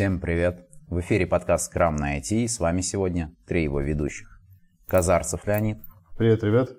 Всем 0.00 0.18
привет! 0.18 0.66
В 0.88 1.00
эфире 1.00 1.26
подкаст 1.26 1.66
«Скрам 1.66 1.94
на 1.96 2.16
IT». 2.16 2.48
С 2.48 2.58
вами 2.58 2.80
сегодня 2.80 3.34
три 3.46 3.64
его 3.64 3.82
ведущих. 3.82 4.40
Казарцев 4.88 5.46
Леонид. 5.46 5.76
Привет, 6.16 6.42
ребят. 6.42 6.70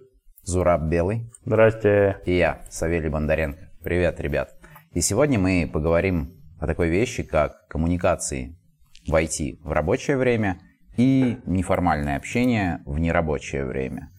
Зураб 0.42 0.86
Белый. 0.90 1.30
Здрасте. 1.46 2.18
И 2.26 2.36
я, 2.36 2.66
Савелий 2.72 3.10
Бондаренко. 3.10 3.70
Привет, 3.84 4.20
ребят. 4.20 4.56
И 4.94 5.02
сегодня 5.02 5.38
мы 5.38 5.70
поговорим 5.72 6.34
о 6.60 6.66
такой 6.66 6.90
вещи, 6.90 7.22
как 7.22 7.68
коммуникации 7.68 8.58
в 9.06 9.14
IT 9.14 9.60
в 9.62 9.72
рабочее 9.72 10.18
время 10.18 10.60
и 10.98 11.38
неформальное 11.46 12.18
общение 12.18 12.82
в 12.88 12.98
нерабочее 12.98 13.66
время. 13.66 14.10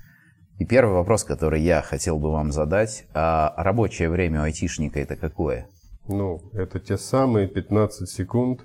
И 0.61 0.65
первый 0.65 0.95
вопрос, 0.95 1.25
который 1.25 1.61
я 1.61 1.83
хотел 1.83 2.21
бы 2.21 2.31
вам 2.31 2.53
задать, 2.53 3.09
а 3.15 3.53
рабочее 3.57 4.11
время 4.11 4.43
у 4.43 4.45
айтишника 4.45 5.01
это 5.01 5.17
какое? 5.17 5.67
Ну, 6.07 6.41
это 6.53 6.79
те 6.79 6.97
самые 6.97 7.49
15 7.49 8.09
секунд, 8.09 8.65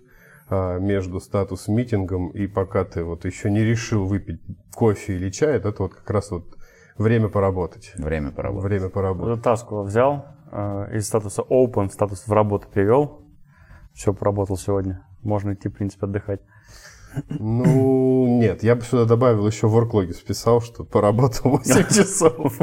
между 0.50 1.20
статус-митингом 1.20 2.30
и 2.30 2.48
пока 2.48 2.86
ты 2.86 3.04
вот 3.04 3.26
еще 3.26 3.52
не 3.52 3.66
решил 3.66 4.06
выпить 4.06 4.42
кофе 4.74 5.16
или 5.16 5.30
чай, 5.30 5.58
это 5.58 5.74
вот 5.78 5.94
как 5.96 6.10
раз 6.10 6.32
вот 6.32 6.58
время 6.98 7.30
поработать. 7.30 7.92
Время 7.98 8.32
поработать. 8.32 8.64
Время 8.64 8.90
поработать. 8.90 9.36
Вот 9.36 9.44
таску 9.44 9.84
взял, 9.84 10.26
э, 10.52 10.96
из 10.96 11.08
статуса 11.08 11.42
open 11.42 11.90
в 11.90 11.94
статус 11.94 12.28
в 12.28 12.32
работу 12.32 12.68
перевел. 12.74 13.22
Все, 13.94 14.14
поработал 14.14 14.58
сегодня. 14.58 15.06
Можно 15.22 15.54
идти, 15.54 15.70
в 15.70 15.74
принципе, 15.74 16.06
отдыхать. 16.06 16.42
Ну, 17.30 18.40
нет, 18.40 18.64
я 18.64 18.76
бы 18.76 18.82
сюда 18.82 19.06
добавил 19.06 19.48
еще 19.48 19.68
в 19.68 19.78
worklog 19.78 20.14
списал, 20.14 20.62
что 20.62 20.84
поработал 20.84 21.52
8 21.52 21.88
часов. 21.90 22.60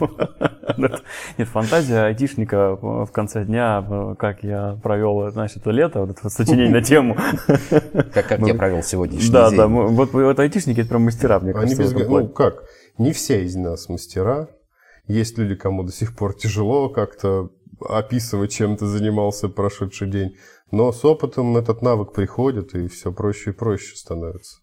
Нет, 1.39 1.49
фантазия 1.49 2.07
айтишника 2.07 2.77
в 2.77 3.11
конце 3.13 3.45
дня, 3.45 4.17
как 4.19 4.43
я 4.43 4.79
провел, 4.83 5.31
значит, 5.31 5.59
это 5.59 5.71
лето, 5.71 6.01
вот 6.01 6.11
это 6.11 6.29
сочинение 6.31 6.71
на 6.71 6.83
тему. 6.83 7.17
Как, 8.13 8.27
как 8.29 8.41
я 8.41 8.55
провел 8.55 8.83
сегодняшний 8.83 9.31
да, 9.31 9.49
день. 9.49 9.59
Да, 9.59 9.67
да, 9.67 9.69
вот, 9.69 10.13
вот 10.13 10.39
айтишники 10.39 10.81
это 10.81 10.89
прям 10.91 11.03
мастера, 11.03 11.39
мне 11.41 11.53
Они 11.53 11.75
кажется. 11.75 11.95
без... 11.95 12.09
Ну, 12.09 12.29
как, 12.29 12.65
не 12.99 13.13
все 13.13 13.45
из 13.45 13.55
нас 13.57 13.89
мастера. 13.89 14.49
Есть 15.07 15.37
люди, 15.39 15.55
кому 15.55 15.83
до 15.83 15.93
сих 15.93 16.17
пор 16.17 16.35
тяжело 16.35 16.89
как-то 16.89 17.51
описывать, 17.81 18.53
чем 18.53 18.77
ты 18.77 18.87
занимался 18.87 19.49
прошедший 19.49 20.09
день. 20.09 20.37
Но 20.75 20.91
с 20.91 21.05
опытом 21.05 21.57
этот 21.57 21.83
навык 21.83 22.13
приходит, 22.13 22.75
и 22.75 22.89
все 22.89 23.13
проще 23.13 23.51
и 23.51 23.53
проще 23.53 23.95
становится. 23.95 24.59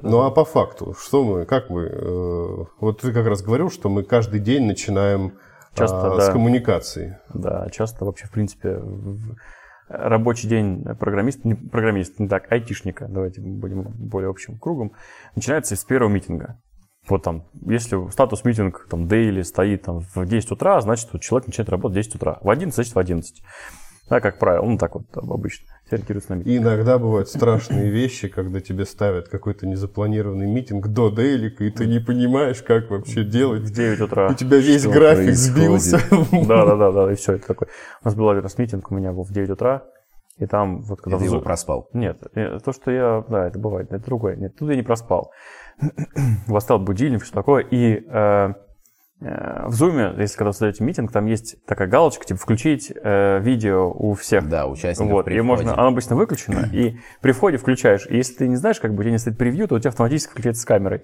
Ну 0.00 0.22
а 0.22 0.30
по 0.30 0.46
факту, 0.46 0.94
что 0.98 1.22
мы, 1.22 1.44
как 1.44 1.68
мы, 1.68 1.82
э, 1.82 2.64
вот 2.80 3.02
ты 3.02 3.12
как 3.12 3.26
раз 3.26 3.42
говорил, 3.42 3.70
что 3.70 3.90
мы 3.90 4.04
каждый 4.04 4.40
день 4.40 4.64
начинаем 4.64 5.34
Часто, 5.74 6.12
а, 6.12 6.16
да. 6.16 6.20
с 6.22 6.32
коммуникации. 6.32 7.18
Да, 7.34 7.68
часто 7.70 8.06
вообще, 8.06 8.26
в 8.26 8.30
принципе, 8.30 8.78
в- 8.78 9.36
рабочий 9.88 10.48
день 10.48 10.82
программиста, 10.98 11.46
не 11.46 11.54
программиста, 11.56 12.22
не 12.22 12.28
так, 12.28 12.50
айтишника, 12.50 13.06
давайте 13.06 13.42
будем 13.42 13.82
более 13.82 14.30
общим 14.30 14.58
кругом, 14.58 14.92
начинается 15.36 15.76
с 15.76 15.84
первого 15.84 16.10
митинга. 16.10 16.58
Вот 17.06 17.22
там, 17.22 17.48
если 17.66 18.08
статус 18.10 18.44
митинг 18.44 18.86
там 18.88 19.08
дейли 19.08 19.42
стоит 19.42 19.82
там 19.82 20.00
в 20.14 20.24
10 20.24 20.52
утра, 20.52 20.80
значит, 20.80 21.10
вот 21.12 21.20
человек 21.20 21.48
начинает 21.48 21.68
работать 21.68 21.98
в 21.98 22.00
10 22.00 22.14
утра. 22.14 22.38
В 22.40 22.48
11, 22.48 22.74
значит, 22.74 22.94
в 22.94 22.98
11. 22.98 23.42
Да, 24.12 24.20
как 24.20 24.38
правило, 24.38 24.66
ну 24.66 24.76
так 24.76 24.94
вот 24.94 25.08
там 25.08 25.32
обычно 25.32 25.68
ориентируется 25.90 26.32
на 26.32 26.38
митинг. 26.40 26.52
И 26.52 26.58
иногда 26.58 26.98
бывают 26.98 27.30
страшные 27.30 27.88
вещи, 27.88 28.28
когда 28.28 28.60
тебе 28.60 28.84
ставят 28.84 29.28
какой-то 29.30 29.66
незапланированный 29.66 30.46
митинг 30.46 30.88
до 30.88 31.08
дейлика, 31.08 31.64
и 31.64 31.70
ты 31.70 31.86
не 31.86 31.98
понимаешь, 31.98 32.62
как 32.62 32.90
вообще 32.90 33.24
делать. 33.24 33.62
В 33.62 33.72
9 33.72 34.00
утра. 34.02 34.28
У 34.28 34.34
тебя 34.34 34.58
весь 34.58 34.86
график 34.86 35.24
происходит? 35.24 35.38
сбился. 35.38 36.00
Да, 36.46 36.66
да, 36.66 36.76
да, 36.76 36.92
да, 36.92 37.10
и 37.10 37.14
все, 37.14 37.36
это 37.36 37.46
такой. 37.46 37.68
У 38.02 38.04
нас 38.04 38.14
был 38.14 38.28
один 38.28 38.42
раз 38.42 38.58
митинг, 38.58 38.90
у 38.90 38.94
меня 38.94 39.12
был 39.12 39.22
в 39.22 39.32
9 39.32 39.48
утра, 39.48 39.84
и 40.36 40.44
там 40.44 40.82
вот 40.82 41.00
когда... 41.00 41.16
Ты 41.16 41.24
в 41.24 41.26
его 41.28 41.40
проспал. 41.40 41.88
Нет, 41.94 42.18
э, 42.34 42.58
то, 42.62 42.72
что 42.74 42.90
я... 42.90 43.24
Да, 43.30 43.46
это 43.46 43.58
бывает, 43.58 43.92
это 43.92 44.04
другое. 44.04 44.36
Нет, 44.36 44.54
тут 44.58 44.68
я 44.68 44.76
не 44.76 44.82
проспал. 44.82 45.32
Восстал 46.46 46.80
будильник, 46.80 47.22
все 47.22 47.32
такое. 47.32 47.64
И 47.70 48.04
э, 48.06 48.52
в 49.22 49.80
Zoom, 49.80 50.20
если 50.20 50.36
когда 50.36 50.48
вы 50.48 50.52
создаете 50.52 50.82
митинг, 50.82 51.12
там 51.12 51.26
есть 51.26 51.56
такая 51.64 51.86
галочка, 51.86 52.24
типа, 52.24 52.40
включить 52.40 52.92
э, 52.94 53.38
видео 53.40 53.90
у 53.90 54.14
всех. 54.14 54.48
Да, 54.48 54.66
участников 54.66 55.12
Вот, 55.12 55.24
при 55.26 55.36
и 55.36 55.40
можно, 55.40 55.74
она 55.74 55.88
обычно 55.88 56.16
выключена, 56.16 56.68
и 56.72 56.96
при 57.20 57.32
входе 57.32 57.56
включаешь. 57.56 58.06
И 58.08 58.16
если 58.16 58.34
ты 58.34 58.48
не 58.48 58.56
знаешь, 58.56 58.80
как 58.80 58.94
бы 58.94 59.00
у 59.00 59.02
тебя 59.02 59.12
не 59.12 59.18
стоит 59.18 59.38
превью, 59.38 59.68
то 59.68 59.76
у 59.76 59.78
тебя 59.78 59.90
автоматически 59.90 60.32
включается 60.32 60.62
с 60.62 60.64
камерой. 60.64 61.02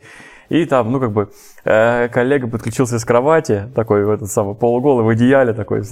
И 0.49 0.65
там, 0.65 0.91
ну, 0.91 1.01
как 1.01 1.13
бы, 1.13 1.31
э, 1.65 2.09
коллега 2.09 2.49
подключился 2.49 2.99
с 2.99 3.05
кровати, 3.05 3.71
такой, 3.75 4.05
в 4.05 4.11
этот 4.11 4.29
самый, 4.31 4.55
полуголый, 4.55 5.05
в 5.05 5.09
одеяле, 5.09 5.53
такой, 5.53 5.83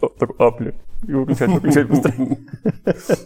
такой, 0.00 0.36
апли, 0.38 0.74
и 1.06 1.12
выключать, 1.12 1.48
выключать 1.48 1.88
быстрее. 1.88 2.38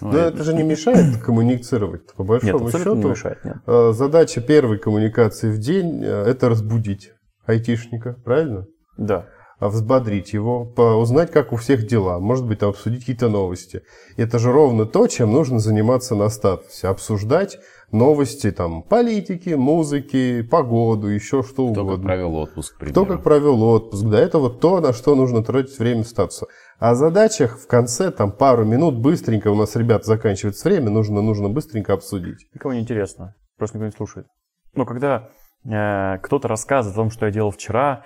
Но 0.00 0.16
это 0.18 0.44
же 0.44 0.54
не 0.54 0.62
мешает 0.62 1.18
коммуницировать, 1.18 2.12
по 2.14 2.22
Нет, 2.22 2.28
большому 2.28 2.66
абсолютно 2.66 2.90
не 2.90 3.02
счету. 3.02 3.08
мешает, 3.10 3.44
нет. 3.44 3.56
э, 3.66 3.92
Задача 3.92 4.40
первой 4.40 4.78
коммуникации 4.78 5.50
в 5.50 5.58
день 5.58 6.02
э,– 6.02 6.24
это 6.26 6.48
разбудить 6.48 7.12
айтишника, 7.50 8.16
правильно? 8.24 8.66
Да. 8.96 9.26
а 9.58 9.68
взбодрить 9.68 10.32
его, 10.32 10.64
по- 10.64 10.94
узнать, 10.96 11.30
как 11.30 11.52
у 11.52 11.56
всех 11.56 11.86
дела, 11.86 12.18
может 12.18 12.46
быть, 12.46 12.60
там, 12.60 12.70
обсудить 12.70 13.00
какие-то 13.00 13.28
новости. 13.28 13.82
Это 14.16 14.38
же 14.38 14.50
ровно 14.52 14.86
то, 14.86 15.06
чем 15.06 15.32
нужно 15.32 15.58
заниматься 15.58 16.14
на 16.14 16.30
статусе. 16.30 16.88
Обсуждать 16.88 17.58
новости 17.92 18.52
там, 18.52 18.82
политики, 18.82 19.50
музыки, 19.50 20.40
погоду, 20.42 21.08
еще 21.08 21.42
что 21.42 21.66
Кто 21.72 21.74
как 21.74 21.84
угодно. 21.84 22.04
провел 22.04 22.34
отпуск, 22.36 22.78
к 22.78 22.86
Кто 22.88 23.04
как 23.04 23.22
провел 23.22 23.62
отпуск. 23.62 24.04
Да, 24.06 24.18
это 24.18 24.38
вот 24.38 24.60
то, 24.60 24.80
на 24.80 24.94
что 24.94 25.14
нужно 25.14 25.44
тратить 25.44 25.78
время 25.78 26.04
статуса. 26.04 26.46
А 26.78 26.92
о 26.92 26.94
задачах 26.94 27.58
в 27.58 27.66
конце, 27.66 28.10
там, 28.10 28.32
пару 28.32 28.64
минут, 28.64 28.98
быстренько, 28.98 29.48
у 29.50 29.54
нас, 29.54 29.76
ребят, 29.76 30.06
заканчивается 30.06 30.68
время, 30.70 30.88
нужно, 30.88 31.20
нужно 31.20 31.50
быстренько 31.50 31.92
обсудить. 31.92 32.46
Никому 32.54 32.72
не 32.72 32.80
интересно. 32.80 33.34
Просто 33.58 33.76
никто 33.76 33.86
не 33.88 33.92
слушает. 33.92 34.26
Но 34.74 34.86
когда 34.86 35.28
кто-то 35.64 36.48
рассказывает 36.48 36.96
о 36.96 37.02
том, 37.02 37.10
что 37.10 37.26
я 37.26 37.32
делал 37.32 37.50
вчера, 37.50 38.02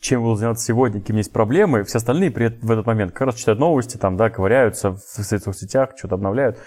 чем 0.00 0.22
буду 0.22 0.36
заниматься 0.36 0.64
сегодня, 0.64 1.00
какие 1.00 1.12
у 1.12 1.14
меня 1.14 1.20
есть 1.20 1.32
проблемы, 1.32 1.82
все 1.84 1.98
остальные 1.98 2.30
при 2.30 2.48
в 2.48 2.70
этот 2.70 2.86
момент 2.86 3.12
как 3.12 3.22
раз 3.28 3.36
читают 3.36 3.58
новости, 3.58 3.96
там, 3.96 4.16
да, 4.16 4.30
ковыряются 4.30 4.92
в 4.92 4.98
социальных 4.98 5.56
сетях, 5.56 5.90
что-то 5.96 6.16
обновляют. 6.16 6.58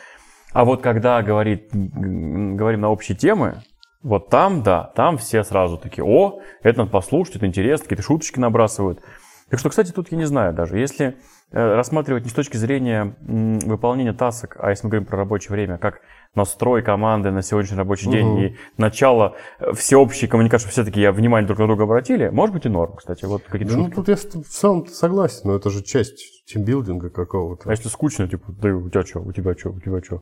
А 0.53 0.66
вот 0.66 0.81
когда 0.81 1.22
говорит, 1.22 1.70
говорим 1.72 2.81
на 2.81 2.90
общие 2.90 3.16
темы, 3.16 3.62
вот 4.02 4.30
там, 4.30 4.64
да, 4.64 4.92
там 4.96 5.18
все 5.18 5.44
сразу 5.44 5.78
такие, 5.78 6.03
о, 6.03 6.40
это 6.64 6.80
надо 6.80 6.92
послушать, 6.92 7.36
это 7.36 7.46
интересно, 7.46 7.84
какие-то 7.84 8.03
шуточки 8.03 8.40
набрасывают. 8.40 9.02
Так 9.50 9.59
что, 9.59 9.70
кстати, 9.70 9.92
тут 9.92 10.12
я 10.12 10.18
не 10.18 10.26
знаю 10.26 10.53
даже. 10.53 10.78
Если 10.78 11.08
э, 11.08 11.14
рассматривать 11.52 12.24
не 12.24 12.30
с 12.30 12.34
точки 12.34 12.58
зрения 12.58 13.16
выполнения 13.22 14.13
тасок, 14.13 14.58
а 14.59 14.69
если 14.69 14.85
мы 14.85 14.91
говорим 14.91 15.08
про 15.08 15.18
рабочее 15.18 15.52
время, 15.52 15.78
как 15.78 16.02
настрой 16.35 16.84
команды 16.84 17.31
на 17.31 17.41
сегодняшний 17.41 17.78
рабочий 17.78 18.09
день 18.09 18.28
Мгм. 18.28 18.40
и 18.44 18.56
начало 18.78 19.35
э, 19.59 19.74
всеобщей 19.74 20.28
коммуникации, 20.28 20.66
чтобы 20.66 20.74
все-таки 20.74 21.02
я 21.02 21.12
внимание 21.12 21.47
друг 21.47 21.59
на 21.59 21.66
друга 21.66 21.84
обратили, 21.84 22.30
может 22.30 22.53
быть 22.53 22.66
и 22.66 22.69
норм, 22.69 22.96
кстати. 22.96 23.25
Вот 23.25 23.44
какие-то 23.44 23.74
Да, 23.74 23.80
ну, 23.80 23.90
тут 23.90 24.08
я 24.08 24.16
в 24.16 24.19
целом 24.19 24.85
согласен, 24.88 25.41
но 25.46 25.56
это 25.56 25.69
же 25.69 25.84
часть 25.84 26.46
тимбилдинга 26.46 27.09
какого-то. 27.09 27.69
А 27.69 27.72
если 27.72 27.90
скучно, 27.90 28.28
типа, 28.28 28.52
да 28.52 28.69
у 28.69 28.90
тебя 28.90 29.03
что, 29.03 29.19
у 29.19 29.31
тебя 29.31 29.53
что, 29.58 29.69
у 29.72 29.79
тебя 29.79 30.02
что? 30.02 30.22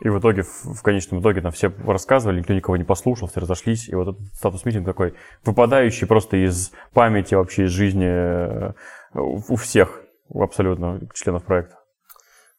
И 0.00 0.08
в 0.08 0.18
итоге, 0.18 0.42
в, 0.42 0.74
в 0.74 0.82
конечном 0.82 1.20
итоге, 1.20 1.40
там 1.40 1.52
все 1.52 1.72
рассказывали, 1.86 2.40
никто 2.40 2.52
никого 2.52 2.76
не 2.76 2.84
послушал, 2.84 3.28
все 3.28 3.40
разошлись, 3.40 3.88
и 3.88 3.94
вот 3.94 4.08
этот 4.08 4.34
статус-митинг 4.34 4.84
такой, 4.84 5.14
выпадающий 5.44 6.06
просто 6.06 6.44
из 6.44 6.72
памяти 6.92 7.34
вообще, 7.36 7.64
из 7.64 7.70
жизни 7.70 8.06
э, 8.06 8.72
у 9.14 9.56
всех 9.56 10.01
абсолютно 10.34 11.00
членов 11.14 11.44
проекта. 11.44 11.76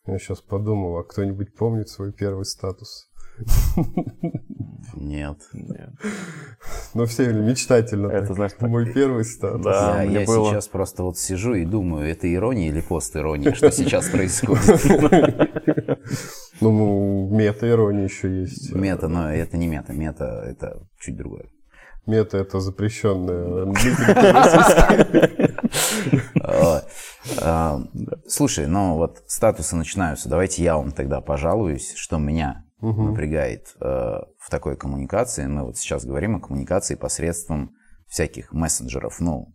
Я 0.05 0.17
сейчас 0.19 0.41
подумал, 0.41 0.97
а 0.97 1.03
кто-нибудь 1.03 1.55
помнит 1.55 1.87
свой 1.89 2.11
первый 2.11 2.45
статус? 2.45 3.09
Нет. 4.95 5.37
Ну, 6.93 7.05
все 7.05 7.33
мечтательно. 7.33 8.09
Это, 8.09 8.35
так. 8.35 8.51
так- 8.53 8.69
Мой 8.69 8.93
первый 8.93 9.23
статус. 9.25 9.63
Да. 9.63 10.03
я 10.03 10.09
мне 10.09 10.19
я 10.21 10.25
было- 10.25 10.49
сейчас 10.51 10.67
просто 10.67 11.03
вот 11.03 11.17
сижу 11.17 11.55
и 11.55 11.65
думаю, 11.65 12.09
это 12.11 12.31
ирония 12.31 12.67
или 12.69 12.81
пост-ирония, 12.81 13.53
что 13.55 13.71
сейчас 13.71 14.09
происходит. 14.09 14.79
Ну, 16.61 17.29
мета-ирония 17.31 18.03
еще 18.03 18.41
есть. 18.41 18.71
Мета, 18.75 19.07
но 19.07 19.33
это 19.33 19.57
не 19.57 19.67
мета, 19.67 19.93
мета 19.93 20.43
это 20.45 20.85
чуть 20.99 21.15
другое. 21.17 21.47
Мета– 22.05 22.37
это 22.39 22.59
запрещенная 22.59 23.73
Слушай, 28.27 28.67
ну 28.67 28.95
вот 28.95 29.23
статусы 29.27 29.75
начинаются. 29.75 30.29
Давайте 30.29 30.63
я 30.63 30.77
вам 30.77 30.91
тогда 30.91 31.21
пожалуюсь, 31.21 31.93
что 31.95 32.17
меня 32.17 32.65
напрягает 32.81 33.75
э, 33.79 33.85
в 33.85 34.49
такой 34.49 34.75
коммуникации. 34.75 35.45
Мы 35.45 35.63
вот 35.63 35.77
сейчас 35.77 36.05
говорим 36.05 36.35
о 36.35 36.41
коммуникации 36.41 36.95
посредством 36.95 37.75
всяких 38.07 38.51
мессенджеров, 38.51 39.21
ну, 39.21 39.53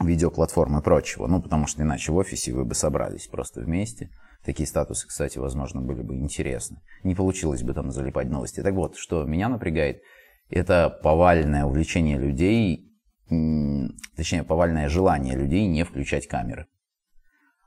видеоплатформ 0.00 0.78
и 0.78 0.82
прочего. 0.82 1.26
Ну, 1.26 1.40
потому 1.40 1.66
что 1.66 1.82
иначе 1.82 2.12
в 2.12 2.16
офисе 2.16 2.52
вы 2.52 2.64
бы 2.64 2.74
собрались 2.74 3.28
просто 3.28 3.60
вместе. 3.60 4.10
Такие 4.44 4.66
статусы, 4.66 5.06
кстати, 5.06 5.38
возможно, 5.38 5.80
были 5.80 6.02
бы 6.02 6.16
интересны. 6.16 6.82
Не 7.04 7.14
получилось 7.14 7.62
бы 7.62 7.72
там 7.72 7.90
залипать 7.90 8.28
новости. 8.28 8.62
Так 8.62 8.74
вот, 8.74 8.96
что 8.96 9.24
меня 9.24 9.48
напрягает, 9.48 10.02
это 10.50 10.90
повальное 11.02 11.64
увлечение 11.64 12.18
людей, 12.18 12.92
точнее, 13.28 14.44
повальное 14.44 14.88
желание 14.88 15.34
людей 15.34 15.66
не 15.66 15.84
включать 15.84 16.26
камеры. 16.26 16.66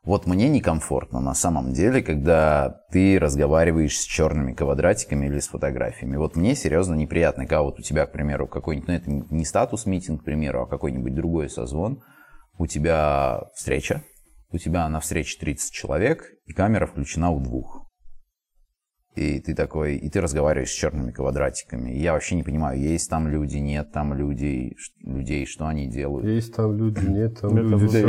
Вот 0.03 0.25
мне 0.25 0.47
некомфортно 0.47 1.19
на 1.19 1.33
самом 1.33 1.73
деле, 1.73 2.01
когда 2.01 2.83
ты 2.91 3.19
разговариваешь 3.19 3.99
с 3.99 4.03
черными 4.03 4.53
квадратиками 4.53 5.27
или 5.27 5.39
с 5.39 5.49
фотографиями. 5.49 6.15
Вот 6.15 6.35
мне 6.35 6.55
серьезно 6.55 6.95
неприятно, 6.95 7.43
когда 7.43 7.63
вот 7.63 7.79
у 7.79 7.83
тебя, 7.83 8.05
к 8.05 8.13
примеру, 8.13 8.47
какой-нибудь, 8.47 8.87
ну 8.87 8.93
это 8.93 9.11
не 9.11 9.43
статус-митинг, 9.43 10.21
к 10.21 10.25
примеру, 10.25 10.63
а 10.63 10.67
какой-нибудь 10.67 11.13
другой 11.13 11.49
созвон, 11.49 12.01
у 12.57 12.65
тебя 12.65 13.43
встреча, 13.55 14.01
у 14.51 14.57
тебя 14.57 14.87
на 14.87 14.99
встрече 15.01 15.37
30 15.37 15.73
человек, 15.73 16.23
и 16.45 16.53
камера 16.53 16.85
включена 16.85 17.31
у 17.31 17.39
двух 17.41 17.88
и 19.15 19.39
ты 19.39 19.55
такой, 19.55 19.95
и 19.95 20.09
ты 20.09 20.21
разговариваешь 20.21 20.69
с 20.69 20.73
черными 20.73 21.11
квадратиками. 21.11 21.91
И 21.91 21.99
я 21.99 22.13
вообще 22.13 22.35
не 22.35 22.43
понимаю, 22.43 22.79
есть 22.79 23.09
там 23.09 23.27
люди, 23.27 23.57
нет 23.57 23.91
там 23.91 24.13
людей, 24.13 24.77
людей, 25.01 25.45
что 25.45 25.67
они 25.67 25.87
делают. 25.87 26.25
Есть 26.25 26.55
там 26.55 26.77
люди, 26.77 27.05
нет 27.05 27.39
там 27.39 27.57
людей. 27.57 28.05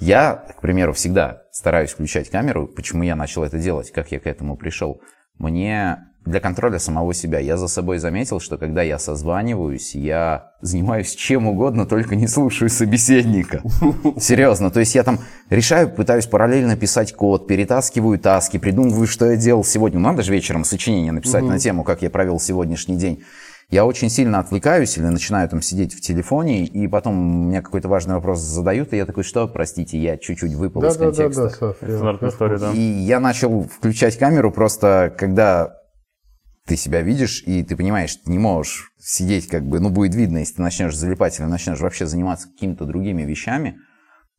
Я, 0.00 0.34
к 0.34 0.60
примеру, 0.60 0.92
всегда 0.92 1.42
стараюсь 1.50 1.90
включать 1.90 2.30
камеру. 2.30 2.68
Почему 2.68 3.02
я 3.02 3.16
начал 3.16 3.42
это 3.42 3.58
делать? 3.58 3.90
Как 3.90 4.12
я 4.12 4.20
к 4.20 4.26
этому 4.26 4.56
пришел? 4.56 5.00
Мне 5.38 6.09
для 6.26 6.40
контроля 6.40 6.78
самого 6.78 7.14
себя. 7.14 7.38
Я 7.38 7.56
за 7.56 7.66
собой 7.66 7.98
заметил, 7.98 8.40
что 8.40 8.58
когда 8.58 8.82
я 8.82 8.98
созваниваюсь, 8.98 9.94
я 9.94 10.52
занимаюсь 10.60 11.14
чем 11.14 11.46
угодно, 11.48 11.86
только 11.86 12.14
не 12.14 12.26
слушаю 12.26 12.68
собеседника. 12.68 13.62
Серьезно. 14.18 14.70
То 14.70 14.80
есть 14.80 14.94
я 14.94 15.02
там 15.02 15.18
решаю, 15.48 15.88
пытаюсь 15.90 16.26
параллельно 16.26 16.76
писать 16.76 17.14
код, 17.14 17.46
перетаскиваю 17.46 18.18
таски, 18.18 18.58
придумываю, 18.58 19.06
что 19.06 19.30
я 19.30 19.36
делал 19.36 19.64
сегодня. 19.64 19.98
Ну, 19.98 20.08
надо 20.08 20.22
же 20.22 20.32
вечером 20.32 20.64
сочинение 20.64 21.12
написать 21.12 21.42
на 21.44 21.58
тему, 21.58 21.84
как 21.84 22.02
я 22.02 22.10
провел 22.10 22.38
сегодняшний 22.38 22.96
день. 22.96 23.22
Я 23.70 23.86
очень 23.86 24.10
сильно 24.10 24.40
отвлекаюсь 24.40 24.98
или 24.98 25.04
начинаю 25.04 25.48
там 25.48 25.62
сидеть 25.62 25.94
в 25.94 26.00
телефоне, 26.00 26.64
и 26.64 26.88
потом 26.88 27.46
мне 27.46 27.62
какой-то 27.62 27.86
важный 27.88 28.16
вопрос 28.16 28.40
задают, 28.40 28.92
и 28.92 28.96
я 28.96 29.06
такой, 29.06 29.22
что, 29.22 29.46
простите, 29.46 29.96
я 29.96 30.16
чуть-чуть 30.16 30.54
выпал 30.54 30.82
из 30.84 30.96
Да, 30.96 31.04
да, 31.04 31.10
да, 31.12 31.16
контекста. 31.16 31.42
да, 31.44 31.50
Сав, 31.50 31.76
я- 32.22 32.28
история, 32.28 32.58
да. 32.58 32.72
И 32.72 32.80
я 32.80 33.20
начал 33.20 33.62
включать 33.62 34.18
камеру 34.18 34.50
просто, 34.50 35.14
когда 35.16 35.76
ты 36.70 36.76
себя 36.76 37.02
видишь, 37.02 37.42
и 37.46 37.64
ты 37.64 37.74
понимаешь, 37.76 38.10
что 38.10 38.26
ты 38.26 38.30
не 38.30 38.38
можешь 38.38 38.92
сидеть 38.96 39.48
как 39.48 39.66
бы, 39.66 39.80
ну, 39.80 39.90
будет 39.90 40.14
видно, 40.14 40.38
если 40.38 40.54
ты 40.54 40.62
начнешь 40.62 40.94
залипать 40.94 41.36
или 41.40 41.46
начнешь 41.46 41.80
вообще 41.80 42.06
заниматься 42.06 42.46
какими-то 42.48 42.84
другими 42.84 43.22
вещами, 43.22 43.78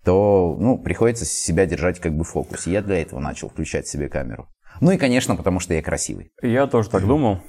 то, 0.05 0.55
ну, 0.57 0.77
приходится 0.77 1.25
себя 1.25 1.65
держать 1.65 1.99
как 1.99 2.15
бы 2.15 2.23
в 2.23 2.29
фокусе. 2.29 2.71
Я 2.71 2.81
для 2.81 3.01
этого 3.01 3.19
начал 3.19 3.49
включать 3.49 3.85
себе 3.85 4.07
камеру. 4.07 4.47
Ну 4.79 4.91
и, 4.91 4.97
конечно, 4.97 5.35
потому 5.35 5.59
что 5.59 5.73
я 5.73 5.81
красивый. 5.81 6.31
Я 6.41 6.67
тоже 6.67 6.89
так 6.89 7.05
думал. 7.05 7.41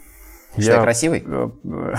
Что, 0.58 0.62
я 0.62 0.82
красивый? 0.82 1.22
э, 1.24 1.48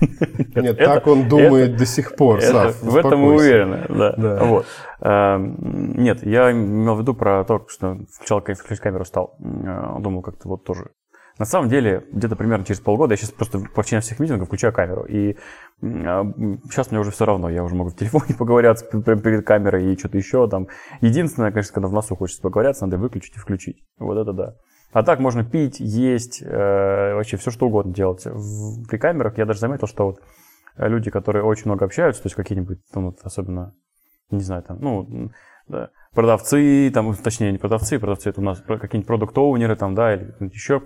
Нет, 0.00 0.78
это- 0.78 0.84
так 0.84 1.06
он 1.06 1.30
думает 1.30 1.76
до 1.78 1.86
сих 1.86 2.16
пор, 2.16 2.40
Это- 2.40 2.52
Сав, 2.52 2.82
в 2.82 2.96
этом 2.96 3.18
мы 3.20 3.34
успокойся. 3.34 3.44
уверены, 3.46 3.86
да. 3.88 4.14
Да. 4.18 4.44
Вот. 4.44 4.66
Эм, 5.00 5.94
Нет, 6.02 6.22
я 6.26 6.52
имел 6.52 6.96
в 6.96 7.00
виду 7.00 7.14
про 7.14 7.44
то, 7.44 7.64
что 7.68 7.98
включал 8.14 8.42
камеру 8.42 9.06
стал. 9.06 9.36
Э, 9.40 9.98
Думал 10.00 10.20
как-то 10.20 10.48
вот 10.50 10.64
тоже. 10.64 10.90
На 11.38 11.44
самом 11.44 11.68
деле, 11.68 12.06
где-то 12.12 12.34
примерно 12.34 12.64
через 12.64 12.80
полгода 12.80 13.12
я 13.12 13.16
сейчас 13.18 13.30
просто 13.30 13.58
по 13.58 13.82
причине 13.82 14.00
всех 14.00 14.18
митингов 14.20 14.46
включаю 14.46 14.72
камеру. 14.72 15.04
И 15.04 15.36
сейчас 15.80 16.90
мне 16.90 16.98
уже 16.98 17.10
все 17.10 17.26
равно. 17.26 17.50
Я 17.50 17.62
уже 17.62 17.74
могу 17.74 17.90
в 17.90 17.96
телефоне 17.96 18.34
поговориться 18.38 18.86
п- 18.86 19.00
прямо 19.00 19.20
перед 19.20 19.46
камерой 19.46 19.92
и 19.92 19.98
что-то 19.98 20.16
еще 20.16 20.48
там. 20.48 20.68
Единственное, 21.02 21.52
конечно, 21.52 21.74
когда 21.74 21.88
в 21.88 21.92
носу 21.92 22.16
хочется 22.16 22.40
поговориться, 22.40 22.86
надо 22.86 22.96
выключить 22.96 23.36
и 23.36 23.38
включить. 23.38 23.84
Вот 23.98 24.16
это 24.16 24.32
да. 24.32 24.54
А 24.92 25.02
так 25.02 25.20
можно 25.20 25.44
пить, 25.44 25.78
есть, 25.78 26.42
э, 26.42 27.14
вообще 27.14 27.36
все 27.36 27.50
что 27.50 27.66
угодно 27.66 27.92
делать. 27.92 28.24
При 28.88 28.96
камерах 28.96 29.36
я 29.36 29.44
даже 29.44 29.60
заметил, 29.60 29.86
что 29.86 30.06
вот 30.06 30.20
э, 30.76 30.88
люди, 30.88 31.10
которые 31.10 31.44
очень 31.44 31.66
много 31.66 31.84
общаются, 31.84 32.22
то 32.22 32.28
есть 32.28 32.36
какие-нибудь, 32.36 32.78
там, 32.92 33.06
вот, 33.06 33.18
особенно, 33.22 33.74
не 34.30 34.40
знаю, 34.40 34.62
там, 34.62 34.78
ну, 34.80 35.30
да, 35.68 35.90
продавцы, 36.16 36.90
там, 36.92 37.14
точнее, 37.14 37.52
не 37.52 37.58
продавцы, 37.58 37.98
продавцы 38.00 38.30
это 38.30 38.40
у 38.40 38.44
нас 38.44 38.60
какие-нибудь 38.66 39.06
продукт-оунеры, 39.06 39.76
там, 39.76 39.94
да, 39.94 40.14
или 40.14 40.24
кто-нибудь 40.24 40.54
еще, 40.56 40.82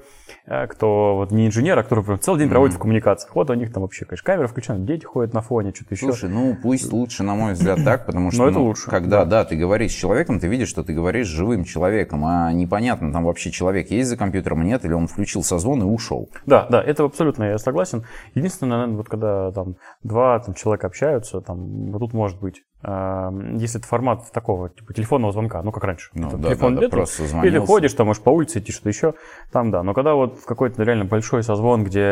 э, 0.47 0.67
кто 0.67 1.17
вот 1.17 1.31
не 1.31 1.47
инженер, 1.47 1.79
а 1.79 1.83
который 1.85 2.05
прям 2.05 2.21
целый 2.21 2.41
день 2.41 2.51
проводит 2.51 2.77
в 2.77 2.79
коммуникациях. 2.81 3.35
Вот 3.35 3.49
у 3.49 3.55
них 3.55 3.73
там 3.73 3.83
вообще, 3.83 4.05
конечно, 4.05 4.27
камера 4.27 4.49
включена, 4.49 4.81
дети 4.81 5.05
ходят 5.05 5.33
на 5.33 5.41
фоне, 5.41 5.73
что-то 5.73 5.95
еще. 5.95 6.07
Слушай, 6.07 6.29
ну 6.29 6.57
пусть 6.61 6.93
лучше, 6.93 7.23
на 7.23 7.37
мой 7.37 7.53
взгляд, 7.53 7.79
так, 7.85 8.07
потому 8.07 8.33
что 8.33 8.43
Но 8.43 8.49
это 8.49 8.59
ну, 8.59 8.65
лучше, 8.67 8.91
когда, 8.91 9.25
да. 9.25 9.45
ты 9.45 9.57
говоришь 9.57 9.93
с 9.93 9.95
человеком, 9.95 10.41
ты 10.41 10.49
видишь, 10.49 10.69
что 10.69 10.83
ты 10.83 10.93
говоришь 10.93 11.29
с 11.29 11.31
живым 11.31 11.65
человеком, 11.65 12.25
а 12.25 12.53
непонятно, 12.53 13.13
там 13.13 13.25
вообще 13.25 13.53
человек 13.53 13.91
есть 13.91 14.11
за 14.11 14.17
компьютером, 14.17 14.65
нет, 14.65 14.85
или 14.85 14.93
он 14.93 15.07
включил 15.07 15.45
созвон 15.45 15.81
и 15.83 15.85
ушел. 15.85 16.29
Да, 16.45 16.67
да, 16.69 16.83
это 16.83 17.05
абсолютно 17.05 17.45
я 17.45 17.59
согласен. 17.59 18.05
Единственное, 18.35 18.79
наверное, 18.79 18.97
вот 18.97 19.09
когда 19.09 19.53
там 19.53 19.77
два 20.03 20.41
там, 20.41 20.55
человека 20.55 20.89
общаются, 20.89 21.41
там, 21.41 21.93
вот 21.93 22.01
тут 22.01 22.15
может 22.15 22.41
быть, 22.41 22.63
а, 22.83 23.31
если 23.57 23.79
это 23.79 23.87
формат 23.87 24.31
такого, 24.33 24.71
типа 24.71 24.95
телефонного 25.21 25.33
звонка, 25.33 25.63
ну, 25.63 25.73
как 25.73 25.85
раньше. 25.85 26.11
Ну, 26.15 26.31
да, 26.37 26.49
телефон 26.49 26.75
да, 26.75 26.81
да, 26.83 26.89
просто 26.89 27.23
Или 27.23 27.29
звонился. 27.29 27.67
ходишь, 27.67 27.95
там 27.95 28.07
можешь 28.07 28.23
по 28.23 28.31
улице 28.31 28.59
идти, 28.59 28.73
что-то 28.73 28.89
еще, 28.89 29.15
там 29.53 29.71
да. 29.71 29.83
Но 29.83 29.95
когда 29.95 30.15
вот 30.15 30.41
какой-то 30.45 30.83
реально 30.83 31.05
большой 31.05 31.43
созвон, 31.43 31.85
где 31.85 32.05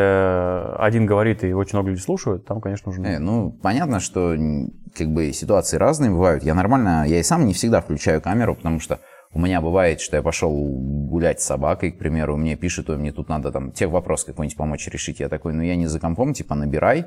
один 0.78 1.06
говорит 1.06 1.44
и 1.44 1.52
очень 1.52 1.76
много 1.76 1.90
людей 1.90 2.02
слушают, 2.02 2.46
там, 2.46 2.60
конечно, 2.60 2.90
нужно... 2.90 3.06
Э, 3.06 3.18
ну, 3.18 3.50
понятно, 3.50 4.00
что 4.00 4.36
как 4.96 5.08
бы 5.08 5.32
ситуации 5.32 5.76
разные 5.76 6.10
бывают. 6.10 6.44
Я 6.44 6.54
нормально, 6.54 7.04
я 7.06 7.18
и 7.18 7.22
сам 7.22 7.46
не 7.46 7.54
всегда 7.54 7.80
включаю 7.80 8.20
камеру, 8.20 8.54
потому 8.54 8.80
что 8.80 9.00
у 9.32 9.40
меня 9.40 9.60
бывает, 9.60 10.00
что 10.00 10.16
я 10.16 10.22
пошел 10.22 10.50
гулять 10.50 11.40
с 11.40 11.44
собакой, 11.44 11.92
к 11.92 11.98
примеру, 11.98 12.36
мне 12.36 12.56
пишет, 12.56 12.88
ой, 12.88 12.96
мне 12.96 13.12
тут 13.12 13.28
надо 13.28 13.52
там 13.52 13.72
тех 13.72 13.90
вопрос 13.90 14.24
какой-нибудь 14.24 14.56
помочь 14.56 14.88
решить. 14.88 15.20
Я 15.20 15.28
такой, 15.28 15.52
ну 15.52 15.62
я 15.62 15.76
не 15.76 15.86
за 15.86 16.00
компом, 16.00 16.32
типа 16.32 16.54
набирай. 16.54 17.06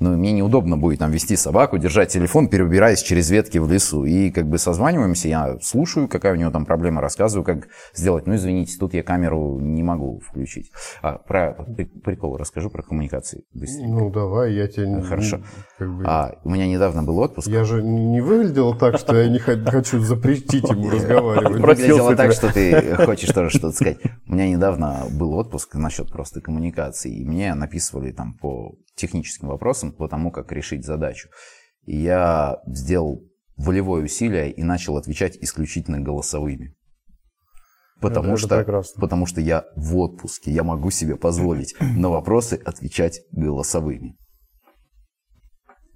Ну, 0.00 0.16
мне 0.16 0.32
неудобно 0.32 0.76
будет 0.76 1.00
там 1.00 1.10
вести 1.10 1.34
собаку, 1.36 1.76
держать 1.78 2.10
телефон, 2.10 2.48
перебираясь 2.48 3.02
через 3.02 3.30
ветки 3.30 3.58
в 3.58 3.70
лесу. 3.70 4.04
И 4.04 4.30
как 4.30 4.46
бы 4.48 4.58
созваниваемся, 4.58 5.28
я 5.28 5.58
слушаю, 5.60 6.08
какая 6.08 6.34
у 6.34 6.36
него 6.36 6.50
там 6.50 6.64
проблема, 6.66 7.00
рассказываю, 7.00 7.44
как 7.44 7.68
сделать. 7.94 8.26
Ну, 8.26 8.36
извините, 8.36 8.76
тут 8.78 8.94
я 8.94 9.02
камеру 9.02 9.58
не 9.60 9.82
могу 9.82 10.20
включить. 10.20 10.70
А, 11.02 11.18
про 11.18 11.52
при- 11.76 11.84
прикол 11.86 12.36
расскажу 12.36 12.70
про 12.70 12.82
коммуникации 12.82 13.44
быстренько. 13.52 13.88
Ну, 13.90 14.10
давай, 14.10 14.54
я 14.54 14.68
тебе... 14.68 14.88
не- 14.88 15.02
Хорошо. 15.02 15.40
как 15.78 15.88
бы- 15.96 16.04
А, 16.06 16.34
у 16.44 16.50
меня 16.50 16.66
недавно 16.66 17.02
был 17.02 17.18
отпуск. 17.18 17.48
Я 17.48 17.64
же 17.64 17.82
не 17.82 18.20
выглядел 18.20 18.74
так, 18.76 18.98
что 18.98 19.16
я 19.16 19.28
не 19.28 19.38
хо- 19.38 19.58
хочу 19.66 19.98
запретить 20.00 20.68
ему 20.68 20.90
разговаривать. 20.92 21.60
Выглядело 21.60 22.14
так, 22.16 22.32
что 22.32 22.52
ты 22.52 22.94
хочешь 23.04 23.30
тоже 23.30 23.50
что-то 23.50 23.72
сказать. 23.74 23.98
У 24.28 24.32
меня 24.34 24.48
недавно 24.48 25.02
был 25.10 25.34
отпуск 25.34 25.74
насчет 25.74 26.10
просто 26.12 26.40
коммуникации, 26.40 27.12
и 27.12 27.24
мне 27.24 27.54
написывали 27.54 28.12
там 28.12 28.34
по 28.34 28.74
техническим 28.98 29.48
вопросам, 29.48 29.92
по 29.92 30.08
тому, 30.08 30.30
как 30.30 30.52
решить 30.52 30.84
задачу. 30.84 31.28
И 31.84 31.96
я 31.96 32.58
сделал 32.66 33.24
волевое 33.56 34.04
усилие 34.04 34.52
и 34.52 34.62
начал 34.62 34.96
отвечать 34.96 35.36
исключительно 35.36 36.00
голосовыми. 36.00 36.74
Потому, 38.00 38.34
Это 38.34 38.36
что, 38.36 38.56
прекрасно. 38.58 39.00
потому 39.00 39.26
что 39.26 39.40
я 39.40 39.64
в 39.74 39.96
отпуске, 39.96 40.52
я 40.52 40.62
могу 40.62 40.90
себе 40.90 41.16
позволить 41.16 41.74
на 41.80 42.08
вопросы 42.10 42.60
отвечать 42.64 43.22
голосовыми. 43.32 44.16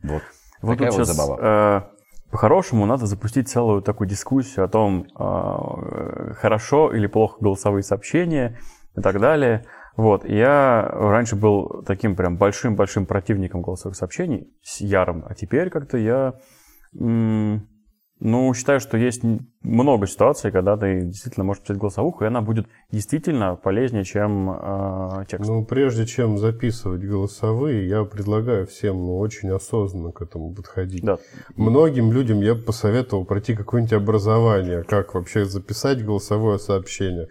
Вот. 0.02 0.22
Вот 0.62 0.72
Такая 0.78 0.90
вот 0.90 0.96
сейчас, 1.06 1.16
забава. 1.16 1.38
э, 1.86 2.30
по-хорошему, 2.30 2.86
надо 2.86 3.06
запустить 3.06 3.48
целую 3.48 3.82
такую 3.82 4.08
дискуссию 4.08 4.64
о 4.64 4.68
том, 4.68 5.06
э, 5.16 6.34
хорошо 6.34 6.92
или 6.92 7.06
плохо 7.06 7.36
голосовые 7.40 7.82
сообщения 7.82 8.58
и 8.96 9.00
так 9.00 9.20
далее. 9.20 9.64
Вот, 9.96 10.24
я 10.24 10.88
раньше 10.90 11.36
был 11.36 11.82
таким 11.86 12.16
прям 12.16 12.38
большим-большим 12.38 13.06
противником 13.06 13.62
голосовых 13.62 13.96
сообщений, 13.96 14.48
с 14.62 14.80
ярым, 14.80 15.24
а 15.28 15.34
теперь 15.34 15.68
как-то 15.70 15.98
я, 15.98 16.34
ну, 18.24 18.54
считаю, 18.54 18.78
что 18.78 18.96
есть 18.96 19.22
много 19.62 20.06
ситуаций, 20.06 20.52
когда 20.52 20.76
ты 20.76 21.02
действительно 21.02 21.44
можешь 21.44 21.62
писать 21.62 21.76
голосовуху, 21.76 22.22
и 22.22 22.28
она 22.28 22.40
будет 22.40 22.68
действительно 22.92 23.56
полезнее, 23.56 24.04
чем 24.04 24.50
э, 24.50 25.24
текст. 25.28 25.50
Ну, 25.50 25.64
прежде 25.64 26.06
чем 26.06 26.38
записывать 26.38 27.02
голосовые, 27.02 27.88
я 27.88 28.04
предлагаю 28.04 28.68
всем 28.68 28.96
ну, 28.96 29.18
очень 29.18 29.50
осознанно 29.50 30.12
к 30.12 30.22
этому 30.22 30.54
подходить. 30.54 31.02
да. 31.02 31.18
Многим 31.56 32.12
людям 32.12 32.40
я 32.40 32.54
бы 32.54 32.62
посоветовал 32.62 33.24
пройти 33.24 33.56
какое-нибудь 33.56 33.94
образование, 33.94 34.84
как 34.84 35.14
вообще 35.14 35.44
записать 35.44 36.04
голосовое 36.04 36.60
сообщение. 36.60 37.26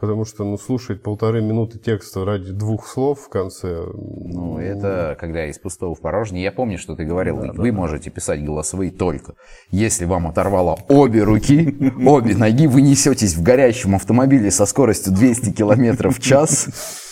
Потому 0.00 0.24
что, 0.24 0.44
ну, 0.44 0.56
слушать 0.58 1.02
полторы 1.02 1.42
минуты 1.42 1.80
текста 1.80 2.24
ради 2.24 2.52
двух 2.52 2.86
слов 2.86 3.22
в 3.22 3.28
конце... 3.28 3.84
Ну, 3.94 4.56
это 4.56 5.16
когда 5.18 5.46
из 5.46 5.58
пустого 5.58 5.96
в 5.96 6.00
порожнее. 6.00 6.44
Я 6.44 6.52
помню, 6.52 6.78
что 6.78 6.94
ты 6.94 7.04
говорил, 7.04 7.38
вы 7.54 7.72
можете 7.72 8.08
писать 8.10 8.44
голосовые 8.44 8.92
только, 8.92 9.34
если 9.72 10.04
вам 10.04 10.28
оторвало 10.28 10.78
обе 10.88 11.24
руки, 11.24 11.76
обе 12.06 12.36
ноги, 12.36 12.68
вы 12.68 12.82
несетесь 12.82 13.34
в 13.34 13.42
горящем 13.42 13.96
автомобиле 13.96 14.52
со 14.52 14.66
скоростью 14.66 15.12
200 15.12 15.50
километров 15.50 16.18
в 16.18 16.22
час. 16.22 16.68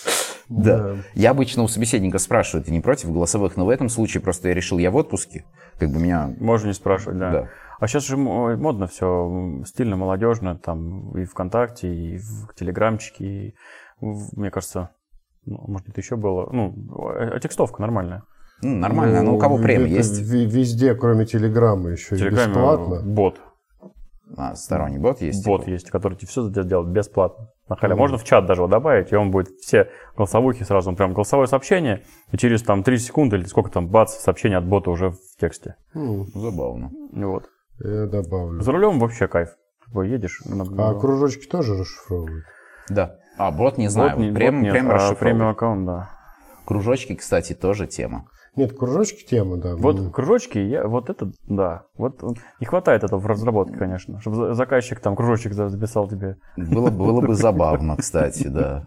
Да. 0.49 0.99
Я 1.15 1.31
обычно 1.31 1.65
у 1.65 1.67
собеседника 1.67 2.19
спрашиваю, 2.19 2.65
ты 2.65 2.71
не 2.71 2.81
против 2.81 3.11
голосовых, 3.11 3.57
но 3.57 3.67
в 3.67 3.69
этом 3.69 3.89
случае 3.89 4.21
просто 4.21 4.47
я 4.47 4.55
решил, 4.55 4.79
я 4.79 4.93
в 4.93 4.97
отпуске, 4.97 5.45
как 5.77 5.91
бы 5.91 5.99
меня... 5.99 6.37
Можно 6.39 6.69
не 6.69 6.73
спрашивать, 6.73 7.19
да. 7.19 7.31
Да. 7.33 7.49
А 7.79 7.87
сейчас 7.89 8.07
же 8.07 8.17
модно 8.17 8.87
все, 8.87 9.63
стильно, 9.67 9.97
молодежно, 9.97 10.57
там 10.57 11.17
и 11.17 11.25
ВКонтакте, 11.25 11.95
и 11.95 12.19
в 12.19 12.55
Телеграмчике, 12.55 13.25
и, 13.25 13.55
в- 14.01 14.39
мне 14.39 14.51
кажется, 14.51 14.91
ну, 15.45 15.63
может, 15.69 15.89
это 15.89 16.01
еще 16.01 16.17
было, 16.17 16.49
ну, 16.53 16.75
а 16.99 17.39
текстовка 17.39 17.81
нормальная. 17.83 18.23
Ну, 18.63 18.77
нормально, 18.77 19.23
но 19.23 19.35
у 19.35 19.39
кого 19.39 19.59
Ну, 19.59 19.63
премия 19.63 19.89
есть? 19.89 20.19
Везде, 20.23 20.95
кроме 20.95 21.27
Телеграма, 21.27 21.91
еще 21.91 22.15
В 22.15 22.19
и 22.19 22.19
Телеграме 22.21 22.55
бесплатно. 22.55 23.03
бот. 23.05 23.41
А, 24.37 24.55
сторонний 24.57 24.99
бот 24.99 25.21
есть? 25.21 25.45
Бот 25.47 25.61
типа? 25.61 25.71
есть, 25.71 25.91
который 25.91 26.15
тебе 26.17 26.27
все 26.27 26.49
делает 26.51 26.89
бесплатно. 26.89 27.51
На 27.69 27.77
халяву. 27.77 27.97
Мгм. 27.99 28.01
Можно 28.03 28.19
в 28.19 28.25
чат 28.25 28.47
даже 28.47 28.63
его 28.63 28.69
добавить, 28.69 29.13
и 29.13 29.17
он 29.17 29.31
будет 29.31 29.49
все 29.61 29.89
голосовухи 30.17 30.65
сразу, 30.65 30.93
прям 30.97 31.13
голосовое 31.13 31.47
сообщение, 31.47 32.03
и 32.33 32.37
через 32.37 32.63
там 32.63 32.83
3 32.83 32.99
секунды 32.99 33.37
или 33.37 33.45
сколько 33.45 33.71
там, 33.71 33.87
бац, 33.89 34.15
сообщение 34.15 34.59
от 34.59 34.67
бота 34.67 34.91
уже 34.91 35.11
в 35.11 35.19
тексте. 35.39 35.77
М, 35.95 36.27
Забавно. 36.35 36.91
Вот. 37.13 37.49
Я 37.81 38.07
добавлю. 38.07 38.61
За 38.63 38.73
рулем 38.73 38.99
вообще 38.99 39.29
кайф. 39.29 39.51
Едешь. 39.95 40.41
на- 40.45 40.89
А 40.91 40.95
кружочки 40.95 41.47
тоже 41.47 41.77
расшифровывают? 41.79 42.45
Да. 42.89 43.17
А, 43.39 43.51
бот 43.51 43.79
не 43.79 43.89
знаю. 43.89 44.17
Бот 44.17 44.19
не- 44.27 44.33
прям, 44.33 44.55
бот 44.57 44.63
нет, 44.65 44.73
прям 44.73 44.89
а 44.91 44.95
расшифровывает. 44.95 45.19
премиум 45.21 45.49
аккаунт, 45.51 45.87
да. 45.87 46.11
Кружочки, 46.65 47.15
кстати, 47.15 47.53
тоже 47.55 47.87
тема. 47.87 48.27
Нет, 48.57 48.77
кружочки 48.77 49.25
тема, 49.25 49.59
да. 49.59 49.77
Вот 49.77 49.99
М, 49.99 50.11
кружочки, 50.11 50.59
я, 50.59 50.87
вот 50.89 51.11
это, 51.11 51.31
да. 51.47 51.83
Вот 51.99 52.23
не 52.59 52.67
хватает 52.67 53.05
этого 53.05 53.21
в 53.21 53.27
разработке, 53.27 53.77
конечно. 53.77 54.19
Чтобы 54.21 54.55
заказчик 54.55 54.99
там 55.01 55.15
кружочек 55.15 55.53
за- 55.53 55.69
записал 55.69 56.09
тебе. 56.09 56.37
Было, 56.57 56.91
было 56.91 57.21
бы 57.21 57.35
забавно, 57.35 57.97
кстати, 57.97 58.49
да. 58.49 58.87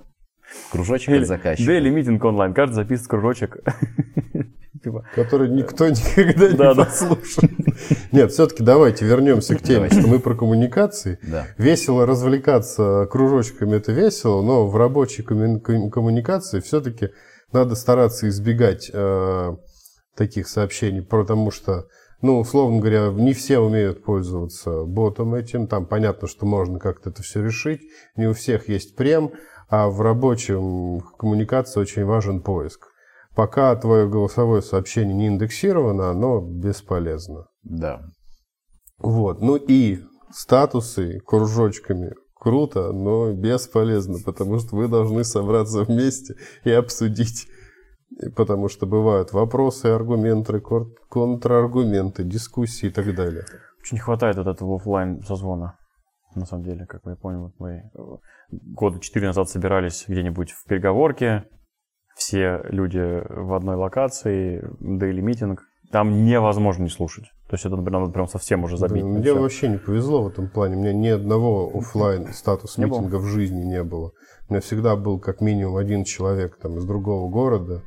Кружочек 0.71 1.09
Или, 1.09 1.21
от 1.21 1.27
заказчика. 1.27 1.67
да, 1.71 1.77
или 1.77 1.89
митинг 1.91 2.23
онлайн. 2.25 2.53
Каждый 2.55 2.73
записывает 2.73 3.09
кружочек. 3.09 3.57
Типа, 4.83 5.05
Который 5.15 5.49
никто 5.49 5.87
никогда 5.89 6.49
не 6.49 6.57
Да, 6.57 6.73
послушает. 6.73 7.51
Нет, 8.11 8.31
все-таки 8.31 8.63
давайте 8.63 9.05
вернемся 9.05 9.55
к 9.55 9.61
теме, 9.61 9.89
что 9.89 10.07
мы 10.07 10.19
про 10.19 10.35
коммуникации. 10.35 11.19
Да. 11.23 11.47
Весело 11.57 12.05
развлекаться 12.05 13.07
кружочками 13.11 13.75
это 13.77 13.91
весело, 13.91 14.41
но 14.41 14.67
в 14.67 14.75
рабочей 14.75 15.23
комму- 15.23 15.59
ком- 15.59 15.89
коммуникации 15.89 16.59
все-таки 16.59 17.09
надо 17.51 17.75
стараться 17.75 18.27
избегать 18.29 18.89
э, 18.93 19.55
таких 20.15 20.47
сообщений, 20.47 21.01
потому 21.01 21.51
что, 21.51 21.87
ну, 22.21 22.39
условно 22.39 22.79
говоря, 22.79 23.09
не 23.09 23.33
все 23.33 23.59
умеют 23.59 24.03
пользоваться 24.03 24.83
ботом 24.83 25.33
этим. 25.35 25.67
Там 25.67 25.85
понятно, 25.85 26.27
что 26.27 26.45
можно 26.45 26.79
как-то 26.79 27.09
это 27.09 27.23
все 27.23 27.43
решить. 27.43 27.81
Не 28.15 28.27
у 28.27 28.33
всех 28.33 28.69
есть 28.69 28.95
прем, 28.95 29.31
а 29.69 29.89
в 29.89 30.01
рабочем 30.01 31.01
коммуникации 31.17 31.79
очень 31.79 32.05
важен 32.05 32.41
поиск. 32.41 32.88
Пока 33.39 33.73
твое 33.77 34.05
голосовое 34.05 34.61
сообщение 34.61 35.15
не 35.15 35.27
индексировано, 35.27 36.09
оно 36.09 36.41
бесполезно. 36.41 37.47
Да. 37.63 38.01
Вот. 38.97 39.39
Ну 39.39 39.55
и 39.55 39.99
статусы 40.29 41.21
кружочками 41.25 42.15
круто, 42.35 42.91
но 42.91 43.31
бесполезно, 43.31 44.17
потому 44.25 44.59
что 44.59 44.75
вы 44.75 44.89
должны 44.89 45.23
собраться 45.23 45.85
вместе 45.85 46.35
и 46.65 46.71
обсудить. 46.71 47.47
Потому 48.35 48.67
что 48.67 48.85
бывают 48.85 49.31
вопросы, 49.31 49.85
аргументы, 49.85 50.61
контраргументы, 51.09 52.25
дискуссии 52.25 52.87
и 52.87 52.91
так 52.91 53.15
далее. 53.15 53.45
Очень 53.79 53.95
не 53.95 54.01
хватает 54.01 54.35
вот 54.35 54.47
этого 54.47 54.75
оффлайн 54.75 55.23
созвона. 55.23 55.77
На 56.35 56.45
самом 56.45 56.65
деле, 56.65 56.85
как 56.85 57.03
я 57.05 57.15
понял, 57.15 57.43
вот 57.43 57.53
мы 57.57 57.69
э, 57.69 58.01
года 58.51 58.99
четыре 58.99 59.27
назад 59.27 59.49
собирались 59.49 60.03
где-нибудь 60.09 60.51
в 60.51 60.65
переговорке, 60.65 61.45
все 62.19 62.61
люди 62.65 63.23
в 63.29 63.53
одной 63.53 63.75
локации, 63.77 64.61
daily 64.81 65.21
meeting, 65.21 65.63
там 65.91 66.25
невозможно 66.25 66.83
не 66.83 66.89
слушать. 66.89 67.25
То 67.49 67.55
есть 67.55 67.65
это, 67.65 67.75
например, 67.77 68.01
надо 68.01 68.13
прям 68.13 68.27
совсем 68.27 68.63
уже 68.65 68.77
забить. 68.77 69.03
На 69.03 69.09
Мне 69.09 69.23
всё. 69.23 69.41
вообще 69.41 69.69
не 69.69 69.77
повезло 69.77 70.23
в 70.23 70.27
этом 70.27 70.49
плане. 70.49 70.75
У 70.75 70.79
меня 70.81 70.93
ни 70.93 71.07
одного 71.07 71.71
офлайн 71.73 72.31
status 72.33 72.77
meeting 72.77 73.11
а 73.11 73.15
в 73.17 73.25
жизни 73.25 73.63
не 73.63 73.81
было. 73.83 74.11
У 74.49 74.53
меня 74.53 74.61
всегда 74.61 74.95
был 74.95 75.19
как 75.19 75.41
минимум 75.41 75.77
один 75.77 76.03
человек 76.03 76.57
там 76.61 76.77
из 76.77 76.85
другого 76.85 77.29
города 77.29 77.81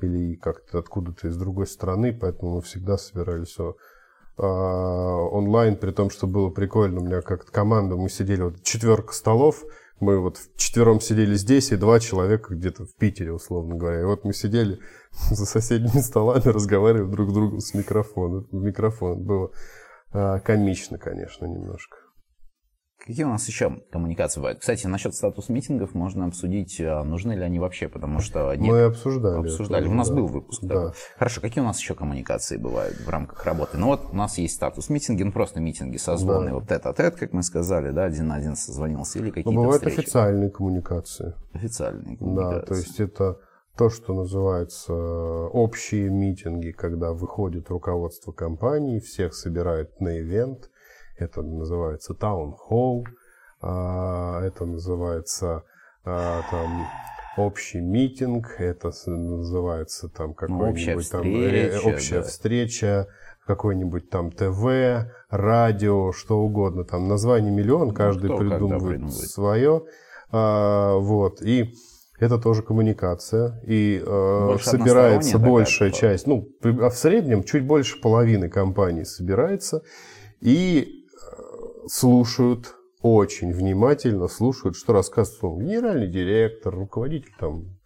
или 0.00 0.34
как-то 0.34 0.78
откуда-то 0.78 1.28
из 1.28 1.36
другой 1.36 1.66
страны, 1.66 2.12
поэтому 2.18 2.56
мы 2.56 2.62
всегда 2.62 2.96
собирались 2.96 3.56
о- 3.60 3.74
а, 4.36 4.46
онлайн, 5.30 5.76
при 5.76 5.92
том, 5.92 6.10
что 6.10 6.26
было 6.26 6.50
прикольно. 6.50 7.00
У 7.00 7.04
меня 7.04 7.20
как-то 7.20 7.52
команда, 7.52 7.96
мы 7.96 8.08
сидели, 8.08 8.42
вот 8.42 8.62
четверка 8.62 9.12
столов, 9.12 9.62
мы 10.00 10.20
вот 10.20 10.38
четвером 10.56 11.00
сидели 11.00 11.34
здесь, 11.34 11.72
и 11.72 11.76
два 11.76 12.00
человека 12.00 12.54
где-то 12.54 12.84
в 12.84 12.94
Питере, 12.94 13.32
условно 13.32 13.76
говоря. 13.76 14.00
И 14.00 14.04
вот 14.04 14.24
мы 14.24 14.32
сидели 14.34 14.78
за 15.30 15.46
соседними 15.46 16.00
столами, 16.00 16.46
разговаривали 16.48 17.10
друг 17.10 17.30
с 17.30 17.32
другом 17.32 17.60
с 17.60 17.74
микрофона, 17.74 18.44
в 18.50 18.54
микрофон. 18.54 19.22
Было 19.22 19.50
а, 20.12 20.40
комично, 20.40 20.98
конечно, 20.98 21.46
немножко. 21.46 21.96
Какие 23.06 23.24
у 23.26 23.28
нас 23.28 23.46
еще 23.48 23.82
коммуникации 23.92 24.40
бывают? 24.40 24.60
Кстати, 24.60 24.86
насчет 24.86 25.14
статус 25.14 25.50
митингов 25.50 25.92
можно 25.94 26.24
обсудить, 26.24 26.80
а 26.80 27.04
нужны 27.04 27.32
ли 27.32 27.42
они 27.42 27.58
вообще, 27.58 27.86
потому 27.88 28.20
что 28.20 28.54
не- 28.54 28.70
Мы 28.70 28.82
обсуждали. 28.84 29.40
обсуждали. 29.40 29.86
У 29.88 29.92
нас 29.92 30.08
да. 30.08 30.14
был 30.14 30.26
выпуск. 30.26 30.62
Да. 30.64 30.74
такой. 30.74 30.92
Хорошо, 31.18 31.40
какие 31.42 31.62
у 31.62 31.66
нас 31.66 31.78
еще 31.78 31.94
коммуникации 31.94 32.56
бывают 32.56 32.96
в 32.96 33.08
рамках 33.10 33.44
работы? 33.44 33.76
Ну 33.76 33.88
вот 33.88 34.06
у 34.10 34.16
нас 34.16 34.38
есть 34.38 34.54
статус 34.54 34.88
митинги, 34.88 35.22
ну 35.22 35.32
просто 35.32 35.60
митинги, 35.60 35.98
созвоны, 35.98 36.46
Да. 36.48 36.54
вот 36.54 36.68
тет-а-тет, 36.68 37.16
как 37.16 37.34
мы 37.34 37.42
сказали, 37.42 37.90
да, 37.90 38.04
один 38.04 38.28
на 38.28 38.36
один 38.36 38.56
созвонился, 38.56 39.18
или 39.18 39.26
Но 39.26 39.32
какие-то 39.34 39.50
бывают 39.60 39.82
встречи. 39.82 39.98
официальные 40.00 40.50
коммуникации. 40.50 41.34
Официальные 41.52 42.16
Да, 42.16 42.24
коммуникации. 42.24 42.66
то 42.66 42.74
есть 42.74 43.00
это 43.00 43.36
то, 43.76 43.90
что 43.90 44.14
называется 44.14 44.92
э, 44.94 45.48
общие 45.52 46.08
митинги, 46.08 46.70
когда 46.70 47.12
выходит 47.12 47.68
руководство 47.68 48.32
компании, 48.32 48.98
всех 49.00 49.34
собирают 49.34 50.00
на 50.00 50.18
ивент. 50.20 50.70
Это 51.16 51.42
называется 51.42 52.14
таун-холл, 52.14 53.06
это 53.60 54.64
называется 54.66 55.62
а, 56.04 56.42
там 56.50 56.86
общий 57.36 57.80
митинг, 57.80 58.56
это 58.58 58.92
называется 59.06 60.08
там 60.08 60.34
какой-нибудь 60.34 61.10
там 61.10 61.22
э, 61.22 61.70
встреча, 61.70 61.88
общая 61.88 62.16
да. 62.16 62.22
встреча, 62.22 63.08
какой-нибудь 63.46 64.10
там 64.10 64.30
ТВ, 64.30 65.10
радио, 65.30 66.12
что 66.12 66.38
угодно. 66.40 66.84
Там 66.84 67.08
название 67.08 67.52
миллион, 67.52 67.92
каждый 67.92 68.28
Ну, 68.30 68.36
кто 68.36 68.38
когда 68.38 68.56
придумывает 68.56 69.12
свое. 69.12 69.82
А, 70.30 70.96
вот. 70.98 71.42
И 71.42 71.74
это 72.18 72.38
тоже 72.38 72.62
коммуникация. 72.62 73.60
И 73.66 74.02
э, 74.04 74.56
собирается 74.60 75.38
большая 75.38 75.90
такая, 75.90 76.12
часть, 76.12 76.26
ну, 76.26 76.48
а 76.62 76.90
в 76.90 76.96
среднем 76.96 77.42
чуть 77.42 77.66
больше 77.66 78.00
половины 78.00 78.48
компаний 78.48 79.04
собирается 79.04 79.82
и 80.40 81.03
слушают 81.88 82.74
очень 83.02 83.52
внимательно, 83.52 84.28
слушают, 84.28 84.76
что 84.76 84.92
рассказывает 84.92 85.42
ну, 85.42 85.60
генеральный 85.60 86.08
директор, 86.08 86.74
руководитель 86.74 87.34
там 87.38 87.76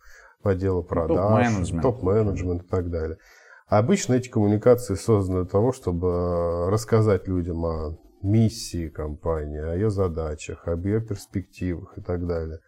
отдела 0.43 0.83
продаж, 0.83 1.47
Топ-менеджмент. 1.47 1.83
топ-менеджмент 1.83 2.63
и 2.63 2.67
так 2.67 2.91
далее. 2.91 3.19
А 3.67 3.79
обычно 3.79 4.15
эти 4.15 4.29
коммуникации 4.29 4.95
созданы 4.95 5.43
для 5.43 5.51
того, 5.51 5.73
чтобы 5.73 6.09
э, 6.09 6.69
рассказать 6.71 7.27
людям 7.29 7.65
о 7.65 7.99
миссии 8.23 8.89
компании, 8.89 9.61
о 9.61 9.75
ее 9.75 9.91
задачах, 9.91 10.67
об 10.67 10.87
ее 10.87 11.01
перспективах 11.01 11.99
и 11.99 12.01
так 12.01 12.27
далее. 12.27 12.61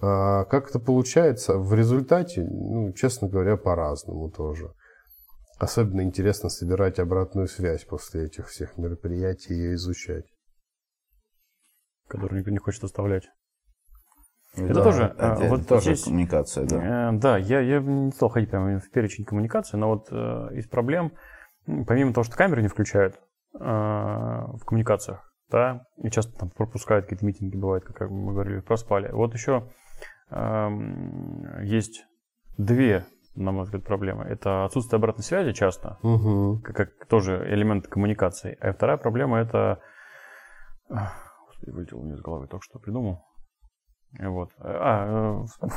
А 0.00 0.44
как 0.44 0.70
это 0.70 0.78
получается? 0.78 1.58
В 1.58 1.74
результате, 1.74 2.44
ну, 2.44 2.92
честно 2.92 3.28
говоря, 3.28 3.56
по-разному 3.56 4.30
тоже. 4.30 4.72
Особенно 5.58 6.02
интересно 6.02 6.50
собирать 6.50 7.00
обратную 7.00 7.48
связь 7.48 7.84
после 7.84 8.26
этих 8.26 8.48
всех 8.48 8.78
мероприятий 8.78 9.54
и 9.54 9.56
ее 9.56 9.74
изучать. 9.74 10.26
Который 12.08 12.38
никто 12.38 12.50
не 12.50 12.58
хочет 12.58 12.82
оставлять. 12.84 13.28
Это 14.54 14.64
Это 14.72 14.82
тоже, 14.82 15.14
а, 15.18 15.34
это 15.34 15.44
вот 15.50 15.66
тоже 15.68 15.94
здесь- 15.94 16.04
коммуникация, 16.04 16.66
да. 16.66 17.10
Э, 17.10 17.12
Да, 17.12 17.36
я, 17.38 17.60
я 17.60 17.80
не 17.80 18.10
стал 18.12 18.28
ходить 18.30 18.50
прямо 18.50 18.80
в 18.80 18.90
перечень 18.90 19.24
коммуникации, 19.24 19.76
но 19.76 19.88
вот 19.88 20.08
э, 20.10 20.48
из 20.54 20.66
проблем, 20.66 21.12
помимо 21.86 22.12
того, 22.12 22.24
что 22.24 22.34
камеры 22.36 22.62
не 22.62 22.68
включают 22.68 23.16
э, 23.54 23.58
в 23.60 24.60
коммуникациях, 24.64 25.30
да, 25.50 25.82
и 26.02 26.10
часто 26.10 26.36
там 26.38 26.50
пропускают 26.50 27.04
какие-то 27.04 27.24
митинги, 27.26 27.56
бывает, 27.56 27.84
как 27.84 28.10
мы 28.10 28.32
говорили, 28.32 28.60
проспали. 28.60 29.10
Вот 29.12 29.34
еще 29.34 29.68
эм, 30.30 31.62
есть 31.62 32.04
две, 32.56 33.04
на 33.34 33.52
мой 33.52 33.64
взгляд, 33.64 33.84
проблемы. 33.84 34.24
Это 34.24 34.64
отсутствие 34.64 34.96
обратной 34.98 35.24
связи 35.24 35.52
часто, 35.52 35.98
Угу. 36.02 36.62
как, 36.64 36.76
как 36.76 37.06
тоже 37.06 37.46
элемент 37.50 37.86
коммуникации. 37.86 38.56
А 38.60 38.72
вторая 38.72 38.96
проблема 38.96 39.38
это... 39.38 39.80
Господи, 41.68 41.70
вылетел 41.70 41.98
у 42.00 42.02
меня 42.04 42.14
из 42.14 42.20
головы, 42.20 42.46
только 42.46 42.64
что 42.64 42.78
придумал. 42.78 43.24
Вот. 44.18 44.50
А, 44.58 45.44
э, 45.62 45.68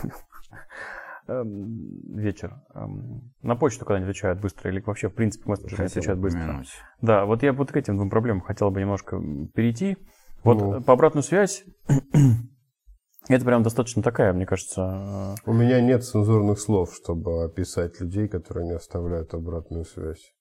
эм, 1.28 2.16
вечер. 2.16 2.62
Эм, 2.74 3.34
На 3.42 3.56
почту 3.56 3.86
когда 3.86 4.00
не 4.00 4.06
отвечают 4.06 4.40
быстро, 4.40 4.72
или 4.72 4.80
вообще, 4.80 5.10
в 5.10 5.14
принципе, 5.14 5.50
мессенджеры 5.50 5.84
не 5.84 5.88
отвечают 5.88 6.20
быстро. 6.20 6.40
упомянуть. 6.44 6.70
Да, 7.02 7.26
вот 7.26 7.44
я 7.44 7.54
вот 7.54 7.72
к 7.72 7.78
этим 7.78 7.98
двум 7.98 8.10
проблемам 8.10 8.42
хотел 8.42 8.72
бы 8.72 8.80
немножко 8.80 9.22
перейти. 9.54 9.98
Вот 10.44 10.60
Ну. 10.60 10.76
э, 10.76 10.82
по 10.82 10.94
обратную 10.94 11.24
связь, 11.24 11.66
это 13.30 13.46
прям 13.46 13.64
достаточно 13.64 14.02
такая, 14.02 14.34
мне 14.34 14.46
кажется, 14.46 15.36
э, 15.46 15.50
У 15.50 15.54
меня 15.54 15.82
нет 15.82 16.04
цензурных 16.04 16.60
слов, 16.60 16.94
чтобы 16.96 17.44
описать 17.44 18.00
людей, 18.00 18.28
которые 18.28 18.66
не 18.66 18.74
оставляют 18.76 19.34
обратную 19.34 19.84
связь. 19.86 20.34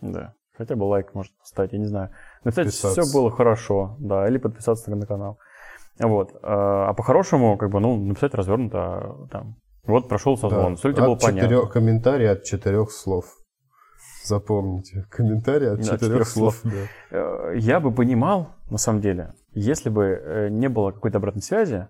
Да. 0.00 0.34
Хотя 0.60 0.76
бы 0.76 0.84
лайк 0.84 1.14
может 1.14 1.32
поставить, 1.38 1.72
я 1.72 1.78
не 1.78 1.86
знаю. 1.86 2.10
Написать, 2.44 2.66
Подписаться. 2.66 3.00
все 3.00 3.18
было 3.18 3.30
хорошо, 3.30 3.96
да, 3.98 4.28
или 4.28 4.36
подписаться 4.36 4.90
на 4.94 5.06
канал. 5.06 5.38
Вот. 5.98 6.32
А 6.42 6.90
а 6.90 6.92
по-хорошему, 6.92 7.56
как 7.56 7.70
бы, 7.70 7.80
ну, 7.80 7.96
написать 7.96 8.34
развернуто, 8.34 8.78
а, 8.78 9.26
там, 9.32 9.56
вот 9.84 10.06
прошел 10.10 10.36
созвон, 10.36 10.76
все 10.76 10.88
ли 10.88 10.94
тебе 10.94 11.06
было 11.06 11.18
четырех 11.18 11.46
понятно. 11.46 11.68
комментарий 11.70 12.30
от 12.30 12.44
четырех 12.44 12.90
слов. 12.90 13.24
Запомните. 14.22 15.06
Комментарий 15.08 15.70
от 15.70 15.78
Да, 15.78 15.82
четырех 15.82 16.00
четырех 16.00 16.28
слов. 16.28 16.56
слов. 16.56 16.74
да. 17.10 17.16
Э, 17.16 17.54
Я 17.56 17.80
бы 17.80 17.90
понимал, 17.90 18.50
на 18.68 18.76
самом 18.76 19.00
деле, 19.00 19.32
если 19.54 19.88
бы 19.88 20.04
э, 20.04 20.48
не 20.50 20.68
было 20.68 20.90
какой-то 20.90 21.16
обратной 21.16 21.40
связи, 21.42 21.88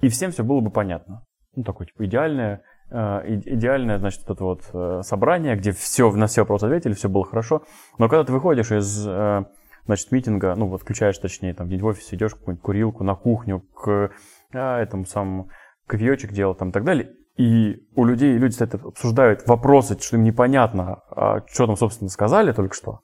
и 0.00 0.08
всем 0.08 0.32
все 0.32 0.42
было 0.42 0.60
бы 0.60 0.70
понятно. 0.72 1.24
Ну, 1.54 1.62
такое, 1.62 1.86
типа, 1.86 2.04
идеальное, 2.04 2.62
идеальное, 2.90 3.98
значит, 3.98 4.22
это 4.28 4.44
вот 4.44 4.62
э, 4.72 5.02
собрание, 5.04 5.56
где 5.56 5.72
все, 5.72 6.10
на 6.12 6.26
все 6.26 6.42
вопросы 6.42 6.64
ответили, 6.64 6.94
все 6.94 7.08
было 7.08 7.24
хорошо. 7.24 7.62
Но 7.98 8.08
когда 8.08 8.24
ты 8.24 8.32
выходишь 8.32 8.72
из, 8.72 9.06
э, 9.06 9.44
значит, 9.86 10.10
митинга, 10.10 10.54
ну, 10.56 10.66
вот 10.66 10.82
включаешь, 10.82 11.18
точнее, 11.18 11.54
там, 11.54 11.66
где-нибудь 11.66 11.84
в 11.84 11.98
офисе, 11.98 12.16
идешь 12.16 12.34
какую-нибудь 12.34 12.62
курилку, 12.62 13.04
на 13.04 13.14
кухню, 13.14 13.60
к 13.60 14.10
а, 14.52 14.80
этому 14.80 15.06
самому 15.06 15.50
кофеечек 15.86 16.32
делать 16.32 16.58
там 16.58 16.70
и 16.70 16.72
так 16.72 16.84
далее, 16.84 17.10
и 17.36 17.82
у 17.94 18.04
людей, 18.04 18.36
люди 18.36 18.52
стоят, 18.52 18.74
обсуждают 18.74 19.46
вопросы, 19.46 19.98
что 19.98 20.16
им 20.16 20.24
непонятно, 20.24 21.02
а 21.10 21.42
что 21.48 21.66
там, 21.66 21.76
собственно, 21.76 22.10
сказали 22.10 22.52
только 22.52 22.74
что. 22.74 23.00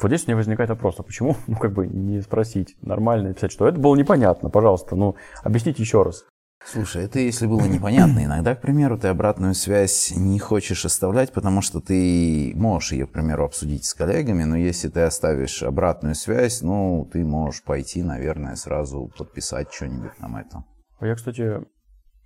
Вот 0.00 0.08
здесь 0.08 0.24
у 0.24 0.26
меня 0.28 0.36
возникает 0.36 0.70
вопрос, 0.70 0.94
а 0.98 1.02
почему, 1.02 1.36
ну, 1.46 1.56
как 1.56 1.72
бы 1.72 1.86
не 1.86 2.20
спросить, 2.20 2.76
нормально 2.82 3.28
написать, 3.28 3.52
что 3.52 3.66
это 3.66 3.78
было 3.78 3.96
непонятно, 3.96 4.48
пожалуйста, 4.48 4.96
ну, 4.96 5.16
объясните 5.42 5.82
еще 5.82 6.02
раз. 6.02 6.24
Слушай, 6.64 7.04
это 7.04 7.18
если 7.18 7.46
было 7.46 7.64
непонятно. 7.64 8.24
Иногда, 8.24 8.54
к 8.54 8.60
примеру, 8.60 8.98
ты 8.98 9.08
обратную 9.08 9.54
связь 9.54 10.12
не 10.14 10.38
хочешь 10.38 10.84
оставлять, 10.84 11.32
потому 11.32 11.62
что 11.62 11.80
ты 11.80 12.52
можешь 12.54 12.92
ее, 12.92 13.06
к 13.06 13.12
примеру, 13.12 13.44
обсудить 13.44 13.84
с 13.84 13.94
коллегами, 13.94 14.44
но 14.44 14.56
если 14.56 14.88
ты 14.88 15.00
оставишь 15.00 15.62
обратную 15.62 16.14
связь, 16.14 16.60
ну, 16.60 17.08
ты 17.10 17.24
можешь 17.24 17.62
пойти, 17.62 18.02
наверное, 18.02 18.56
сразу 18.56 19.10
подписать 19.16 19.72
что-нибудь 19.72 20.18
нам 20.20 20.36
это. 20.36 20.64
Я, 21.00 21.14
кстати, 21.14 21.60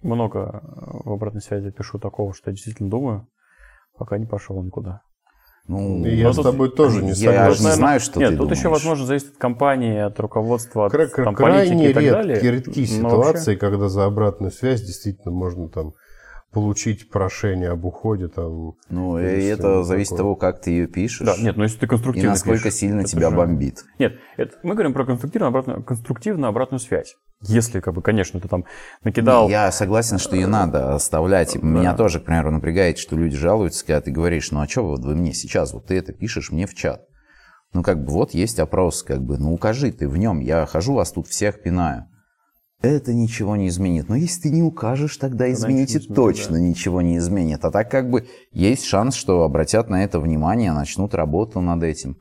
много 0.02 0.60
в 1.04 1.12
обратной 1.12 1.42
связи 1.42 1.70
пишу 1.70 1.98
такого, 1.98 2.34
что 2.34 2.50
я 2.50 2.54
действительно 2.54 2.90
думаю, 2.90 3.28
пока 3.96 4.18
не 4.18 4.26
пошел 4.26 4.60
никуда. 4.62 5.02
Ну, 5.68 6.04
И 6.04 6.16
я 6.16 6.32
с 6.32 6.36
тут- 6.36 6.44
тобой 6.44 6.70
тоже 6.70 7.02
не 7.02 7.10
я 7.10 7.14
согласен. 7.14 7.54
же 7.54 7.62
не 7.70 7.70
знаю, 7.76 8.00
что 8.00 8.18
Нет, 8.18 8.30
ты 8.30 8.36
тут 8.36 8.50
еще, 8.50 8.62
думаешь. 8.64 8.80
возможно, 8.82 9.06
зависит 9.06 9.28
от 9.32 9.36
компании, 9.36 9.98
от 10.00 10.18
руководства, 10.18 10.86
от 10.86 10.92
Кра- 10.92 11.06
там, 11.06 11.34
крайне 11.36 11.70
политики 11.72 11.90
и 11.90 11.94
так 11.94 12.04
далее. 12.04 12.40
редкие 12.40 12.86
ситуации, 12.86 13.54
когда 13.54 13.88
за 13.88 14.04
обратную 14.04 14.50
связь 14.50 14.82
действительно 14.82 15.32
можно 15.32 15.68
там 15.68 15.94
получить 16.52 17.08
прошение 17.10 17.70
об 17.70 17.84
уходе 17.84 18.28
там. 18.28 18.74
Ну, 18.90 19.18
и 19.18 19.44
это 19.44 19.82
зависит 19.82 20.12
от 20.12 20.18
того, 20.18 20.36
как 20.36 20.60
ты 20.60 20.70
ее 20.70 20.86
пишешь. 20.86 21.26
Да, 21.26 21.34
нет, 21.38 21.56
ну 21.56 21.62
если 21.62 21.78
ты 21.78 21.86
и 21.86 21.88
конструктивно 21.88 22.30
насколько 22.30 22.64
пишешь, 22.64 22.78
сильно 22.78 23.04
тебя 23.04 23.30
же- 23.30 23.36
бомбит. 23.36 23.84
Нет, 23.98 24.18
это, 24.36 24.56
мы 24.62 24.74
говорим 24.74 24.92
про 24.92 25.06
конструктивную 25.06 25.48
обратную, 25.48 25.82
конструктивную 25.82 26.48
обратную 26.50 26.80
связь. 26.80 27.14
Если, 27.40 27.80
как 27.80 27.94
бы, 27.94 28.02
конечно, 28.02 28.38
ты 28.38 28.46
там 28.46 28.66
накидал... 29.02 29.48
Я 29.48 29.72
согласен, 29.72 30.18
что 30.18 30.36
ее 30.36 30.46
надо 30.46 30.94
оставлять. 30.94 31.56
И 31.56 31.58
Меня 31.58 31.94
тоже, 31.94 32.20
к 32.20 32.24
примеру, 32.24 32.52
напрягает, 32.52 32.98
что 32.98 33.16
люди 33.16 33.36
жалуются, 33.36 33.84
когда 33.84 34.00
ты 34.00 34.12
говоришь, 34.12 34.52
ну 34.52 34.60
а 34.60 34.68
что 34.68 34.82
вот 34.82 35.00
вы 35.00 35.16
мне 35.16 35.32
сейчас, 35.32 35.72
вот 35.72 35.86
ты 35.86 35.96
это 35.96 36.12
пишешь 36.12 36.52
мне 36.52 36.66
в 36.66 36.74
чат. 36.74 37.02
Ну 37.72 37.82
как 37.82 38.04
бы 38.04 38.12
вот 38.12 38.34
есть 38.34 38.60
опрос, 38.60 39.02
как 39.02 39.22
бы, 39.22 39.38
ну 39.38 39.54
укажи 39.54 39.90
ты 39.90 40.06
в 40.06 40.18
нем, 40.18 40.40
я 40.40 40.66
хожу, 40.66 40.92
вас 40.92 41.10
тут 41.12 41.26
всех 41.26 41.62
пинаю. 41.62 42.04
Это 42.82 43.14
ничего 43.14 43.54
не 43.56 43.68
изменит. 43.68 44.08
Но 44.08 44.16
если 44.16 44.42
ты 44.42 44.50
не 44.50 44.62
укажешь, 44.62 45.16
тогда 45.16 45.44
Тогда 45.44 45.52
изменить 45.52 45.94
и 45.94 45.98
ничего 45.98 46.10
не 46.10 46.14
точно 46.16 46.54
да. 46.56 46.60
ничего 46.60 47.00
не 47.00 47.16
изменит. 47.18 47.64
А 47.64 47.70
так 47.70 47.90
как 47.90 48.10
бы 48.10 48.26
есть 48.50 48.84
шанс, 48.84 49.14
что 49.14 49.44
обратят 49.44 49.88
на 49.88 50.02
это 50.02 50.18
внимание, 50.18 50.72
начнут 50.72 51.14
работу 51.14 51.60
над 51.60 51.82
этим. 51.84 52.18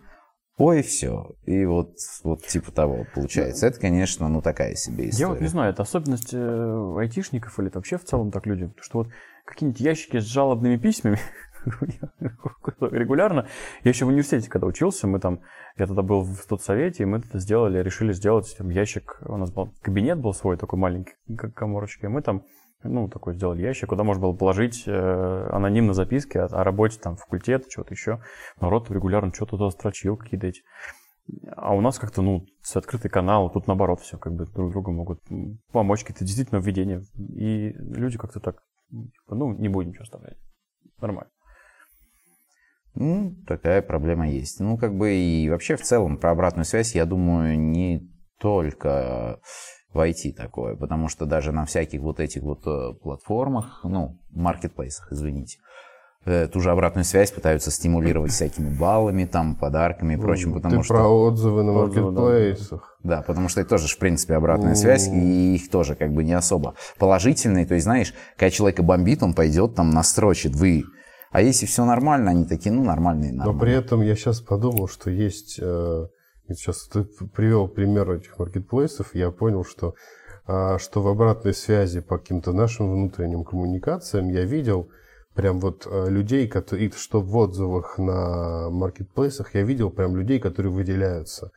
Ой, 0.57 0.83
все. 0.83 1.31
И 1.45 1.65
вот, 1.65 1.95
вот 2.23 2.45
типа 2.45 2.71
того 2.71 3.07
получается. 3.15 3.65
Это, 3.65 3.79
конечно, 3.79 4.29
ну 4.29 4.43
такая 4.43 4.75
себе 4.75 5.09
история. 5.09 5.21
Я 5.21 5.29
вот 5.29 5.41
не 5.41 5.47
знаю, 5.47 5.71
это 5.71 5.81
особенность 5.81 6.33
э, 6.33 6.95
айтишников 6.99 7.57
или 7.59 7.69
это 7.69 7.79
вообще 7.79 7.97
в 7.97 8.05
целом 8.05 8.29
так 8.29 8.45
люди, 8.45 8.71
что 8.79 8.99
вот 8.99 9.07
какие-нибудь 9.45 9.81
ящики 9.81 10.19
с 10.19 10.25
жалобными 10.25 10.77
письмами 10.77 11.17
регулярно. 12.91 13.47
Я 13.83 13.89
еще 13.89 14.05
в 14.05 14.09
университете, 14.09 14.49
когда 14.49 14.67
учился, 14.67 15.07
мы 15.07 15.19
там, 15.19 15.41
я 15.77 15.87
тогда 15.87 16.01
был 16.01 16.21
в 16.21 16.35
студсовете, 16.35 17.03
и 17.03 17.05
мы 17.05 17.19
это 17.19 17.39
сделали, 17.39 17.81
решили 17.81 18.13
сделать 18.13 18.55
там, 18.57 18.69
ящик, 18.69 19.19
у 19.25 19.37
нас 19.37 19.51
был 19.51 19.73
кабинет 19.81 20.19
был 20.19 20.33
свой 20.33 20.57
такой 20.57 20.79
маленький, 20.79 21.13
как 21.37 21.53
коморочки, 21.53 22.05
и 22.05 22.09
мы 22.09 22.21
там 22.21 22.43
ну, 22.83 23.07
такой 23.07 23.35
сделали 23.35 23.61
ящик, 23.61 23.89
куда 23.89 24.03
можно 24.03 24.21
было 24.21 24.33
положить 24.33 24.83
э, 24.87 25.49
анонимно 25.51 25.93
записки 25.93 26.37
о, 26.37 26.45
о 26.45 26.63
работе 26.63 26.99
там 26.99 27.15
факультета, 27.15 27.69
что-то 27.69 27.93
еще. 27.93 28.21
Народ 28.59 28.89
регулярно 28.89 29.33
что-то 29.33 29.51
туда 29.57 29.69
строчил, 29.69 30.17
какие-то 30.17 30.47
эти. 30.47 30.63
А 31.55 31.75
у 31.75 31.81
нас 31.81 31.99
как-то, 31.99 32.21
ну, 32.21 32.45
с 32.61 32.75
открытый 32.75 33.11
канал, 33.11 33.51
тут 33.51 33.67
наоборот 33.67 34.01
все, 34.01 34.17
как 34.17 34.33
бы 34.33 34.45
друг 34.45 34.71
другу 34.71 34.91
могут 34.91 35.19
помочь, 35.71 36.01
какие-то 36.01 36.25
действительно 36.25 36.57
введения. 36.59 37.03
И 37.17 37.73
люди 37.73 38.17
как-то 38.17 38.39
так, 38.39 38.63
типа, 38.89 39.35
ну, 39.35 39.53
не 39.53 39.69
будем 39.69 39.89
ничего 39.89 40.03
оставлять. 40.03 40.37
Нормально. 40.99 41.29
Ну, 42.95 43.35
такая 43.47 43.81
проблема 43.81 44.29
есть. 44.29 44.59
Ну, 44.59 44.77
как 44.77 44.95
бы 44.95 45.13
и 45.13 45.49
вообще 45.49 45.75
в 45.75 45.81
целом 45.81 46.17
про 46.17 46.31
обратную 46.31 46.65
связь, 46.65 46.93
я 46.93 47.05
думаю, 47.05 47.57
не 47.59 48.09
только 48.39 49.39
в 49.93 49.99
IT 49.99 50.33
такое, 50.33 50.75
потому 50.75 51.07
что 51.07 51.25
даже 51.25 51.51
на 51.51 51.65
всяких 51.65 52.01
вот 52.01 52.19
этих 52.19 52.41
вот 52.41 52.65
э, 52.65 52.93
платформах, 53.01 53.81
ну, 53.83 54.19
маркетплейсах, 54.31 55.11
извините, 55.11 55.57
э, 56.25 56.47
ту 56.47 56.59
же 56.61 56.71
обратную 56.71 57.03
связь 57.03 57.31
пытаются 57.31 57.71
стимулировать 57.71 58.31
всякими 58.31 58.69
баллами, 58.69 59.25
там, 59.25 59.55
подарками 59.55 60.13
и 60.13 60.17
прочим, 60.17 60.53
потому 60.53 60.77
Ты 60.77 60.83
что... 60.83 60.93
про 60.93 61.07
отзывы 61.07 61.63
на 61.63 61.73
Отзывы, 61.73 62.11
да. 62.11 62.21
маркетплейсах. 62.21 62.97
Да, 63.03 63.21
потому 63.21 63.49
что 63.49 63.61
это 63.61 63.71
тоже, 63.71 63.87
в 63.87 63.97
принципе, 63.97 64.35
обратная 64.35 64.75
связь, 64.75 65.07
и 65.07 65.55
их 65.55 65.69
тоже 65.69 65.95
как 65.95 66.13
бы 66.13 66.23
не 66.23 66.33
особо 66.33 66.75
положительные. 66.97 67.65
То 67.65 67.73
есть, 67.73 67.83
знаешь, 67.83 68.13
когда 68.37 68.49
человека 68.49 68.83
бомбит, 68.83 69.23
он 69.23 69.33
пойдет 69.33 69.75
там 69.75 69.91
настрочит, 69.91 70.55
вы... 70.55 70.83
А 71.31 71.41
если 71.41 71.65
все 71.65 71.85
нормально, 71.85 72.31
они 72.31 72.45
такие, 72.45 72.73
ну, 72.73 72.83
нормальные, 72.83 73.31
Но 73.31 73.45
нормальные. 73.45 73.61
при 73.61 73.73
этом 73.73 74.01
я 74.01 74.15
сейчас 74.15 74.41
подумал, 74.41 74.87
что 74.87 75.09
есть... 75.09 75.59
э, 75.61 76.07
сейчас 76.49 76.87
ты 76.87 77.03
привел 77.03 77.69
пример 77.69 78.11
этих 78.11 78.37
маркетплейсов, 78.37 79.15
я 79.15 79.31
понял, 79.31 79.63
что, 79.63 79.95
а, 80.45 80.77
что 80.77 81.01
в 81.01 81.07
обратной 81.07 81.53
связи 81.53 82.01
по 82.01 82.17
каким-то 82.17 82.51
нашим 82.51 82.91
внутренним 82.91 83.45
коммуникациям 83.45 84.27
я 84.27 84.43
видел 84.43 84.89
прям 85.33 85.61
вот 85.61 85.87
э, 85.89 86.09
людей, 86.09 86.49
которые, 86.49 86.89
и 86.89 86.91
что 86.91 87.21
в 87.21 87.35
отзывах 87.37 87.97
на 87.97 88.69
маркетплейсах 88.69 89.55
я 89.55 89.61
видел 89.63 89.89
прям 89.89 90.17
людей, 90.17 90.39
которые 90.39 90.73
выделяются. 90.73 91.51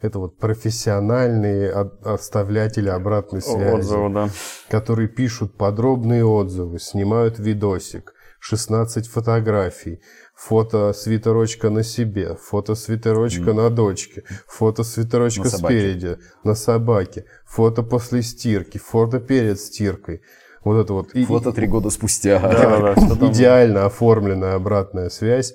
Это 0.00 0.18
вот 0.18 0.38
профессиональные 0.38 1.70
оставлятели 1.70 2.88
обратной 2.88 3.42
связи 3.42 3.80
Отзывы, 3.80 4.12
да. 4.12 4.28
которые 4.70 5.08
пишут 5.08 5.56
подробные 5.56 6.24
отзывы, 6.24 6.80
снимают 6.80 7.38
видосик, 7.38 8.14
16 8.40 9.06
фотографий, 9.08 9.98
фото 10.36 10.92
свитерочка 10.94 11.70
на 11.70 11.84
себе, 11.84 12.36
фото 12.36 12.74
свитерочка 12.76 13.54
на 13.54 13.70
дочке, 13.70 14.22
фото 14.48 14.84
свитерочка 14.84 15.44
На 15.44 15.50
собаке. 15.50 15.74
спереди, 15.80 16.16
на 16.44 16.54
собаке, 16.54 17.24
фото 17.46 17.82
после 17.88 18.22
стирки, 18.22 18.78
фото 18.78 19.20
перед 19.20 19.60
стиркой. 19.60 20.20
Вот 20.64 20.84
это 20.84 20.92
вот. 20.92 21.14
И- 21.14 21.24
Фото 21.24 21.52
три 21.52 21.66
года 21.66 21.90
спустя. 21.90 22.38
Да-да-да, 22.40 22.94
что 23.06 23.16
там- 23.16 23.30
идеально 23.30 23.86
оформленная 23.86 24.54
обратная 24.56 25.08
связь. 25.10 25.54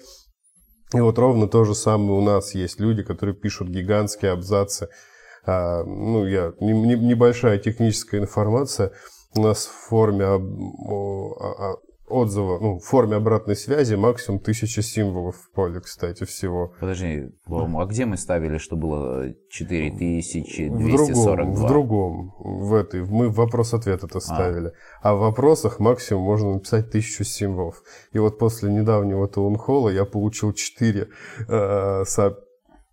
И 0.95 0.99
вот 1.01 1.17
ровно 1.19 1.47
то 1.47 1.63
же 1.63 1.75
самое 1.75 2.11
у 2.11 2.21
нас 2.21 2.55
есть 2.55 2.79
люди, 2.79 3.03
которые 3.03 3.35
пишут 3.35 3.69
гигантские 3.69 4.31
абзацы. 4.31 4.87
А, 5.45 5.83
ну, 5.83 6.25
я, 6.27 6.53
не- 6.59 6.73
не- 6.73 6.95
небольшая 7.09 7.57
техническая 7.59 8.21
информация. 8.21 8.91
У 9.35 9.41
нас 9.41 9.65
в 9.67 9.89
форме 9.89 10.25
об- 10.25 10.59
о- 10.89 11.35
а- 11.39 11.75
отзыва, 12.07 12.59
ну, 12.59 12.79
в 12.79 12.83
форме 12.83 13.15
обратной 13.15 13.55
связи 13.55 13.95
максимум 13.95 14.39
тысяча 14.39 14.81
символов 14.81 15.35
в 15.35 15.51
поле, 15.51 15.79
кстати, 15.79 16.23
всего. 16.25 16.73
Подожди, 16.79 17.29
Вова, 17.45 17.83
а 17.83 17.85
где 17.85 18.05
мы 18.05 18.17
ставили, 18.17 18.57
что 18.57 18.75
было 18.75 19.23
В 19.23 19.33
другом, 19.51 20.77
4242? 20.77 21.45
в 21.53 21.67
другом, 21.67 22.35
в 22.39 22.73
этой, 22.73 23.03
мы 23.05 23.29
вопрос-ответ 23.29 24.03
это 24.03 24.19
ставили. 24.19 24.71
А 25.01 25.15
в 25.15 25.19
вопросах 25.19 25.79
максимум 25.79 26.23
можно 26.23 26.53
написать 26.53 26.91
тысячу 26.91 27.23
символов. 27.23 27.83
И 28.13 28.19
вот 28.19 28.37
после 28.37 28.71
недавнего 28.71 29.27
таунхолла 29.27 29.89
я 29.89 30.05
получил 30.05 30.53
четыре 30.53 31.07
э, 31.47 32.03
со- 32.05 32.37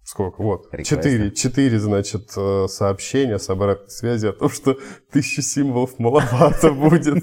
Сколько? 0.05 0.43
Вот. 0.43 0.67
Четыре, 0.83 1.31
четыре, 1.31 1.79
значит, 1.79 2.33
э, 2.37 2.67
сообщения 2.69 3.39
с 3.39 3.49
обратной 3.49 3.89
связи 3.91 4.27
о 4.27 4.33
том, 4.33 4.51
что 4.51 4.77
тысяча 5.13 5.43
символов 5.43 5.99
маловато 5.99 6.73
будет. 6.73 7.23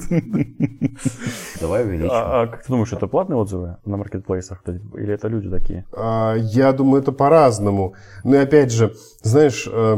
Давай 1.59 1.83
увеличим. 1.83 2.09
А, 2.11 2.43
а 2.43 2.47
как 2.47 2.63
ты 2.63 2.69
думаешь, 2.69 2.93
это 2.93 3.07
платные 3.07 3.37
отзывы 3.37 3.77
на 3.85 3.97
маркетплейсах? 3.97 4.63
Или 4.67 5.13
это 5.13 5.27
люди 5.27 5.49
такие? 5.49 5.85
А, 5.91 6.35
Я 6.35 6.71
думаю, 6.71 7.01
это 7.01 7.11
по-разному. 7.11 7.95
Ну 8.23 8.35
и 8.35 8.37
опять 8.37 8.71
же, 8.71 8.95
знаешь, 9.21 9.67
э, 9.69 9.97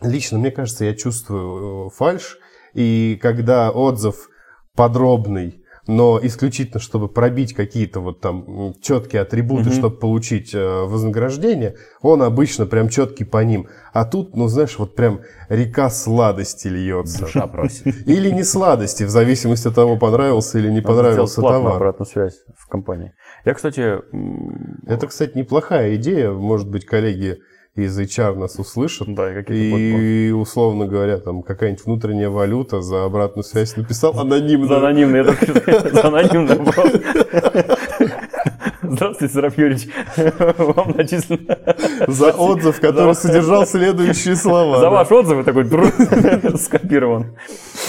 лично 0.00 0.38
мне 0.38 0.52
кажется, 0.52 0.84
я 0.84 0.94
чувствую 0.94 1.88
э, 1.88 1.90
фальш, 1.90 2.38
и 2.72 3.18
когда 3.20 3.70
отзыв 3.72 4.28
подробный, 4.76 5.64
но 5.86 6.18
исключительно, 6.22 6.80
чтобы 6.80 7.08
пробить 7.08 7.54
какие-то 7.54 8.00
вот 8.00 8.20
там 8.20 8.74
четкие 8.80 9.22
атрибуты, 9.22 9.70
чтобы 9.70 9.96
получить 9.96 10.54
э, 10.54 10.82
вознаграждение, 10.84 11.76
он 12.02 12.22
обычно 12.22 12.66
прям 12.66 12.88
четкий 12.88 13.24
по 13.24 13.42
ним. 13.44 13.68
А 13.92 14.04
тут, 14.04 14.36
ну 14.36 14.48
знаешь, 14.48 14.78
вот 14.78 14.94
прям 14.94 15.20
река 15.48 15.88
сладости 15.90 16.68
льется. 16.68 17.20
Душа 17.20 17.46
просит. 17.46 17.86
Или 18.06 18.30
не 18.30 18.42
сладости, 18.42 19.04
в 19.04 19.10
зависимости 19.10 19.68
от 19.68 19.74
того, 19.74 19.96
понравился 19.96 20.58
или 20.58 20.68
не 20.68 20.76
Надо 20.76 20.88
понравился 20.88 21.40
товар. 21.40 21.76
обратную 21.76 22.06
связь 22.06 22.42
в 22.56 22.66
компании. 22.68 23.12
Я, 23.44 23.54
кстати... 23.54 24.00
Это, 24.86 25.06
кстати, 25.06 25.36
неплохая 25.38 25.94
идея. 25.96 26.30
Может 26.30 26.68
быть, 26.68 26.84
коллеги 26.84 27.38
из 27.76 27.98
HR 27.98 28.36
нас 28.36 28.58
услышат. 28.58 29.14
Да, 29.14 29.40
и, 29.40 30.28
и 30.28 30.30
условно 30.30 30.86
говоря, 30.86 31.18
там 31.18 31.42
какая-нибудь 31.42 31.84
внутренняя 31.84 32.30
валюта 32.30 32.80
за 32.80 33.04
обратную 33.04 33.44
связь 33.44 33.76
написал 33.76 34.18
анонимно. 34.18 34.66
За 34.66 34.78
анонимный, 34.78 35.22
за 35.22 36.06
анонимный 36.06 36.56
вопрос. 36.56 36.92
Здравствуйте, 38.82 39.34
Сараф 39.34 39.58
Юрьевич. 39.58 39.88
Вам 40.58 40.92
начислено... 40.96 41.58
За 42.06 42.30
отзыв, 42.30 42.80
который 42.80 43.14
содержал 43.14 43.66
следующие 43.66 44.36
слова. 44.36 44.78
За 44.78 44.90
ваш 44.90 45.10
отзыв 45.10 45.44
такой 45.44 45.66
скопирован. 46.58 47.36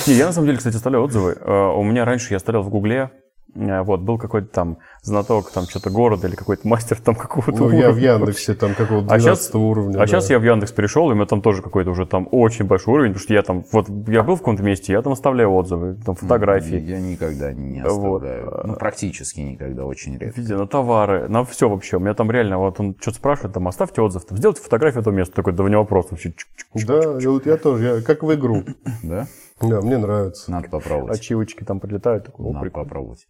Я 0.05 0.27
на 0.27 0.33
самом 0.33 0.47
деле, 0.47 0.57
кстати, 0.57 0.75
оставляю 0.75 1.05
отзывы. 1.05 1.37
Э, 1.39 1.71
у 1.75 1.83
меня 1.83 2.03
раньше 2.03 2.27
я 2.31 2.37
оставлял 2.37 2.63
в 2.63 2.69
Гугле 2.69 3.11
вот, 3.55 4.01
был 4.01 4.17
какой-то 4.17 4.47
там 4.47 4.77
знаток 5.01 5.51
там 5.51 5.65
что-то 5.65 5.89
города 5.89 6.27
или 6.27 6.35
какой-то 6.35 6.67
мастер 6.67 6.99
там 6.99 7.15
какого-то 7.15 7.51
Ну, 7.51 7.65
уровня. 7.65 7.79
я 7.79 7.91
в 7.91 7.97
Яндексе 7.97 8.53
там 8.53 8.75
какого-то 8.75 9.07
12 9.07 9.11
а 9.11 9.19
сейчас, 9.19 9.55
уровня. 9.55 9.95
А 9.95 9.99
да. 9.99 10.07
сейчас 10.07 10.29
я 10.29 10.39
в 10.39 10.43
Яндекс 10.43 10.71
перешел, 10.71 11.09
и 11.09 11.13
у 11.13 11.15
меня 11.15 11.25
там 11.25 11.41
тоже 11.41 11.61
какой-то 11.61 11.91
уже 11.91 12.05
там 12.05 12.27
очень 12.31 12.65
большой 12.65 12.93
уровень, 12.93 13.11
потому 13.11 13.23
что 13.23 13.33
я 13.33 13.41
там, 13.41 13.63
вот 13.71 13.89
я 14.07 14.23
был 14.23 14.35
в 14.35 14.39
каком-то 14.39 14.63
месте, 14.63 14.93
я 14.93 15.01
там 15.01 15.13
оставляю 15.13 15.51
отзывы, 15.53 15.95
там 16.05 16.15
фотографии. 16.15 16.79
Я 16.79 16.99
никогда 16.99 17.53
не 17.53 17.79
оставляю. 17.79 18.45
Вот. 18.45 18.65
Ну, 18.65 18.75
практически 18.75 19.39
никогда, 19.39 19.85
очень 19.85 20.17
редко. 20.17 20.39
Везде, 20.39 20.55
на 20.55 20.67
товары, 20.67 21.27
на 21.27 21.43
все 21.43 21.69
вообще. 21.69 21.97
У 21.97 21.99
меня 21.99 22.13
там 22.13 22.29
реально, 22.31 22.57
вот 22.57 22.79
он 22.79 22.95
что-то 22.99 23.17
спрашивает, 23.17 23.53
там, 23.53 23.67
оставьте 23.67 24.01
отзыв, 24.01 24.25
там, 24.25 24.37
сделайте 24.37 24.61
фотографию 24.61 25.01
этого 25.01 25.13
места. 25.13 25.35
Такой, 25.35 25.53
да 25.53 25.63
не 25.63 25.77
вопрос 25.77 26.07
вообще. 26.11 26.33
Да, 26.73 27.13
вот 27.13 27.45
я 27.45 27.57
тоже, 27.57 27.83
я, 27.85 28.01
как 28.01 28.23
в 28.23 28.33
игру. 28.33 28.63
Да? 29.03 29.27
Да, 29.61 29.81
мне 29.81 29.97
нравится. 29.97 30.51
Надо 30.51 30.69
попробовать. 30.69 31.17
Ачивочки 31.17 31.63
там 31.63 31.79
прилетают. 31.79 32.25
Такой, 32.25 32.51
Надо 32.51 32.69
попробовать. 32.69 33.27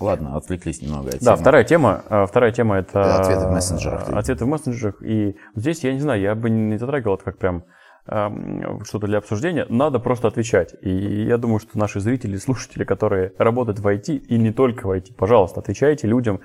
Ладно, 0.00 0.36
отвлеклись 0.36 0.82
немного 0.82 1.10
от 1.10 1.20
Да, 1.20 1.36
вторая 1.36 1.64
тема, 1.64 2.02
э, 2.08 2.26
вторая 2.26 2.52
тема 2.52 2.76
это... 2.78 3.20
Ответы 3.20 3.46
в 3.46 3.50
мессенджерах. 3.52 4.08
Ответы 4.08 4.44
в 4.44 4.48
мессенджерах. 4.48 5.02
И 5.02 5.36
здесь, 5.54 5.84
я 5.84 5.92
не 5.92 6.00
знаю, 6.00 6.20
я 6.20 6.34
бы 6.34 6.50
не 6.50 6.78
затрагивал 6.78 7.14
это 7.14 7.24
как 7.24 7.38
прям 7.38 7.64
что-то 8.06 9.06
для 9.06 9.18
обсуждения, 9.18 9.66
надо 9.68 10.00
просто 10.00 10.28
отвечать. 10.28 10.74
И 10.82 10.90
я 11.24 11.36
думаю, 11.36 11.60
что 11.60 11.78
наши 11.78 12.00
зрители, 12.00 12.36
слушатели, 12.36 12.84
которые 12.84 13.32
работают 13.38 13.78
в 13.78 13.86
IT 13.86 14.16
и 14.16 14.38
не 14.38 14.52
только 14.52 14.86
в 14.86 14.90
IT, 14.90 15.14
пожалуйста, 15.16 15.60
отвечайте 15.60 16.08
людям, 16.08 16.40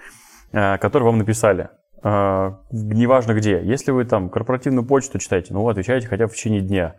э, 0.52 0.78
которые 0.78 1.08
вам 1.08 1.18
написали. 1.18 1.70
Э, 2.04 2.52
неважно 2.72 3.34
где. 3.34 3.62
Если 3.64 3.92
вы 3.92 4.06
там 4.06 4.30
корпоративную 4.30 4.86
почту 4.86 5.18
читаете, 5.18 5.54
ну, 5.54 5.64
вы 5.64 5.72
отвечаете 5.72 6.08
хотя 6.08 6.28
бы 6.28 6.34
в 6.34 6.36
течение 6.36 6.62
дня. 6.62 6.96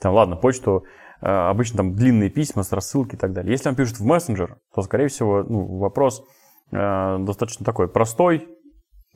Там, 0.00 0.14
ладно, 0.14 0.36
почту 0.36 0.84
обычно 1.20 1.78
там 1.78 1.94
длинные 1.94 2.30
письма 2.30 2.62
с 2.62 2.72
рассылки 2.72 3.14
и 3.14 3.18
так 3.18 3.32
далее. 3.32 3.52
Если 3.52 3.68
он 3.68 3.74
пишет 3.74 3.98
в 3.98 4.04
мессенджер, 4.04 4.58
то, 4.74 4.82
скорее 4.82 5.08
всего, 5.08 5.42
ну, 5.42 5.78
вопрос 5.78 6.24
э, 6.70 7.16
достаточно 7.20 7.64
такой 7.64 7.88
простой, 7.88 8.48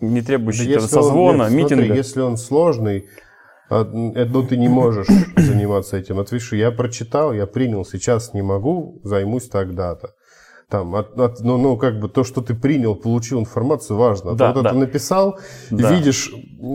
не 0.01 0.23
требующий 0.23 0.75
да 0.75 0.81
созвона, 0.81 1.45
он, 1.45 1.51
нет, 1.51 1.65
митинга. 1.65 1.85
Смотри, 1.85 1.97
если 1.97 2.21
он 2.21 2.37
сложный, 2.37 3.09
а, 3.69 3.85
ну, 3.85 4.47
ты 4.47 4.57
не 4.57 4.69
можешь 4.69 5.09
заниматься 5.37 5.97
этим. 5.97 6.19
Отвиши, 6.19 6.57
я 6.57 6.71
прочитал, 6.71 7.33
я 7.33 7.47
принял, 7.47 7.85
сейчас 7.85 8.33
не 8.33 8.43
могу, 8.43 9.01
займусь 9.03 9.49
тогда-то 9.49 10.15
там, 10.71 10.95
от, 10.95 11.19
от, 11.19 11.41
ну, 11.41 11.57
ну, 11.57 11.79
как 11.79 11.99
бы 11.99 12.11
то, 12.11 12.25
что 12.25 12.43
ты 12.43 12.55
принял, 12.55 12.95
получил 12.95 13.41
информацию, 13.41 13.97
важно. 13.97 14.33
А 14.33 14.35
да, 14.35 14.53
вот 14.53 14.63
да. 14.63 14.69
это 14.69 14.79
написал, 14.79 15.39
да. 15.71 15.95
видишь, 15.95 16.31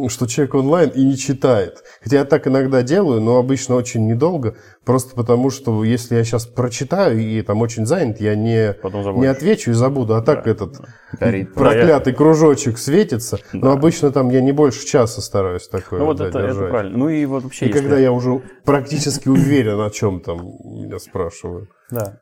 что 0.07 0.25
человек 0.25 0.55
онлайн 0.55 0.89
и 0.89 1.03
не 1.03 1.15
читает. 1.15 1.83
Хотя 2.01 2.17
я 2.17 2.25
так 2.25 2.47
иногда 2.47 2.81
делаю, 2.81 3.21
но 3.21 3.37
обычно 3.37 3.75
очень 3.75 4.07
недолго, 4.07 4.55
просто 4.83 5.15
потому 5.15 5.51
что 5.51 5.83
если 5.83 6.15
я 6.15 6.23
сейчас 6.23 6.47
прочитаю 6.47 7.19
и 7.19 7.39
там 7.43 7.61
очень 7.61 7.85
занят, 7.85 8.19
я 8.19 8.35
не, 8.35 8.75
не 9.19 9.27
отвечу 9.27 9.69
и 9.69 9.73
забуду. 9.73 10.15
А 10.15 10.23
так 10.23 10.45
да. 10.45 10.51
этот 10.51 10.81
Горит. 11.19 11.53
проклятый 11.53 12.13
кружочек 12.13 12.79
светится. 12.79 13.37
Да. 13.53 13.59
Но 13.59 13.71
обычно 13.73 14.11
там 14.11 14.29
я 14.29 14.41
не 14.41 14.53
больше 14.53 14.87
часа 14.87 15.21
стараюсь 15.21 15.67
такое 15.67 15.99
Ну 15.99 16.05
вот 16.05 16.17
да, 16.17 16.29
это, 16.29 16.39
это 16.39 16.67
правильно. 16.67 16.97
Ну 16.97 17.09
и 17.09 17.25
вот 17.25 17.43
вообще... 17.43 17.65
И 17.65 17.67
если... 17.67 17.79
когда 17.79 17.99
я 17.99 18.11
уже 18.11 18.41
практически 18.65 19.27
уверен, 19.27 19.79
о 19.81 19.91
чем 19.91 20.19
там 20.19 20.39
меня 20.39 20.97
спрашивают. 20.97 21.69
Да. 21.91 22.21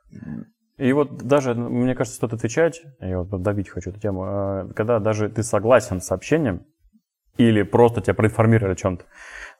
И 0.81 0.93
вот 0.93 1.17
даже, 1.17 1.53
мне 1.53 1.93
кажется, 1.93 2.17
стоит 2.17 2.33
отвечать, 2.33 2.81
я 3.01 3.21
вот 3.21 3.43
добить 3.43 3.69
хочу 3.69 3.91
эту 3.91 3.99
тему, 3.99 4.23
а, 4.25 4.67
когда 4.75 4.97
даже 4.97 5.29
ты 5.29 5.43
согласен 5.43 6.01
с 6.01 6.07
сообщением, 6.07 6.65
или 7.37 7.61
просто 7.61 8.01
тебя 8.01 8.15
проинформировали 8.15 8.73
о 8.73 8.75
чем-то, 8.75 9.05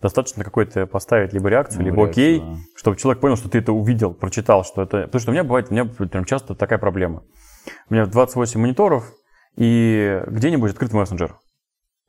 достаточно 0.02 0.44
какой-то 0.44 0.88
поставить 0.88 1.32
либо 1.32 1.48
реакцию, 1.50 1.82
ну, 1.82 1.86
либо 1.86 2.06
реакцию, 2.06 2.24
окей, 2.24 2.40
да. 2.40 2.56
чтобы 2.76 2.98
человек 2.98 3.22
понял, 3.22 3.36
что 3.36 3.50
ты 3.50 3.60
это 3.60 3.72
увидел, 3.72 4.16
прочитал, 4.16 4.64
что 4.64 4.82
это... 4.82 5.04
Потому 5.04 5.22
что 5.22 5.30
у 5.30 5.34
меня 5.34 5.44
бывает, 5.44 5.68
у 5.70 5.74
меня 5.76 5.86
прям 5.86 6.26
часто 6.26 6.56
такая 6.56 6.80
проблема. 6.80 7.22
У 7.88 7.94
меня 7.94 8.08
28 8.08 8.60
мониторов, 8.60 9.14
и 9.56 10.24
где-нибудь 10.26 10.72
открыт 10.72 10.92
мессенджер. 10.92 11.36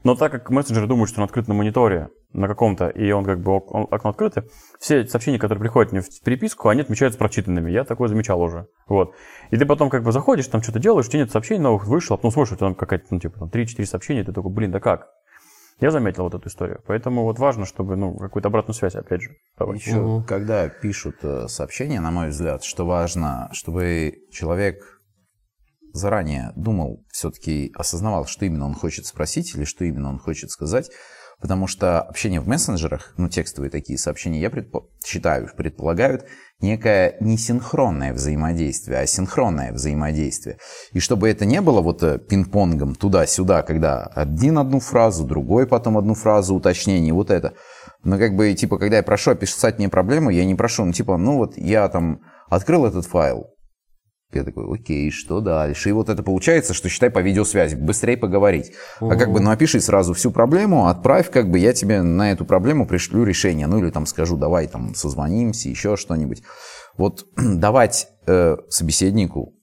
Но 0.05 0.17
так 0.17 0.33
как 0.33 0.51
мессенджер 0.51 0.87
думает, 0.87 1.09
что 1.09 1.21
он 1.21 1.25
открыт 1.25 1.49
на 1.49 1.55
мониторе, 1.55 2.11
на 2.33 2.49
каком-то, 2.49 2.89
и 2.89 3.11
он 3.13 3.25
как 3.25 3.41
бы 3.41 3.57
окно 3.57 4.11
открыто, 4.11 4.47
все 4.81 5.07
сообщения, 5.07 5.39
которые 5.39 5.61
приходят 5.61 5.93
мне 5.93 6.01
в 6.01 6.23
переписку, 6.25 6.69
они 6.69 6.81
отмечаются 6.81 7.19
прочитанными. 7.19 7.71
Я 7.71 7.85
такое 7.85 8.09
замечал 8.09 8.41
уже. 8.41 8.67
Вот. 8.89 9.15
И 9.51 9.57
ты 9.57 9.67
потом 9.67 9.91
как 9.91 10.03
бы 10.03 10.13
заходишь, 10.13 10.47
там 10.49 10.63
что-то 10.63 10.79
делаешь, 10.79 11.07
у 11.07 11.11
тебя 11.11 11.21
нет 11.21 11.31
сообщений 11.31 11.61
новых, 11.61 11.87
вышел, 11.87 12.15
а 12.15 12.17
потом 12.17 12.31
смотришь, 12.31 12.59
там 12.59 12.75
какая-то, 12.75 13.07
ну, 13.11 13.21
типа, 13.21 13.39
там 13.39 13.49
3-4 13.49 13.85
сообщения, 13.85 14.25
ты 14.25 14.33
такой, 14.33 14.51
блин, 14.51 14.73
да 14.73 14.81
как? 14.81 15.09
Я 15.81 15.91
заметил 15.91 16.25
вот 16.25 16.35
эту 16.35 16.49
историю. 16.49 16.81
Поэтому 16.87 17.25
вот 17.25 17.39
важно, 17.39 17.67
чтобы, 17.67 17.97
ну, 17.97 18.17
какую-то 18.17 18.49
обратную 18.49 18.75
связь, 18.75 18.95
опять 18.95 19.23
же, 19.23 19.31
давать. 19.59 19.81
Еще, 19.81 19.99
угу. 19.99 20.25
когда 20.25 20.69
пишут 20.69 21.17
э, 21.23 21.49
сообщения, 21.49 22.01
на 22.01 22.11
мой 22.11 22.29
взгляд, 22.29 22.63
что 22.63 22.87
важно, 22.87 23.49
чтобы 23.53 24.23
человек 24.31 24.92
заранее 25.93 26.53
думал, 26.57 27.05
все-таки 27.11 27.73
осознавал, 27.75 28.27
что 28.27 28.45
именно 28.45 28.67
он 28.67 28.75
хочет 28.75 29.07
спросить 29.07 29.55
или 29.55 29.65
что 29.65 29.85
именно 29.85 30.09
он 30.09 30.19
хочет 30.19 30.51
сказать, 30.51 30.91
потому 31.41 31.67
что 31.67 32.01
общение 32.01 32.41
в 32.41 32.49
мессенджерах, 32.49 33.15
ну, 33.17 33.29
текстовые 33.29 33.71
такие 33.71 33.99
сообщения, 33.99 34.41
я 34.41 34.49
предпо- 34.49 34.85
считаю, 35.05 35.51
предполагают 35.57 36.25
некое 36.61 37.17
не 37.21 37.37
синхронное 37.37 38.15
взаимодействие, 38.15 39.01
а 39.01 39.07
синхронное 39.07 39.73
взаимодействие. 39.73 40.59
И 40.93 41.01
чтобы 41.01 41.29
это 41.29 41.45
не 41.45 41.61
было 41.61 41.81
вот 41.81 42.03
э, 42.05 42.19
пинг-понгом 42.19 42.95
туда-сюда, 42.95 43.63
когда 43.63 44.05
один 44.05 44.59
одну 44.59 44.79
фразу, 44.79 45.25
другой 45.25 45.67
потом 45.67 45.99
одну 45.99 46.15
фразу, 46.15 46.55
уточнение, 46.55 47.13
вот 47.13 47.31
это. 47.31 47.55
Но 48.05 48.19
как 48.19 48.37
бы, 48.37 48.55
типа, 48.55 48.79
когда 48.79 48.99
я 48.99 49.03
прошу 49.03 49.33
описать 49.33 49.79
мне 49.79 49.89
проблему, 49.89 50.31
я 50.31 50.45
не 50.45 50.55
прошу, 50.55 50.85
ну, 50.85 50.93
типа, 50.93 51.17
ну, 51.17 51.37
вот 51.39 51.57
я 51.57 51.89
там 51.89 52.21
открыл 52.49 52.87
этот 52.87 53.07
файл, 53.07 53.49
я 54.39 54.45
такой, 54.45 54.73
окей, 54.73 55.11
что 55.11 55.41
дальше? 55.41 55.89
И 55.89 55.93
вот 55.93 56.09
это 56.09 56.23
получается, 56.23 56.75
что 56.75 56.89
считай 56.89 57.11
по 57.11 57.21
видеосвязи, 57.21 57.75
быстрее 57.75 58.17
поговорить. 58.17 58.73
Угу. 59.01 59.11
А 59.11 59.17
как 59.17 59.33
бы, 59.33 59.41
ну, 59.41 59.51
опиши 59.51 59.81
сразу 59.81 60.15
всю 60.15 60.31
проблему, 60.31 60.89
отправь, 60.89 61.31
как 61.31 61.51
бы 61.51 61.59
я 61.59 61.73
тебе 61.73 62.03
на 62.03 62.33
эту 62.33 62.45
проблему 62.45 62.87
пришлю 62.87 63.25
решение. 63.25 63.67
Ну, 63.67 63.79
или 63.79 63.91
там 63.91 64.07
скажу, 64.07 64.37
давай 64.37 64.67
там 64.67 64.95
созвонимся, 64.95 65.69
еще 65.69 65.97
что-нибудь. 65.97 66.43
Вот 66.97 67.27
давать 67.37 68.09
э, 68.27 68.57
собеседнику 68.69 69.55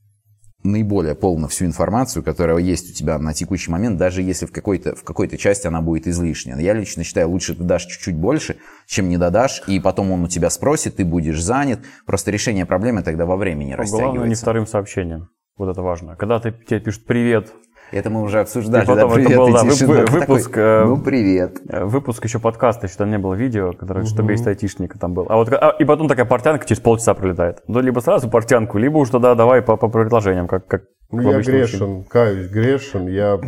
наиболее 0.63 1.15
полно 1.15 1.48
всю 1.48 1.65
информацию, 1.65 2.24
которая 2.24 2.58
есть 2.58 2.91
у 2.91 2.93
тебя 2.93 3.17
на 3.17 3.34
текущий 3.34 3.72
момент, 3.72 3.98
даже 3.98 4.22
если 4.22 4.45
в 4.45 4.52
какой-то, 4.52 4.95
в 4.95 5.04
какой-то 5.04 5.38
части 5.38 5.67
она 5.67 5.82
будет 5.82 6.08
излишняя. 6.08 6.58
Я 6.58 6.74
лично 6.74 7.04
считаю, 7.04 7.30
лучше 7.30 7.56
ты 7.56 7.63
дашь 7.63 7.86
чуть-чуть 7.86 8.15
больше, 8.15 8.58
чем 8.86 9.10
не 9.10 9.17
додашь, 9.17 9.63
и 9.67 9.80
потом 9.80 10.12
он 10.12 10.24
у 10.24 10.28
тебя 10.28 10.50
спросит, 10.50 10.98
ты 10.98 11.06
будешь 11.06 11.41
занят. 11.41 11.80
Просто 12.06 12.32
решение 12.32 12.65
проблемы 12.65 13.04
тогда 13.04 13.26
во 13.26 13.38
времени 13.38 13.74
растягивается. 13.74 14.12
Главное 14.12 14.30
не 14.30 14.36
вторым 14.36 14.67
сообщением. 14.67 15.30
Вот 15.58 15.69
это 15.69 15.82
важно. 15.82 16.15
Когда 16.15 16.39
ты, 16.39 16.52
тебе 16.52 16.80
пишут 16.80 17.06
«Привет», 17.06 17.54
это 17.91 18.10
мы 18.10 18.21
уже 18.21 18.39
обсуждали. 18.39 18.84
И 18.84 18.88
потом 18.88 19.10
да, 19.10 19.15
привет, 19.15 19.32
это 19.32 19.39
был, 19.39 19.54
да, 19.54 19.63
вып- 19.63 20.12
выпуск. 20.12 20.49
Такой, 20.49 20.63
э, 20.63 20.86
ну, 20.86 20.97
привет. 21.02 21.58
Выпуск 21.65 22.23
еще 22.23 22.39
подкаста, 22.39 22.88
еще 22.88 22.95
там 22.97 23.10
не 23.10 23.17
было 23.17 23.34
видео, 23.34 23.73
которое 23.73 24.02
угу. 24.02 24.10
чтобы 24.10 24.32
есть 24.32 24.47
айтишника 24.47 24.99
там 24.99 25.13
был. 25.13 25.25
А 25.30 25.36
вот 25.36 25.52
а, 25.52 25.75
и 25.80 25.86
потом 25.86 26.08
такая 26.08 26.25
портянка 26.25 26.65
через 26.65 26.82
полчаса 26.82 27.13
пролетает. 27.13 27.63
Ну, 27.67 27.80
либо 27.80 27.99
сразу 27.99 28.30
портянку, 28.30 28.78
либо 28.78 28.97
уж 28.97 29.10
тогда 29.10 29.36
давай 29.36 29.62
по, 29.62 29.78
по 29.78 29.88
предложениям, 29.88 30.47
как, 30.47 30.67
как 30.67 30.84
ну, 31.12 31.32
я 31.32 31.39
грешен, 31.39 31.88
мужчине. 31.88 32.06
каюсь, 32.10 32.49
грешен. 32.49 33.08
Я 33.08 33.39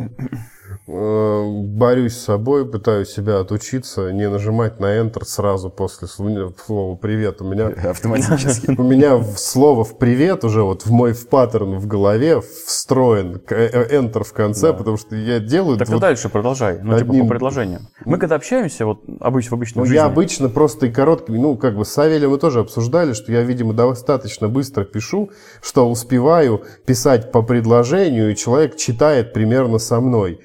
борюсь 0.91 2.17
с 2.17 2.23
собой, 2.23 2.69
пытаюсь 2.69 3.09
себя 3.09 3.39
отучиться, 3.39 4.11
не 4.11 4.27
нажимать 4.29 4.79
на 4.79 4.97
Enter 4.97 5.23
сразу 5.25 5.69
после 5.69 6.07
слова 6.07 6.95
«привет». 6.95 7.41
У 7.41 7.45
меня 7.45 7.67
автоматически. 7.89 8.71
У 8.77 8.83
меня 8.83 9.23
слово 9.35 9.83
в 9.83 9.97
«привет» 9.97 10.43
уже 10.43 10.63
вот 10.63 10.85
в 10.85 10.91
мой 10.91 11.13
в 11.13 11.27
паттерн 11.29 11.77
в 11.77 11.87
голове 11.87 12.41
встроен 12.41 13.41
э, 13.49 13.97
Enter 13.97 14.23
в 14.23 14.33
конце, 14.33 14.67
да. 14.67 14.73
потому 14.73 14.97
что 14.97 15.15
я 15.15 15.39
делаю... 15.39 15.77
Так 15.77 15.87
вот 15.89 15.95
ты 15.95 16.01
дальше 16.01 16.29
продолжай, 16.29 16.79
ну 16.81 16.95
одним... 16.95 17.13
типа 17.13 17.23
по 17.23 17.29
предложениям. 17.29 17.87
Мы 18.05 18.17
когда 18.17 18.35
общаемся, 18.35 18.85
вот 18.85 19.03
обычно 19.19 19.51
в 19.51 19.53
обычном 19.59 19.83
ну, 19.83 19.85
жизни... 19.85 19.95
Я 19.95 20.05
обычно 20.05 20.49
просто 20.49 20.87
и 20.87 20.91
короткими, 20.91 21.37
ну 21.37 21.55
как 21.57 21.75
бы 21.75 21.85
с 21.85 21.89
Савелем 21.89 22.31
мы 22.31 22.37
тоже 22.37 22.59
обсуждали, 22.59 23.13
что 23.13 23.31
я, 23.31 23.41
видимо, 23.43 23.73
достаточно 23.73 24.49
быстро 24.49 24.83
пишу, 24.83 25.31
что 25.61 25.89
успеваю 25.89 26.63
писать 26.85 27.31
по 27.31 27.41
предложению, 27.41 28.31
и 28.31 28.35
человек 28.35 28.75
читает 28.75 29.33
примерно 29.33 29.77
со 29.77 30.01
мной. 30.01 30.39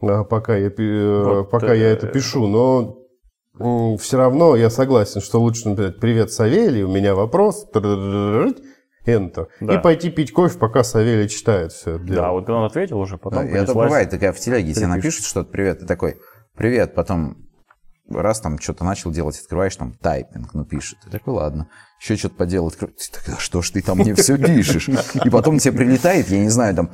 А, 0.00 0.24
пока 0.24 0.56
я, 0.56 0.68
э, 0.68 1.22
вот, 1.24 1.50
пока 1.50 1.74
э, 1.74 1.78
я 1.78 1.88
это 1.90 2.06
пишу, 2.06 2.46
но 2.46 2.98
все 3.98 4.16
равно 4.16 4.54
я 4.56 4.70
согласен, 4.70 5.20
что 5.20 5.40
лучше 5.40 5.68
написать 5.68 5.98
«Привет, 5.98 6.32
Савелий, 6.32 6.82
у 6.82 6.88
меня 6.88 7.14
вопрос», 7.14 7.66
и 7.74 9.10
Энто. 9.10 9.48
Да. 9.60 9.74
И 9.74 9.82
пойти 9.82 10.10
пить 10.10 10.32
кофе, 10.32 10.58
пока 10.58 10.84
Савелий 10.84 11.28
читает 11.28 11.72
все 11.72 11.96
это 11.96 12.04
дело. 12.04 12.16
Да, 12.16 12.32
вот 12.32 12.48
он 12.50 12.64
ответил 12.64 12.98
уже, 12.98 13.16
потом 13.16 13.44
Ну, 13.44 13.50
это 13.50 13.74
бывает, 13.74 14.10
такая 14.10 14.32
в 14.32 14.38
телеге 14.38 14.74
тебе 14.74 14.82
Перепишешь. 14.82 14.96
напишут 14.96 15.24
что-то, 15.24 15.50
привет, 15.50 15.80
ты 15.80 15.86
такой, 15.86 16.16
привет, 16.56 16.94
потом 16.94 17.48
раз 18.10 18.40
там 18.40 18.58
что-то 18.58 18.84
начал 18.84 19.10
делать, 19.10 19.38
открываешь 19.38 19.76
там 19.76 19.92
тайпинг, 19.94 20.54
ну 20.54 20.64
пишет. 20.64 20.98
Ты 21.04 21.10
такой, 21.10 21.34
ладно. 21.34 21.68
Еще 22.00 22.16
что-то 22.16 22.36
поделал, 22.36 22.68
открываешь. 22.68 22.96
Ты 22.98 23.18
такой, 23.18 23.34
«А 23.34 23.38
что 23.38 23.62
ж 23.62 23.70
ты 23.70 23.82
там 23.82 23.98
мне 23.98 24.14
все 24.14 24.36
пишешь? 24.38 24.88
И 25.24 25.30
потом 25.30 25.58
тебе 25.58 25.76
прилетает, 25.78 26.28
я 26.28 26.38
не 26.38 26.48
знаю, 26.48 26.74
там 26.74 26.90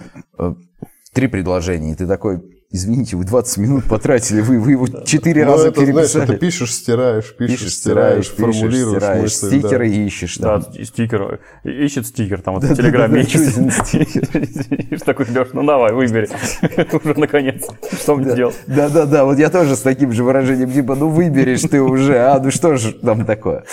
три 1.12 1.28
предложения, 1.28 1.92
и 1.92 1.94
ты 1.94 2.06
такой, 2.06 2.42
извините, 2.74 3.16
вы 3.16 3.24
20 3.24 3.58
минут 3.58 3.84
потратили, 3.84 4.40
вы, 4.40 4.58
вы 4.58 4.72
его 4.72 4.86
четыре 5.04 5.44
Ну, 5.44 5.52
раза 5.52 5.68
это, 5.68 5.80
знаешь, 5.80 5.94
переписали. 5.96 6.24
это 6.24 6.36
пишешь, 6.36 6.74
стираешь, 6.74 7.34
пишешь, 7.36 7.58
Пишешь, 7.60 7.74
стираешь, 7.74 8.26
стираешь, 8.26 8.54
формулируешь 8.56 8.96
стираешь, 9.02 9.22
мысль, 9.22 9.46
стикеры 9.46 9.88
да. 9.88 9.94
ищешь. 9.94 10.38
Да, 10.38 10.60
Там. 10.60 10.72
и 10.74 10.84
стикер. 10.84 11.40
Ищет 11.62 12.06
стикер, 12.08 12.42
там 12.42 12.54
вот 12.54 12.64
в 12.64 12.68
Да, 12.68 12.74
Телеграме 12.74 13.22
да, 13.22 13.28
да, 13.28 14.00
ищет. 14.02 15.04
такой, 15.04 15.26
Леш, 15.30 15.48
ну 15.52 15.64
давай, 15.64 15.92
выбери. 15.92 16.28
Уже 17.04 17.18
наконец. 17.18 17.64
Что 17.92 18.16
мне 18.16 18.34
делать? 18.34 18.56
Да-да-да, 18.66 19.24
вот 19.24 19.38
я 19.38 19.50
тоже 19.50 19.76
с 19.76 19.80
таким 19.80 20.12
же 20.12 20.24
выражением, 20.24 20.70
типа, 20.72 20.96
ну 20.96 21.08
выберешь 21.08 21.62
ты 21.62 21.80
уже, 21.80 22.18
а, 22.18 22.40
ну 22.40 22.50
что 22.50 22.76
же 22.76 22.92
там 22.92 23.24
такое? 23.24 23.64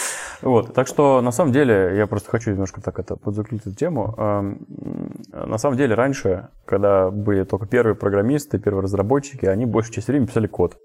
Вот, 0.41 0.73
так 0.73 0.87
что 0.87 1.21
на 1.21 1.31
самом 1.31 1.53
деле, 1.53 1.93
я 1.95 2.07
просто 2.07 2.29
хочу 2.29 2.51
немножко 2.51 2.81
так 2.81 2.99
это 2.99 3.15
подзаключить 3.15 3.67
эту 3.67 3.75
тему. 3.75 4.15
Эм, 5.31 5.49
На 5.49 5.57
самом 5.57 5.77
деле 5.77 5.95
раньше, 5.95 6.49
когда 6.65 7.09
были 7.09 7.43
только 7.43 7.65
первые 7.65 7.95
программисты, 7.95 8.59
первые 8.59 8.83
разработчики, 8.83 9.45
они 9.45 9.65
большую 9.65 9.93
часть 9.95 10.07
времени 10.07 10.27
писали 10.27 10.47
код. 10.47 10.77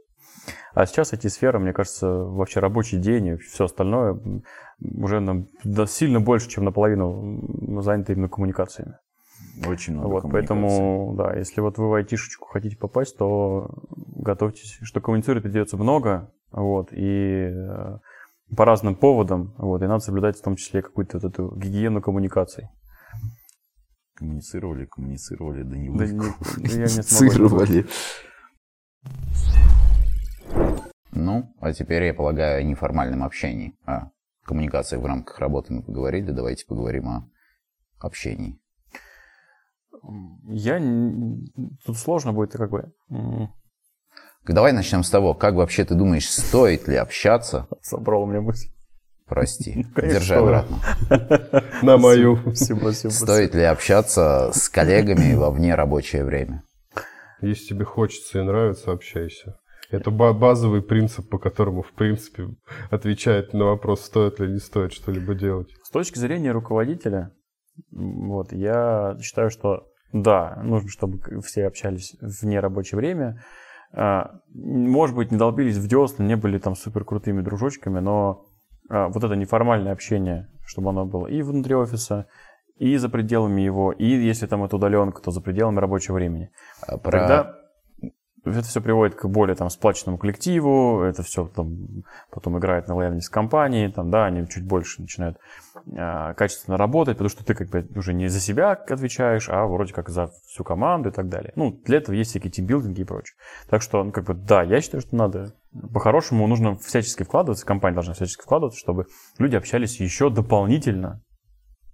А 0.75 0.87
сейчас 0.87 1.13
эти 1.13 1.29
сферы, 1.29 1.59
мне 1.59 1.73
кажется, 1.73 2.07
вообще 2.09 2.61
рабочий 2.61 2.99
день 2.99 3.27
и 3.27 3.37
все 3.37 3.65
остальное 3.65 4.19
уже 4.81 5.21
на- 5.21 5.47
да, 5.65 5.87
сильно 5.87 6.21
больше, 6.21 6.49
чем 6.49 6.65
наполовину 6.65 7.81
заняты 7.83 8.13
именно 8.13 8.29
коммуникациями. 8.29 8.99
Очень 9.67 9.95
много 9.95 10.09
Вот, 10.15 10.25
поэтому, 10.31 11.15
да, 11.17 11.35
если 11.35 11.61
вот 11.61 11.79
вы 11.79 11.89
в 11.89 11.95
айтишечку 11.95 12.49
хотите 12.49 12.77
попасть, 12.77 13.17
то 13.17 13.71
готовьтесь, 14.17 14.79
что 14.83 15.01
коммуницировать 15.01 15.45
придется 15.45 15.77
много, 15.77 16.31
вот, 16.53 16.89
и 16.93 17.51
э, 17.51 17.99
по 18.57 18.65
разным 18.65 18.95
поводам, 18.97 19.55
вот, 19.57 19.83
и 19.83 19.87
надо 19.87 20.01
соблюдать 20.01 20.39
в 20.39 20.43
том 20.43 20.57
числе 20.57 20.83
какую-то 20.83 21.19
вот 21.19 21.33
эту 21.33 21.55
гигиену 21.57 22.03
коммуникаций. 22.03 22.69
Коммуницировали, 24.17 24.87
коммуницировали, 24.87 25.63
да 25.63 25.77
не 25.77 25.89
Да 25.91 26.05
вы. 26.07 26.33
Коммуницировали. 26.55 27.87
Ну, 31.13 31.55
а 31.61 31.73
теперь, 31.75 32.05
я 32.05 32.15
полагаю, 32.15 32.61
о 32.61 32.63
неформальном 32.63 33.23
общении. 33.23 33.77
О 33.85 34.11
коммуникации 34.45 34.97
в 34.97 35.05
рамках 35.05 35.39
работы 35.39 35.75
мы 35.75 35.83
поговорили. 35.83 36.31
Давайте 36.31 36.65
поговорим 36.67 37.09
о 37.09 37.29
общении. 37.99 38.59
Я... 40.49 40.79
Тут 41.85 41.99
сложно 41.99 42.33
будет 42.33 42.53
как 42.53 42.71
бы... 42.71 42.93
Давай 44.47 44.73
начнем 44.73 45.03
с 45.03 45.11
того, 45.11 45.35
как 45.35 45.55
вообще 45.55 45.85
ты 45.85 45.95
думаешь, 45.95 46.31
стоит 46.31 46.89
ли 46.89 46.97
общаться? 46.97 47.67
Собрал 47.83 48.27
меня 48.27 48.41
мысль. 48.41 48.71
Прости, 49.29 49.85
Конечно, 49.95 50.21
держи 50.21 50.35
обратно. 50.35 50.79
На 51.83 51.97
мою. 51.97 52.37
Спасибо, 52.37 52.79
спасибо. 52.79 53.13
Стоит 53.13 53.55
ли 53.55 53.63
общаться 53.65 54.53
с 54.55 54.69
коллегами 54.69 55.35
во 55.35 55.51
вне 55.51 55.75
рабочее 55.75 56.25
время? 56.25 56.63
Если 57.41 57.67
тебе 57.67 57.85
хочется 57.85 58.39
и 58.39 58.43
нравится, 58.43 58.93
общайся. 58.93 59.59
Это 59.91 60.11
ба- 60.11 60.33
базовый 60.33 60.83
принцип, 60.83 61.29
по 61.29 61.39
которому, 61.39 61.83
в 61.83 61.93
принципе, 61.93 62.49
отвечает 62.91 63.53
на 63.53 63.65
вопрос, 63.67 64.03
стоит 64.05 64.41
ли 64.41 64.49
не 64.53 64.59
стоит 64.59 64.93
что-либо 64.93 65.35
делать. 65.35 65.69
С 65.83 65.91
точки 65.91 66.19
зрения 66.19 66.53
руководителя, 66.53 67.33
вот, 67.91 68.53
я 68.53 69.17
считаю, 69.21 69.51
что 69.51 69.87
да, 70.13 70.61
нужно, 70.63 70.89
чтобы 70.89 71.21
все 71.43 71.67
общались 71.67 72.17
в 72.21 72.45
нерабочее 72.45 72.97
время. 72.97 73.43
А, 73.93 74.41
Может 74.53 75.15
быть, 75.17 75.31
не 75.31 75.39
долбились 75.39 75.77
в 75.77 75.87
десна, 75.87 76.25
не 76.25 76.37
были 76.37 76.59
там 76.59 76.75
супер 76.75 77.05
крутыми 77.05 77.43
дружочками, 77.43 78.01
но 78.01 78.45
вот 78.89 79.25
это 79.25 79.35
неформальное 79.35 79.93
общение, 79.93 80.49
чтобы 80.67 80.91
оно 80.91 81.07
было 81.07 81.27
и 81.27 81.43
внутри 81.43 81.75
офиса, 81.75 82.27
и 82.79 82.97
за 82.97 83.09
пределами 83.09 83.63
его, 83.63 83.93
и 83.93 84.05
если 84.05 84.47
там 84.47 84.65
это 84.65 84.77
удаленка, 84.77 85.23
то 85.23 85.31
за 85.31 85.41
пределами 85.41 85.79
рабочего 85.79 86.15
времени. 86.15 86.51
А 86.87 86.99
Про... 86.99 87.11
Тогда 87.11 87.55
это 88.47 88.63
все 88.63 88.81
приводит 88.81 89.17
к 89.17 89.27
более 89.27 89.57
там 89.57 89.71
сплаченному 89.71 90.19
коллективу, 90.19 91.03
это 91.03 91.23
все 91.23 91.47
там 91.49 92.05
потом 92.31 92.59
играет 92.59 92.87
на 92.87 92.95
лояльность 92.95 93.29
компании, 93.29 93.89
там, 93.89 94.11
да, 94.11 94.27
они 94.27 94.47
чуть 94.49 94.65
больше 94.65 95.03
начинают 95.03 95.39
а, 95.97 96.35
качественно 96.35 96.77
работать, 96.77 97.17
потому 97.17 97.29
что 97.29 97.45
ты 97.45 97.55
как 97.55 97.69
бы 97.71 97.87
уже 97.97 98.15
не 98.15 98.29
за 98.29 98.41
себя 98.41 98.73
отвечаешь, 98.73 99.49
а 99.51 99.67
вроде 99.67 99.93
как 99.93 100.09
за 100.09 100.29
всю 100.47 100.65
команду 100.65 101.09
и 101.09 101.13
так 101.13 101.29
далее. 101.29 101.53
Ну, 101.57 101.73
для 101.85 101.99
этого 101.99 102.15
есть 102.15 102.31
всякие 102.31 102.51
тимбилдинги 102.51 103.01
и 103.01 103.05
прочее. 103.05 103.37
Так 103.69 103.83
что, 103.83 104.03
ну, 104.05 104.13
как 104.13 104.25
бы, 104.25 104.35
да, 104.35 104.63
я 104.63 104.81
считаю, 104.81 105.01
что 105.01 105.17
надо, 105.17 105.55
по-хорошему, 105.93 106.47
нужно 106.47 106.77
всячески 106.77 107.25
вкладываться, 107.25 107.67
компания 107.67 107.95
должна 107.95 108.15
всячески 108.15 108.43
вкладываться, 108.43 108.79
чтобы 108.79 109.07
люди 109.39 109.57
общались 109.57 110.01
еще 110.01 110.31
дополнительно 110.31 111.21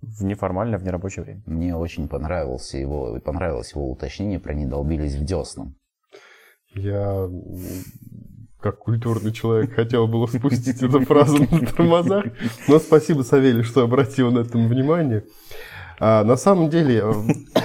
в 0.02 0.24
неформальное, 0.24 0.78
в 0.78 0.82
нерабочее 0.82 1.24
время. 1.24 1.42
Мне 1.46 1.76
очень 1.76 2.08
понравился 2.08 2.76
его, 2.76 3.18
понравилось 3.20 3.72
его 3.72 3.90
уточнение 3.90 4.40
про 4.40 4.52
«не 4.52 4.66
долбились 4.66 5.14
в 5.14 5.24
десном». 5.24 5.76
Я, 6.74 7.28
как 8.61 8.78
культурный 8.78 9.32
человек, 9.32 9.74
хотел 9.74 10.06
было 10.06 10.26
спустить 10.26 10.82
эту 10.82 11.00
фразу 11.00 11.38
на 11.38 11.66
тормозах, 11.66 12.26
но 12.68 12.78
спасибо, 12.78 13.22
Савелий, 13.22 13.62
что 13.62 13.82
обратил 13.82 14.30
на 14.30 14.40
это 14.40 14.56
внимание. 14.56 15.24
А, 16.04 16.24
на 16.24 16.37
самом 16.37 16.68
деле, 16.68 17.00
э, 17.04 17.12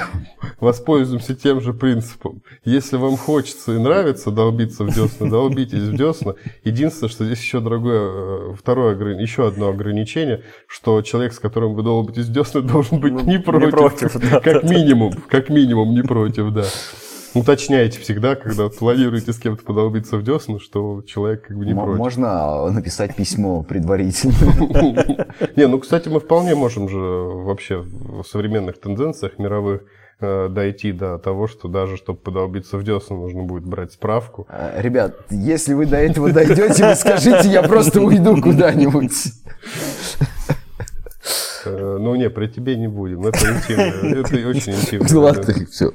воспользуемся 0.60 1.34
тем 1.34 1.60
же 1.60 1.74
принципом. 1.74 2.43
Если 2.65 2.96
вам 2.96 3.17
хочется 3.17 3.74
и 3.74 3.80
нравится 3.80 4.30
долбиться 4.30 4.84
в 4.84 4.93
десна, 4.93 5.28
долбитесь 5.28 5.82
в 5.82 5.98
десна. 5.98 6.36
Единственное, 6.63 7.10
что 7.10 7.26
здесь 7.26 7.39
еще 7.39 7.62
другое, 7.62 8.52
э, 8.52 8.54
второе, 8.56 8.96
еще 9.20 9.48
одно 9.48 9.70
ограничение, 9.70 10.43
что 10.67 11.02
человек, 11.02 11.34
с 11.34 11.39
которым 11.39 11.74
вы 11.74 11.82
долбитесь 11.82 12.26
в 12.26 12.32
десна, 12.32 12.62
должен 12.62 13.00
быть 13.00 13.13
не 13.24 13.39
против. 13.39 13.72
против, 13.72 14.13
да, 14.20 14.39
как 14.39 14.62
да, 14.62 14.62
да. 14.62 14.67
минимум, 14.67 15.13
как 15.30 15.50
минимум 15.50 15.96
не 15.96 16.04
против, 16.04 16.54
да. 16.54 16.65
Уточняйте 17.34 18.00
всегда, 18.00 18.36
когда 18.36 18.70
планируете 18.70 19.32
с 19.34 19.38
кем-то 19.38 19.63
подолбиться 19.63 20.18
в 20.18 20.24
десна, 20.24 20.60
что 20.60 21.02
человек 21.06 21.44
как 21.48 21.58
бы 21.58 21.66
не 21.66 21.72
М- 21.74 21.78
против. 21.80 21.98
Можно 22.00 22.70
написать 22.72 23.16
письмо 23.16 23.63
предварительно. 23.63 24.34
Не, 25.56 25.68
ну, 25.68 25.80
кстати, 25.80 26.10
мы 26.10 26.20
вполне 26.20 26.56
можем 26.56 26.90
же 26.90 26.98
вообще 26.98 27.78
в 27.80 28.24
современных 28.24 28.80
тенденциях 28.80 29.38
мировых 29.38 29.84
э, 30.20 30.48
дойти 30.50 30.92
до 30.92 31.20
того, 31.20 31.48
что 31.48 31.68
даже 31.68 31.98
чтобы 31.98 32.18
подолбиться 32.20 32.78
в 32.78 32.84
десна, 32.84 33.16
нужно 33.18 33.44
будет 33.44 33.66
брать 33.66 33.92
справку. 33.92 34.48
А, 34.50 34.80
Ребят, 34.82 35.16
если 35.30 35.74
вы 35.74 35.86
до 35.86 35.98
этого 35.98 36.32
дойдете, 36.32 36.88
вы 36.88 36.96
скажите, 36.96 37.50
я 37.50 37.62
просто 37.62 38.02
уйду 38.02 38.42
куда-нибудь. 38.42 39.13
Э, 41.66 41.98
Ну, 42.00 42.16
не, 42.16 42.30
при 42.30 42.48
тебе 42.48 42.78
не 42.78 42.88
будем. 42.88 43.28
Это 43.28 43.38
интимно. 43.40 44.20
Это 44.22 44.36
очень 44.50 44.74
интимно. 44.82 45.08
Ну 45.12 45.22
ладно, 45.22 45.54
все. 45.70 45.92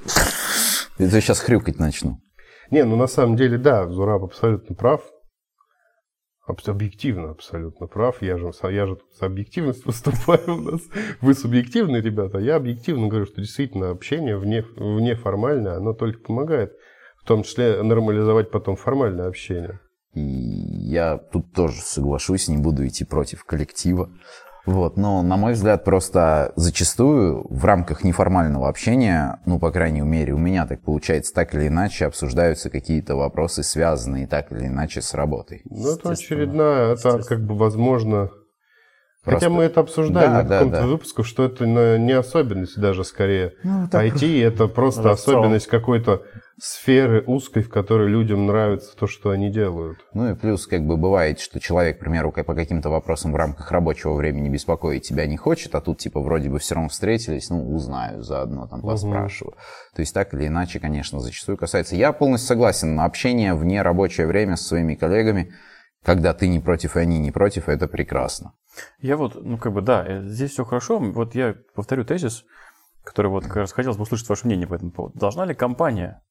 Я 0.98 1.09
сейчас 1.09 1.40
хрюкать 1.40 1.78
начну. 1.78 2.18
Не, 2.70 2.85
ну 2.85 2.96
на 2.96 3.07
самом 3.07 3.37
деле, 3.37 3.59
да, 3.59 3.88
Зураб 3.88 4.24
абсолютно 4.24 4.74
прав. 4.74 5.02
Объективно 6.46 7.31
абсолютно 7.31 7.87
прав. 7.87 8.20
Я 8.20 8.37
же, 8.37 8.50
я 8.64 8.87
же 8.87 8.98
с 9.18 9.22
объективностью 9.22 9.87
выступаю 9.87 10.57
у 10.57 10.61
нас. 10.61 10.81
Вы 11.20 11.35
субъективные, 11.35 12.02
ребята. 12.02 12.38
а 12.38 12.40
Я 12.40 12.57
объективно 12.57 13.09
говорю, 13.09 13.26
что 13.26 13.40
действительно 13.40 13.90
общение 13.90 14.37
вне, 14.37 14.62
вне 14.76 15.14
формальное, 15.14 15.76
оно 15.76 15.92
только 15.92 16.20
помогает. 16.20 16.72
В 17.22 17.24
том 17.24 17.44
числе 17.44 17.83
нормализовать 17.83 18.50
потом 18.50 18.76
формальное 18.76 19.28
общение. 19.28 19.81
И 20.14 20.20
я 20.20 21.16
тут 21.16 21.52
тоже 21.52 21.81
соглашусь, 21.81 22.48
не 22.48 22.59
буду 22.59 22.87
идти 22.87 23.05
против 23.05 23.44
коллектива. 23.44 24.11
Вот, 24.64 24.96
но, 24.96 25.22
на 25.22 25.37
мой 25.37 25.55
взгляд, 25.55 25.83
просто 25.85 26.53
зачастую 26.55 27.44
в 27.51 27.64
рамках 27.64 28.05
неформального 28.05 28.68
общения, 28.68 29.40
ну, 29.44 29.59
по 29.59 29.72
крайней 29.72 30.03
мере, 30.03 30.35
у 30.35 30.38
меня 30.38 30.66
так 30.66 30.83
получается, 30.83 31.35
так 31.35 31.53
или 31.55 31.66
иначе 31.66 32.07
обсуждаются 32.07 32.70
какие-то 32.70 33.16
вопросы, 33.16 33.64
связанные 33.64 34.29
так 34.29 34.53
или 34.53 34.66
иначе 34.66 35.03
с 35.03 35.14
работой. 35.14 35.62
Ну, 35.64 35.94
это 35.94 36.11
очередная, 36.11 36.92
это 36.94 37.22
как 37.25 37.40
бы 37.44 37.57
возможно... 37.57 38.31
Просто- 39.25 39.46
Хотя 39.46 39.51
мы 39.51 39.62
это 39.64 39.81
обсуждали 39.81 40.27
Да, 40.27 40.33
на 40.33 40.42
да, 40.42 40.59
каком-то 40.59 40.81
да. 40.81 40.87
выпуске, 40.87 41.22
что 41.22 41.44
это 41.44 41.64
не 41.98 42.12
особенность 42.12 42.81
даже 42.81 43.05
скорее. 43.05 43.53
Ну, 43.62 43.88
так- 43.88 44.05
IT 44.05 44.42
это 44.44 44.66
просто 44.68 45.03
Да, 45.03 45.14
в 45.14 45.20
целом. 45.20 45.40
особенность 45.42 45.66
какой-то 45.68 46.22
сферы 46.61 47.23
узкой, 47.27 47.62
в 47.62 47.69
которой 47.69 48.09
людям 48.09 48.47
нравится 48.47 48.97
то, 48.97 49.07
что 49.07 49.31
они 49.31 49.51
делают. 49.51 49.99
Ну 50.15 50.31
и 50.31 50.35
плюс, 50.35 50.67
как 50.67 50.87
бы 50.87 50.97
бывает, 50.97 51.41
что 51.41 51.61
человек, 51.61 51.97
к 51.97 52.01
примеру, 52.01 52.33
по 52.33 52.55
каким-то 52.55 52.91
вопросам 52.91 53.33
в 53.33 53.37
рамках 53.37 53.71
рабочего 53.71 54.15
времени 54.15 54.49
беспокоить 54.49 55.07
тебя 55.07 55.27
не 55.27 55.37
хочет, 55.37 55.75
а 55.75 55.81
тут 55.81 55.99
типа 55.99 56.21
вроде 56.21 56.51
бы 56.51 56.59
все 56.59 56.75
равно 56.75 56.88
встретились, 56.88 57.51
ну, 57.51 57.75
узнаю 57.75 58.23
заодно, 58.23 58.67
там, 58.67 58.83
поспрашиваю. 58.83 59.55
То 59.95 60.01
есть 60.01 60.15
так 60.15 60.35
или 60.35 60.47
иначе, 60.47 60.81
конечно, 60.81 61.21
зачастую 61.21 61.57
касается. 61.57 61.97
Я 61.97 62.12
полностью 62.12 62.49
согласен, 62.49 62.95
на 62.95 63.05
общение 63.05 63.55
вне 63.55 63.83
рабочее 63.83 64.27
время 64.27 64.57
с 64.57 64.67
своими 64.67 64.95
коллегами, 64.95 65.53
когда 66.05 66.35
ты 66.35 66.49
не 66.49 66.59
против 66.59 66.97
и 66.97 67.01
они 67.01 67.19
не 67.19 67.31
против, 67.31 67.69
это 67.69 67.87
прекрасно. 67.87 68.55
Я 68.99 69.17
вот, 69.17 69.37
ну 69.41 69.57
как 69.59 69.73
бы 69.73 69.83
да, 69.83 70.05
э, 70.07 70.23
здесь 70.25 70.53
все 70.53 70.65
хорошо. 70.65 70.99
Вот 70.99 71.35
я 71.35 71.55
повторю 71.75 72.05
тезис, 72.05 72.45
который 73.05 73.31
вот 73.31 73.45
как 73.45 73.57
раз 73.57 73.73
хотелось 73.73 73.97
бы 73.97 74.03
услышать 74.03 74.29
ваше 74.29 74.47
мнение 74.47 74.67
по 74.67 74.75
этому 74.75 74.91
поводу. 74.91 75.19
Должна 75.19 75.45
ли 75.45 75.55
компания 75.55 76.23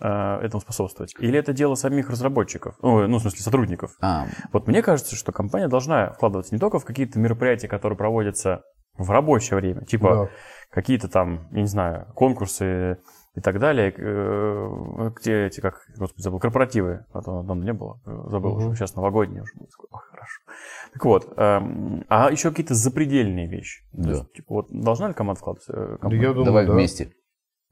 этому 0.00 0.60
способствовать? 0.60 1.14
Или 1.18 1.38
это 1.38 1.52
дело 1.52 1.74
самих 1.74 2.10
разработчиков? 2.10 2.76
Ну, 2.82 3.06
ну 3.08 3.18
в 3.18 3.20
смысле, 3.20 3.40
сотрудников? 3.40 3.92
А, 4.00 4.26
Вот 4.52 4.66
мне 4.66 4.82
кажется, 4.82 5.16
что 5.16 5.32
компания 5.32 5.68
должна 5.68 6.10
вкладываться 6.12 6.54
не 6.54 6.58
только 6.60 6.78
в 6.78 6.84
какие-то 6.84 7.18
мероприятия, 7.18 7.68
которые 7.68 7.96
проводятся 7.96 8.62
в 8.96 9.10
рабочее 9.10 9.56
время, 9.58 9.84
типа 9.84 10.08
Да. 10.14 10.28
какие-то 10.70 11.08
там, 11.08 11.48
я 11.52 11.60
не 11.62 11.66
знаю, 11.68 12.06
конкурсы 12.14 12.98
и 13.36 13.40
так 13.40 13.60
далее, 13.60 13.94
э, 13.96 15.10
где 15.20 15.46
эти, 15.46 15.60
как, 15.60 15.86
господи, 15.96 16.22
забыл, 16.22 16.40
корпоративы, 16.40 17.04
а 17.12 17.22
то 17.22 17.42
давно 17.42 17.62
не 17.62 17.72
было, 17.72 18.00
э, 18.06 18.10
забыл 18.30 18.56
Мгм. 18.56 18.66
уже, 18.66 18.76
сейчас 18.76 18.96
новогодние 18.96 19.42
уже 19.42 19.52
будет. 19.54 19.70
Ой, 19.90 20.00
хорошо. 20.10 20.40
Так 20.94 21.04
вот, 21.04 21.32
эм, 21.36 22.04
а 22.08 22.30
еще 22.32 22.50
какие-то 22.50 22.74
запредельные 22.74 23.46
вещи. 23.46 23.84
То 23.92 24.02
Да. 24.02 24.10
есть, 24.10 24.32
типа, 24.32 24.54
вот 24.54 24.66
должна 24.70 25.08
ли 25.08 25.14
команда 25.14 25.38
вкладываться? 25.40 25.72
э, 25.72 25.76
Да 25.92 25.96
компания? 25.98 26.22
я 26.22 26.28
думаю, 26.30 26.44
давай 26.46 26.66
да. 26.66 26.72
вместе. 26.72 27.12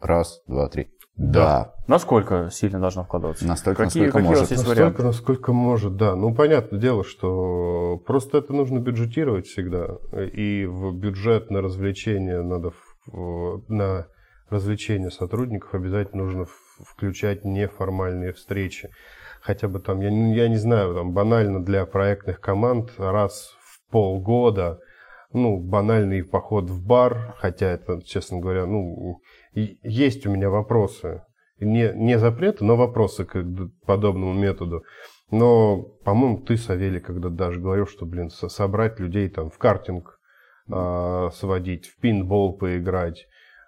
Раз, 0.00 0.42
два, 0.46 0.68
три. 0.68 0.92
Да. 1.16 1.40
Да. 1.42 1.74
Насколько 1.86 2.50
сильно 2.50 2.78
должна 2.80 3.02
вкладываться? 3.04 3.46
Настолько, 3.46 3.84
Какие, 3.84 4.04
насколько 4.04 4.18
какие 4.18 4.26
у 4.26 4.28
может. 4.30 4.40
вас 4.42 4.50
есть 4.50 4.62
Настолько, 4.62 4.80
варианты? 4.80 5.02
насколько 5.04 5.52
может, 5.52 5.96
да. 5.96 6.14
Ну, 6.14 6.34
понятное 6.34 6.78
дело, 6.80 7.04
что 7.04 7.98
просто 8.06 8.38
это 8.38 8.52
нужно 8.52 8.78
бюджетировать 8.80 9.46
всегда. 9.46 9.96
И 10.32 10.66
в 10.66 10.92
бюджет 10.94 11.50
на 11.50 11.62
развлечения 11.62 12.42
надо... 12.42 12.72
в- 13.06 13.62
На 13.68 14.06
развлечения 14.50 15.10
сотрудников 15.10 15.74
обязательно 15.74 16.24
нужно 16.24 16.46
включать 16.84 17.44
неформальные 17.44 18.32
встречи. 18.32 18.90
Хотя 19.40 19.68
бы 19.68 19.78
там, 19.80 20.00
я, 20.00 20.10
не- 20.10 20.34
я 20.34 20.48
не 20.48 20.56
знаю, 20.56 20.94
там 20.94 21.12
банально 21.12 21.64
для 21.64 21.86
проектных 21.86 22.40
команд 22.40 22.90
раз 22.98 23.54
в 23.60 23.90
полгода, 23.90 24.80
ну, 25.32 25.58
банальный 25.58 26.22
поход 26.24 26.70
в 26.70 26.84
бар, 26.86 27.34
хотя 27.38 27.66
это, 27.66 28.00
честно 28.02 28.38
говоря, 28.38 28.66
ну, 28.66 29.20
есть 29.82 30.26
у 30.26 30.30
меня 30.30 30.50
вопросы. 30.50 31.22
Не, 31.58 31.92
не 31.94 32.18
запреты, 32.18 32.64
но 32.64 32.76
вопросы 32.76 33.24
к 33.24 33.42
подобному 33.86 34.34
методу. 34.34 34.84
Но, 35.30 35.82
по-моему, 36.04 36.38
ты, 36.42 36.56
Савелий, 36.56 37.00
когда 37.00 37.30
даже 37.30 37.60
говорил, 37.60 37.86
что, 37.86 38.04
блин, 38.06 38.30
со- 38.30 38.48
собрать 38.48 39.00
людей 39.00 39.28
там 39.28 39.50
в 39.50 39.58
картинг 39.58 40.18
а, 40.70 41.30
сводить, 41.30 41.86
в 41.86 41.98
пинбол 41.98 42.56
поиграть. 42.58 43.26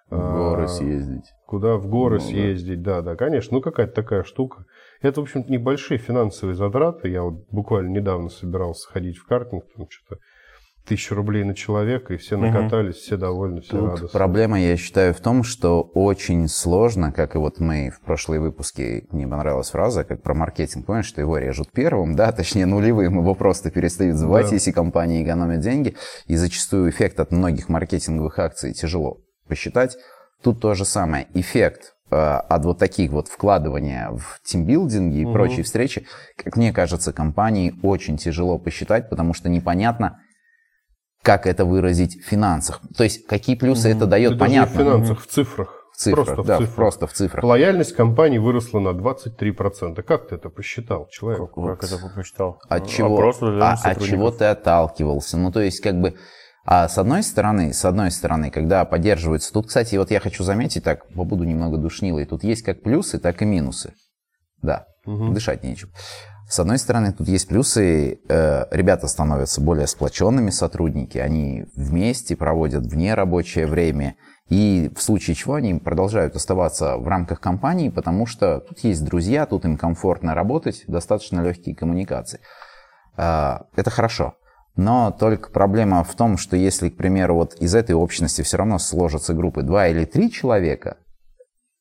В 0.09 0.17
горы 0.17 0.63
а, 0.63 0.67
съездить. 0.67 1.25
Куда 1.45 1.75
в 1.77 1.87
горы 1.87 2.15
Ну, 2.17 2.21
да. 2.21 2.25
съездить, 2.27 2.81
да. 2.81 3.01
да, 3.01 3.15
конечно. 3.15 3.57
Ну, 3.57 3.61
какая-то 3.61 3.93
такая 3.93 4.23
штука. 4.23 4.65
Это, 5.01 5.19
в 5.21 5.23
общем-то, 5.23 5.51
небольшие 5.51 5.97
финансовые 5.97 6.55
затраты. 6.55 7.09
Я 7.09 7.23
вот 7.23 7.45
буквально 7.51 7.89
недавно 7.89 8.29
собирался 8.29 8.87
ходить 8.89 9.17
в 9.17 9.25
картинг, 9.25 9.65
там 9.75 9.87
что-то 9.89 10.21
тысячу 10.89 11.15
рублей 11.15 11.43
на 11.43 11.53
человека, 11.55 12.13
и 12.13 12.17
все 12.17 12.35
накатались, 12.35 12.95
все 12.97 13.15
довольны, 13.15 13.61
все 13.61 13.71
Тут 13.71 13.85
радостны. 13.85 14.09
проблема, 14.09 14.59
я 14.59 14.75
считаю, 14.75 15.13
в 15.13 15.19
том, 15.21 15.43
что 15.43 15.81
очень 15.81 16.47
сложно, 16.47 17.11
как 17.13 17.35
и 17.35 17.37
вот 17.37 17.59
мы 17.59 17.91
в 17.91 18.01
прошлые 18.01 18.41
выпуске, 18.41 19.05
мне 19.11 19.27
понравилась 19.27 19.69
фраза, 19.69 20.03
как 20.03 20.21
про 20.21 20.33
маркетинг, 20.33 20.85
помнишь, 20.87 21.05
что 21.05 21.21
его 21.21 21.37
режут 21.37 21.71
первым, 21.71 22.15
да, 22.15 22.31
точнее 22.31 22.65
нулевым, 22.65 23.19
его 23.19 23.35
просто 23.35 23.71
перестают 23.71 24.17
звать, 24.17 24.49
Да. 24.49 24.55
если 24.55 24.71
компании 24.71 25.23
экономят 25.23 25.61
деньги, 25.61 25.95
и 26.27 26.35
зачастую 26.35 26.89
эффект 26.89 27.19
от 27.19 27.31
многих 27.31 27.69
маркетинговых 27.69 28.39
акций 28.39 28.73
тяжело 28.73 29.19
посчитать. 29.47 29.97
Тут 30.43 30.59
то 30.61 30.73
же 30.73 30.85
самое, 30.85 31.27
эффект 31.33 31.93
э, 32.11 32.15
от 32.15 32.65
вот 32.65 32.79
таких 32.79 33.11
вот 33.11 33.27
вкладывания 33.27 34.09
в 34.09 34.39
тимбилдинги 34.43 35.17
и 35.19 35.25
Мгм. 35.25 35.33
прочие 35.33 35.63
встречи, 35.63 36.07
как 36.35 36.55
мне 36.57 36.73
кажется, 36.73 37.13
компании 37.13 37.75
очень 37.83 38.17
тяжело 38.17 38.57
посчитать, 38.57 39.09
потому 39.09 39.33
что 39.35 39.47
непонятно, 39.49 40.19
как 41.29 41.45
это 41.45 41.63
выразить 41.63 42.19
в 42.23 42.27
финансах. 42.27 42.81
То 42.97 43.03
есть, 43.03 43.27
какие 43.27 43.55
плюсы 43.55 43.87
это 43.89 43.99
Да 44.01 44.05
дает, 44.07 44.31
даже 44.37 44.51
не 44.51 44.57
понятно. 44.57 44.73
в 44.73 44.83
финансах, 44.83 45.21
в 45.21 45.27
цифрах. 45.27 45.75
В 45.93 45.97
цифрах, 46.01 46.25
Просто 46.25 46.41
в 46.41 46.45
да, 46.47 46.57
цифрах. 46.57 46.75
просто 46.75 47.05
в 47.07 47.13
цифрах. 47.13 47.43
Лояльность 47.43 47.93
компании 47.95 48.39
выросла 48.39 48.79
на 48.79 48.93
23%. 48.93 50.01
Как 50.01 50.27
ты 50.29 50.35
это 50.35 50.49
посчитал, 50.49 51.07
человек? 51.11 51.51
Как 51.53 51.83
это 51.83 51.97
посчитал? 52.15 52.57
От 52.67 52.83
А 52.83 52.87
чего, 52.87 53.15
просто 53.15 53.51
для 53.51 53.71
а- 53.73 53.73
от 53.91 54.03
чего 54.03 54.31
ты 54.31 54.45
отталкивался? 54.45 55.37
Ну, 55.37 55.51
то 55.51 55.61
есть, 55.61 55.81
как 55.81 56.01
бы, 56.01 56.15
а 56.65 56.87
с 56.89 56.97
одной 56.97 57.21
стороны, 57.21 57.73
с 57.73 57.85
одной 57.85 58.09
стороны, 58.09 58.49
когда 58.49 58.83
поддерживается, 58.85 59.53
тут, 59.53 59.67
кстати, 59.67 59.97
вот 59.97 60.09
я 60.09 60.19
хочу 60.19 60.43
заметить, 60.43 60.83
так, 60.83 61.07
побуду 61.13 61.43
немного 61.43 61.77
душнилой, 61.77 62.25
тут 62.25 62.43
есть 62.43 62.63
как 62.63 62.81
плюсы, 62.81 63.19
так 63.19 63.43
и 63.43 63.45
минусы. 63.45 63.93
Да, 64.63 64.85
Мгм. 65.05 65.33
дышать 65.35 65.63
нечем. 65.63 65.89
С 66.49 66.59
одной 66.59 66.79
стороны, 66.79 67.13
тут 67.13 67.27
есть 67.27 67.47
плюсы, 67.47 68.21
э, 68.27 68.65
ребята 68.71 69.07
становятся 69.07 69.61
более 69.61 69.85
сплоченными 69.85 70.49
сотрудники, 70.49 71.19
они 71.19 71.67
вместе 71.75 72.35
проводят 72.35 72.87
вне 72.87 73.13
рабочее 73.13 73.67
время, 73.67 74.15
и 74.49 74.91
в 74.95 74.99
случае 74.99 75.35
чего 75.35 75.53
они 75.53 75.75
продолжают 75.75 76.35
оставаться 76.35 76.97
в 76.97 77.07
рамках 77.07 77.39
компании, 77.39 77.89
потому 77.89 78.25
что 78.25 78.61
тут 78.61 78.79
есть 78.79 79.05
друзья, 79.05 79.45
тут 79.45 79.63
им 79.65 79.77
комфортно 79.77 80.33
работать, 80.33 80.85
достаточно 80.87 81.41
легкие 81.41 81.75
коммуникации. 81.75 82.39
А, 83.15 83.67
Это 83.75 83.91
хорошо. 83.91 84.33
Но 84.75 85.11
только 85.11 85.51
проблема 85.51 86.03
в 86.03 86.15
том, 86.15 86.37
что 86.37 86.57
если, 86.57 86.89
к 86.89 86.97
примеру, 86.97 87.35
вот 87.35 87.53
из 87.59 87.75
этой 87.75 87.93
общности 87.93 88.41
все 88.41 88.57
равно 88.57 88.79
сложатся 88.79 89.35
группы 89.35 89.61
два 89.61 89.87
или 89.87 90.03
три 90.03 90.31
человека, 90.31 90.97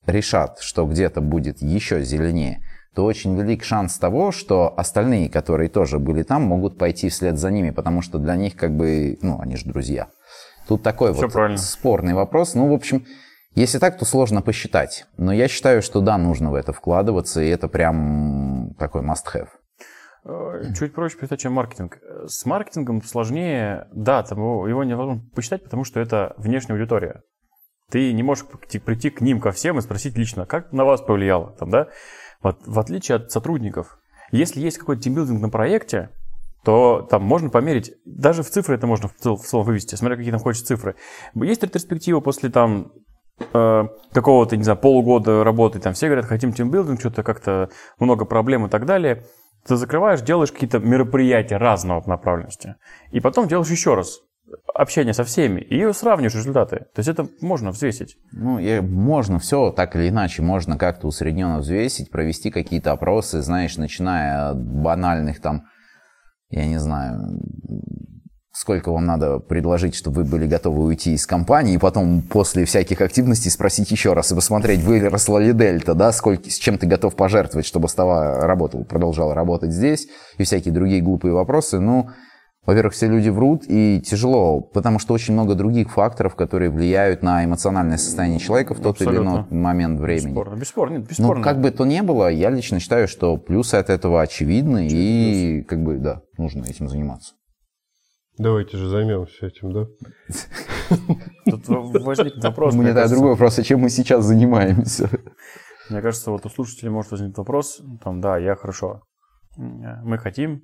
решат, 0.05 0.59
что 0.61 0.85
где-то 0.85 1.23
будет 1.23 1.63
еще 1.63 2.03
зеленее, 2.05 2.61
то 2.99 3.05
очень 3.05 3.39
велик 3.39 3.63
шанс 3.63 3.97
того, 3.97 4.33
что 4.33 4.75
остальные, 4.77 5.31
которые 5.31 5.69
тоже 5.69 6.01
были 6.01 6.25
там, 6.25 6.43
могут 6.43 6.79
пойти 6.79 7.09
вслед 7.11 7.39
за 7.39 7.49
ними, 7.53 7.71
потому 7.71 8.03
что 8.03 8.19
для 8.19 8.35
них 8.35 8.57
как 8.57 8.77
бы, 8.77 9.17
ну, 9.23 9.39
они 9.41 9.55
же 9.55 9.67
друзья. 9.67 10.09
Тут 10.67 10.83
такой 10.83 11.13
Всё 11.13 11.23
вот 11.23 11.33
правильно. 11.33 11.59
спорный 11.59 12.15
вопрос. 12.15 12.57
Ну, 12.57 12.69
в 12.69 12.73
общем, 12.73 13.07
если 13.55 13.79
так, 13.79 13.99
то 13.99 14.05
сложно 14.05 14.43
посчитать. 14.43 15.07
Но 15.17 15.33
я 15.33 15.47
считаю, 15.47 15.81
что 15.81 16.01
да, 16.01 16.19
нужно 16.19 16.51
в 16.51 16.57
это 16.57 16.73
вкладываться, 16.73 17.41
и 17.41 17.49
это 17.49 17.69
прям 17.69 18.75
такой 18.81 19.03
must-have. 19.03 19.47
Э, 20.25 20.75
Чуть 20.77 20.93
проще 20.93 21.19
посчитать, 21.19 21.39
чем 21.39 21.53
маркетинг. 21.53 21.99
С 22.27 22.45
маркетингом 22.47 23.01
сложнее, 23.05 23.87
да, 23.93 24.25
там 24.25 24.39
его, 24.39 24.67
его 24.67 24.83
невозможно 24.83 25.23
посчитать, 25.37 25.63
потому 25.63 25.85
что 25.85 26.01
это 26.01 26.35
внешняя 26.37 26.75
аудитория. 26.75 27.23
Ты 27.93 28.13
не 28.13 28.25
можешь 28.25 28.45
прийти 28.45 29.11
к 29.11 29.21
ним, 29.21 29.41
ко 29.41 29.53
всем 29.53 29.79
и 29.79 29.83
спросить 29.83 30.19
лично, 30.19 30.47
как 30.47 30.73
на 30.73 30.85
вас 30.85 31.01
повлияло, 31.01 31.55
там, 31.61 31.71
да? 31.71 31.87
Вот, 32.43 32.61
в 32.67 32.79
отличие 32.79 33.17
от 33.17 33.33
сотрудников. 33.33 33.99
Если 34.31 34.61
есть 34.61 34.79
какой-то 34.79 35.03
тимбилдинг 35.03 35.41
на 35.41 35.49
проекте, 35.49 36.11
то 36.65 37.07
там 37.09 37.23
можно 37.23 37.51
померить, 37.51 37.93
даже 38.05 38.43
в 38.43 38.51
цифры 38.51 38.75
это 38.75 38.87
можно 38.87 39.09
в 39.09 39.15
цел- 39.15 39.37
в 39.37 39.45
целом 39.45 39.65
вывести, 39.65 39.95
смотря 39.95 40.17
какие 40.17 40.33
там 40.33 40.41
хочешь 40.41 40.63
цифры. 40.63 40.97
Есть 41.35 41.63
ретроспектива 41.63 42.21
после 42.21 42.51
там 42.51 42.93
э, 43.53 43.85
какого-то, 44.13 44.57
не 44.57 44.65
знаю, 44.65 44.79
полугода 44.79 45.45
работы, 45.45 45.79
там 45.79 45.95
все 45.95 46.07
говорят, 46.07 46.27
хотим 46.27 46.53
тимбилдинг, 46.53 47.01
что-то 47.01 47.23
как-то 47.23 47.71
много 47.99 48.25
проблем 48.25 48.67
и 48.67 48.69
так 48.69 48.87
далее. 48.87 49.25
Ты 49.67 49.77
закрываешь, 49.77 50.21
делаешь 50.21 50.53
какие-то 50.53 50.79
мероприятия 50.79 51.57
разного 51.57 52.07
направленности. 52.09 52.77
И 53.11 53.21
потом 53.21 53.49
делаешь 53.49 53.71
еще 53.71 53.95
раз 53.95 54.21
общение 54.75 55.15
со 55.15 55.25
всеми 55.25 55.61
и 55.61 55.93
сравниваешь 55.93 56.35
результаты. 56.35 56.87
То 56.95 56.99
есть 56.99 57.09
это 57.09 57.29
можно 57.41 57.71
взвесить. 57.71 58.17
Ну, 58.33 58.59
и 58.59 58.81
можно 58.81 59.39
все 59.39 59.71
так 59.71 59.97
или 59.97 60.09
иначе, 60.09 60.43
можно 60.43 60.79
как-то 60.79 61.07
усредненно 61.09 61.59
взвесить, 61.59 62.11
провести 62.11 62.51
какие-то 62.51 62.93
опросы, 62.93 63.43
знаешь, 63.43 63.77
начиная 63.77 64.51
от 64.51 64.65
банальных 64.65 65.41
там, 65.41 65.65
я 66.51 66.67
не 66.67 66.79
знаю, 66.79 67.41
сколько 68.59 68.91
вам 68.91 69.07
надо 69.07 69.39
предложить, 69.39 69.95
чтобы 69.95 70.23
вы 70.23 70.31
были 70.31 70.47
готовы 70.47 70.83
уйти 70.83 71.13
из 71.13 71.27
компании, 71.27 71.75
и 71.75 71.79
потом 71.79 72.23
после 72.23 72.65
всяких 72.65 73.01
активностей 73.01 73.51
спросить 73.51 73.91
еще 73.91 74.15
раз 74.15 74.33
и 74.33 74.35
посмотреть, 74.35 74.81
выросла 74.81 75.39
ли 75.39 75.53
дельта, 75.53 75.95
да, 75.95 76.11
сколько, 76.11 76.51
с 76.51 76.57
чем 76.57 76.77
ты 76.77 76.87
готов 76.87 77.15
пожертвовать, 77.15 77.67
чтобы 77.67 77.89
става 77.89 78.47
работал, 78.47 78.85
продолжал 78.85 79.33
работать 79.33 79.73
здесь, 79.73 80.09
и 80.39 80.43
всякие 80.43 80.75
другие 80.75 81.03
глупые 81.03 81.35
вопросы, 81.35 81.79
ну, 81.79 82.09
во-первых, 82.69 82.93
все 82.93 83.09
люди 83.09 83.31
врут, 83.31 83.63
и 83.67 83.99
тяжело, 84.03 84.61
потому 84.61 84.99
что 84.99 85.15
очень 85.15 85.33
много 85.33 85.55
других 85.55 85.91
факторов, 85.91 86.35
которые 86.37 86.71
влияют 86.71 87.23
на 87.23 87.43
эмоциональное 87.45 87.97
состояние 87.97 88.39
человека 88.39 88.75
в 88.75 88.81
тот 88.81 89.01
или 89.01 89.09
иной 89.09 89.41
Абсолютно. 89.41 89.57
момент 89.57 90.01
времени. 90.01 90.27
Бесспорно. 90.29 90.55
Бесспорно. 90.57 90.93
Нет, 90.99 91.01
Ну, 91.03 91.09
бесспорно. 91.09 91.43
как 91.43 91.61
бы 91.63 91.71
то 91.71 91.87
ни 91.87 92.01
было, 92.03 92.29
я 92.31 92.51
лично 92.51 92.79
считаю, 92.79 93.09
что 93.09 93.39
плюсы 93.39 93.77
от 93.77 93.89
этого 93.89 94.21
очевидны, 94.21 94.87
и 94.91 95.63
как 95.63 95.83
бы, 95.83 95.97
да, 95.97 96.21
нужно 96.37 96.65
этим 96.67 96.89
заниматься. 96.89 97.33
Давайте 98.37 98.77
же 98.77 98.87
займемся 98.89 99.47
этим, 99.47 99.73
да? 99.73 99.87
Тут 101.51 101.67
возникнет 102.05 102.45
вопрос. 102.45 102.75
У 102.75 102.77
мне 102.77 102.91
меня 102.93 103.09
другой 103.09 103.31
вопрос, 103.31 103.59
а 103.59 103.63
чем 103.63 103.81
мы 103.81 103.89
сейчас 103.91 104.25
занимаемся? 104.25 105.09
Мне 105.91 106.03
кажется, 106.03 106.31
вот 106.31 106.45
у 106.45 106.51
слушателей 106.51 106.91
может 106.91 107.11
возникнуть 107.13 107.39
вопрос, 107.39 107.81
там, 108.05 108.21
да, 108.21 108.37
я 108.37 108.55
хорошо, 108.57 109.01
м, 109.57 110.03
мы 110.05 110.19
хотим, 110.19 110.61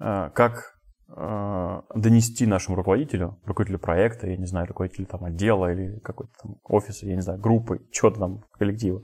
э, 0.00 0.30
как 0.32 0.52
э, 0.60 0.77
донести 1.08 2.46
нашему 2.46 2.76
руководителю, 2.76 3.38
руководителю 3.46 3.78
проекта, 3.78 4.28
я 4.28 4.36
не 4.36 4.46
знаю, 4.46 4.66
руководителю 4.66 5.06
там 5.06 5.24
отдела 5.24 5.72
или 5.72 5.98
какой-то 6.00 6.32
там 6.42 6.56
офиса, 6.64 7.06
я 7.06 7.14
не 7.14 7.22
знаю, 7.22 7.40
группы, 7.40 7.80
чего-то 7.90 8.18
там, 8.18 8.44
коллектива. 8.58 9.02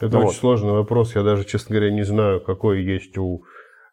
Это 0.00 0.12
Ну 0.14 0.18
очень 0.18 0.26
вот. 0.26 0.36
сложный 0.36 0.72
вопрос. 0.72 1.14
Я 1.14 1.22
даже, 1.22 1.44
честно 1.44 1.76
говоря, 1.76 1.92
не 1.92 2.02
знаю, 2.02 2.40
какой 2.40 2.82
есть 2.82 3.16
у 3.16 3.44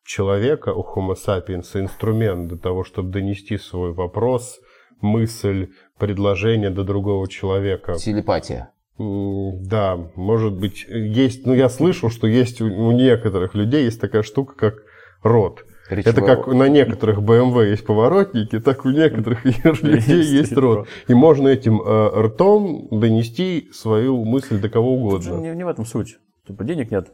человека, 0.04 0.74
у 0.74 0.82
Homo 0.82 1.14
sapiens, 1.16 1.80
инструмент 1.80 2.48
для 2.48 2.58
того, 2.58 2.84
чтобы 2.84 3.12
донести 3.12 3.58
свой 3.58 3.94
вопрос, 3.94 4.60
мысль, 5.00 5.70
предложение 5.98 6.72
до 6.72 6.84
другого 6.84 7.28
человека. 7.30 7.94
Телепатия. 7.94 8.72
Да, 8.98 9.98
может 10.16 10.54
быть, 10.60 10.86
есть, 10.88 11.46
ну 11.46 11.54
я 11.54 11.70
слышал, 11.70 12.10
что 12.10 12.28
есть 12.28 12.62
у, 12.62 12.66
у 12.66 12.92
некоторых 12.92 13.56
людей 13.56 13.86
есть 13.86 14.02
такая 14.02 14.24
штука, 14.24 14.56
как 14.56 14.76
рот. 15.24 15.66
Речевой... 15.90 16.12
Это 16.14 16.22
как 16.22 16.48
на 16.48 16.70
некоторых 16.70 17.20
BMW 17.20 17.72
есть 17.72 17.86
поворотники, 17.86 18.60
так 18.60 18.86
у 18.86 18.90
некоторых 18.90 19.44
людей 19.84 20.24
есть 20.24 20.54
рот. 20.54 20.88
И 21.08 21.14
можно 21.14 21.48
этим 21.50 21.82
э, 21.82 22.22
ртом 22.22 22.88
донести 22.90 23.70
свою 23.74 24.24
мысль 24.24 24.60
до 24.60 24.70
кого 24.70 24.96
угодно. 24.96 25.40
Не, 25.40 25.66
в 25.66 25.68
этом 25.68 25.86
суть. 25.86 26.18
Типа 26.48 26.64
денег 26.64 26.92
нет. 26.92 27.12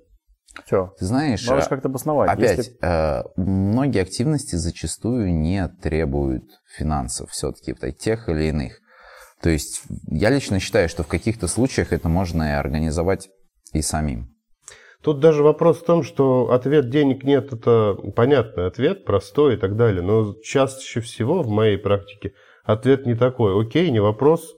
Все. 0.65 0.93
Ты 0.97 1.05
знаешь, 1.05 1.47
Надо 1.47 1.67
как-то 1.67 1.87
обосновать. 1.87 2.29
Опять, 2.29 2.57
Если... 2.57 2.77
э, 2.81 3.23
многие 3.37 4.01
активности 4.01 4.55
зачастую 4.55 5.33
не 5.33 5.67
требуют 5.81 6.43
финансов 6.75 7.29
все-таки, 7.31 7.75
тех 7.93 8.29
или 8.29 8.45
иных. 8.45 8.79
То 9.41 9.49
есть 9.49 9.83
я 10.07 10.29
лично 10.29 10.59
считаю, 10.59 10.89
что 10.89 11.03
в 11.03 11.07
каких-то 11.07 11.47
случаях 11.47 11.93
это 11.93 12.09
можно 12.09 12.43
и 12.43 12.55
организовать 12.55 13.29
и 13.73 13.81
самим. 13.81 14.35
Тут 15.01 15.19
даже 15.19 15.43
вопрос 15.43 15.77
в 15.77 15.85
том, 15.85 16.03
что 16.03 16.51
ответ 16.51 16.89
денег 16.89 17.23
нет, 17.23 17.53
это 17.53 17.97
понятный 18.15 18.67
ответ, 18.67 19.05
простой 19.05 19.53
и 19.53 19.57
так 19.57 19.77
далее. 19.77 20.01
Но 20.01 20.35
чаще 20.43 20.99
всего 20.99 21.41
в 21.41 21.49
моей 21.49 21.77
практике 21.77 22.33
ответ 22.65 23.05
не 23.05 23.15
такой. 23.15 23.59
Окей, 23.59 23.89
не 23.91 24.01
вопрос, 24.01 24.55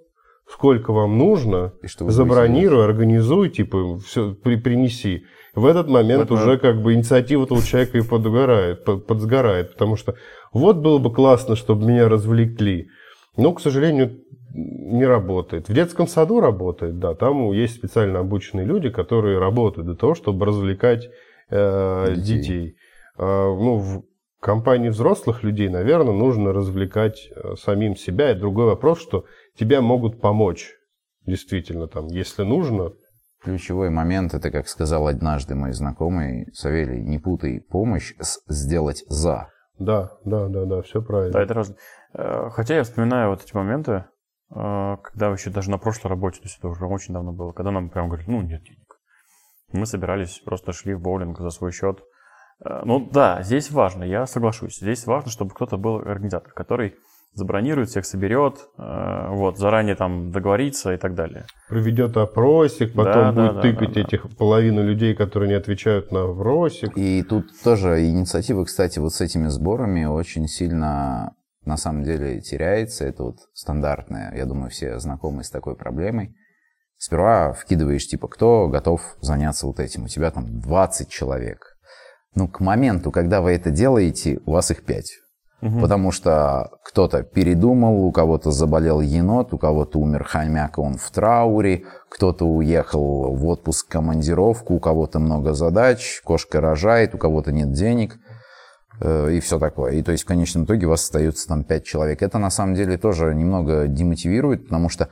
сколько 0.49 0.93
вам 0.93 1.17
нужно, 1.17 1.73
забронируй, 1.83 2.83
организуй, 2.83 3.49
типа, 3.49 3.99
все, 3.99 4.33
при, 4.33 4.55
принеси. 4.55 5.25
В 5.53 5.65
этот 5.65 5.87
момент 5.87 6.29
в 6.29 6.33
уже 6.33 6.57
как 6.57 6.81
бы 6.81 6.93
инициатива 6.93 7.43
этого 7.43 7.61
человека 7.61 7.97
и 7.97 8.01
подгорает, 8.01 8.83
под, 8.83 9.05
подсгорает, 9.05 9.73
потому 9.73 9.95
что 9.95 10.15
вот 10.53 10.77
было 10.77 10.97
бы 10.97 11.13
классно, 11.13 11.55
чтобы 11.55 11.85
меня 11.85 12.09
развлекли. 12.09 12.87
Но, 13.37 13.53
к 13.53 13.61
сожалению, 13.61 14.17
не 14.53 15.05
работает. 15.05 15.69
В 15.69 15.73
детском 15.73 16.07
саду 16.07 16.39
работает, 16.39 16.99
да, 16.99 17.15
там 17.15 17.51
есть 17.51 17.75
специально 17.75 18.19
обученные 18.19 18.65
люди, 18.65 18.89
которые 18.89 19.39
работают 19.39 19.87
для 19.87 19.95
того, 19.95 20.15
чтобы 20.15 20.45
развлекать 20.45 21.09
э, 21.49 22.13
детей. 22.15 22.37
детей. 22.37 22.75
Э, 23.17 23.23
ну, 23.23 23.77
в 23.77 24.03
компании 24.41 24.89
взрослых 24.89 25.43
людей, 25.43 25.69
наверное, 25.69 26.13
нужно 26.13 26.51
развлекать 26.51 27.29
э, 27.33 27.55
самим 27.55 27.95
себя. 27.95 28.31
И 28.31 28.35
другой 28.35 28.65
вопрос, 28.65 29.01
что 29.01 29.25
тебя 29.57 29.81
могут 29.81 30.19
помочь, 30.19 30.71
действительно, 31.25 31.87
там, 31.87 32.07
если 32.07 32.43
нужно. 32.43 32.91
Ключевой 33.43 33.89
момент, 33.89 34.35
это, 34.35 34.51
как 34.51 34.67
сказал 34.67 35.07
однажды 35.07 35.55
мой 35.55 35.73
знакомый 35.73 36.47
Савелий, 36.53 37.01
не 37.01 37.17
путай 37.17 37.59
помощь 37.59 38.13
с 38.19 38.39
сделать 38.47 39.03
за. 39.07 39.47
Да, 39.79 40.11
да, 40.25 40.47
да, 40.47 40.65
да, 40.65 40.81
все 40.83 41.01
правильно. 41.01 41.33
Да, 41.33 41.41
это 41.41 41.53
разно. 41.53 41.75
Э, 42.13 42.49
хотя 42.51 42.75
я 42.75 42.83
вспоминаю 42.83 43.31
вот 43.31 43.43
эти 43.43 43.55
моменты, 43.55 44.05
когда 44.53 45.29
еще 45.29 45.49
даже 45.49 45.71
на 45.71 45.77
прошлой 45.77 46.09
работе, 46.09 46.39
то 46.39 46.45
есть 46.45 46.57
это 46.57 46.67
уже 46.67 46.85
очень 46.85 47.13
давно 47.13 47.31
было, 47.31 47.53
когда 47.53 47.71
нам 47.71 47.89
прям 47.89 48.07
говорили, 48.07 48.29
ну, 48.29 48.41
нет 48.41 48.63
денег. 48.63 48.97
Мы 49.71 49.85
собирались, 49.85 50.41
просто 50.43 50.73
шли 50.73 50.93
в 50.93 51.01
боулинг 51.01 51.39
за 51.39 51.49
свой 51.49 51.71
счет. 51.71 52.01
Э, 52.65 52.81
ну 52.83 52.99
да, 52.99 53.41
здесь 53.43 53.71
важно, 53.71 54.03
я 54.03 54.25
соглашусь. 54.25 54.79
Здесь 54.79 55.05
важно, 55.05 55.31
чтобы 55.31 55.51
кто-то 55.51 55.77
был 55.77 55.97
организатор, 55.97 56.51
который 56.51 56.95
забронирует, 57.33 57.87
всех 57.87 58.05
соберет, 58.05 58.67
вот, 58.77 59.57
заранее 59.57 59.95
там 59.95 60.31
договориться 60.31 60.93
и 60.93 60.97
так 60.97 61.15
далее. 61.15 61.45
Проведет 61.69 62.17
опросик, 62.17 62.93
потом 62.93 63.13
да, 63.13 63.31
будет 63.31 63.55
да, 63.55 63.61
тыкать 63.61 63.93
да, 63.93 64.01
этих 64.01 64.23
да. 64.23 64.35
половину 64.37 64.83
людей, 64.83 65.15
которые 65.15 65.47
не 65.47 65.55
отвечают 65.55 66.11
на 66.11 66.23
опросик. 66.23 66.91
И 66.97 67.23
тут 67.23 67.45
тоже 67.63 68.05
инициатива, 68.05 68.65
кстати, 68.65 68.99
вот 68.99 69.13
с 69.13 69.21
этими 69.21 69.47
сборами 69.47 70.03
очень 70.03 70.47
сильно 70.47 71.33
на 71.65 71.77
самом 71.77 72.03
деле 72.03 72.41
теряется. 72.41 73.05
Это 73.05 73.23
вот 73.23 73.37
стандартная, 73.53 74.33
я 74.35 74.45
думаю, 74.45 74.69
все 74.69 74.99
знакомы 74.99 75.43
с 75.43 75.49
такой 75.49 75.75
проблемой. 75.75 76.35
Сперва 76.97 77.53
вкидываешь, 77.53 78.07
типа, 78.07 78.27
кто 78.27 78.67
готов 78.67 79.01
заняться 79.21 79.65
вот 79.65 79.79
этим. 79.79 80.03
У 80.03 80.07
тебя 80.07 80.31
там 80.31 80.59
20 80.59 81.09
человек. 81.09 81.77
Ну, 82.35 82.47
к 82.47 82.59
моменту, 82.59 83.11
когда 83.11 83.41
вы 83.41 83.51
это 83.51 83.71
делаете, 83.71 84.39
у 84.45 84.51
вас 84.51 84.71
их 84.71 84.85
5. 84.85 85.11
Угу. 85.63 85.79
Потому 85.79 86.11
что 86.11 86.69
кто-то 86.83 87.23
передумал, 87.23 88.05
у 88.05 88.11
кого-то 88.11 88.51
заболел 88.51 89.01
енот, 89.01 89.53
у 89.53 89.57
кого-то 89.57 89.99
умер 89.99 90.23
хомяк, 90.23 90.79
он 90.79 90.97
в 90.97 91.11
трауре, 91.11 91.83
кто-то 92.09 92.45
уехал 92.45 93.35
в 93.35 93.45
отпуск, 93.45 93.87
командировку, 93.87 94.75
у 94.75 94.79
кого-то 94.79 95.19
много 95.19 95.53
задач, 95.53 96.21
кошка 96.23 96.61
рожает, 96.61 97.13
у 97.13 97.17
кого-то 97.19 97.51
нет 97.51 97.71
денег– 97.73 98.17
и 99.03 99.39
все 99.39 99.57
такое. 99.59 99.93
И 99.93 100.03
то 100.03 100.11
есть 100.11 100.23
в 100.23 100.27
конечном 100.27 100.65
итоге 100.65 100.85
у 100.85 100.89
вас 100.89 101.03
остается 101.03 101.47
там 101.47 101.63
5 101.63 101.83
человек. 101.83 102.21
Это 102.21 102.37
на 102.37 102.49
самом 102.49 102.75
деле 102.75 102.97
тоже 102.97 103.33
немного 103.33 103.87
демотивирует, 103.87 104.65
потому 104.65 104.89
что 104.89 105.09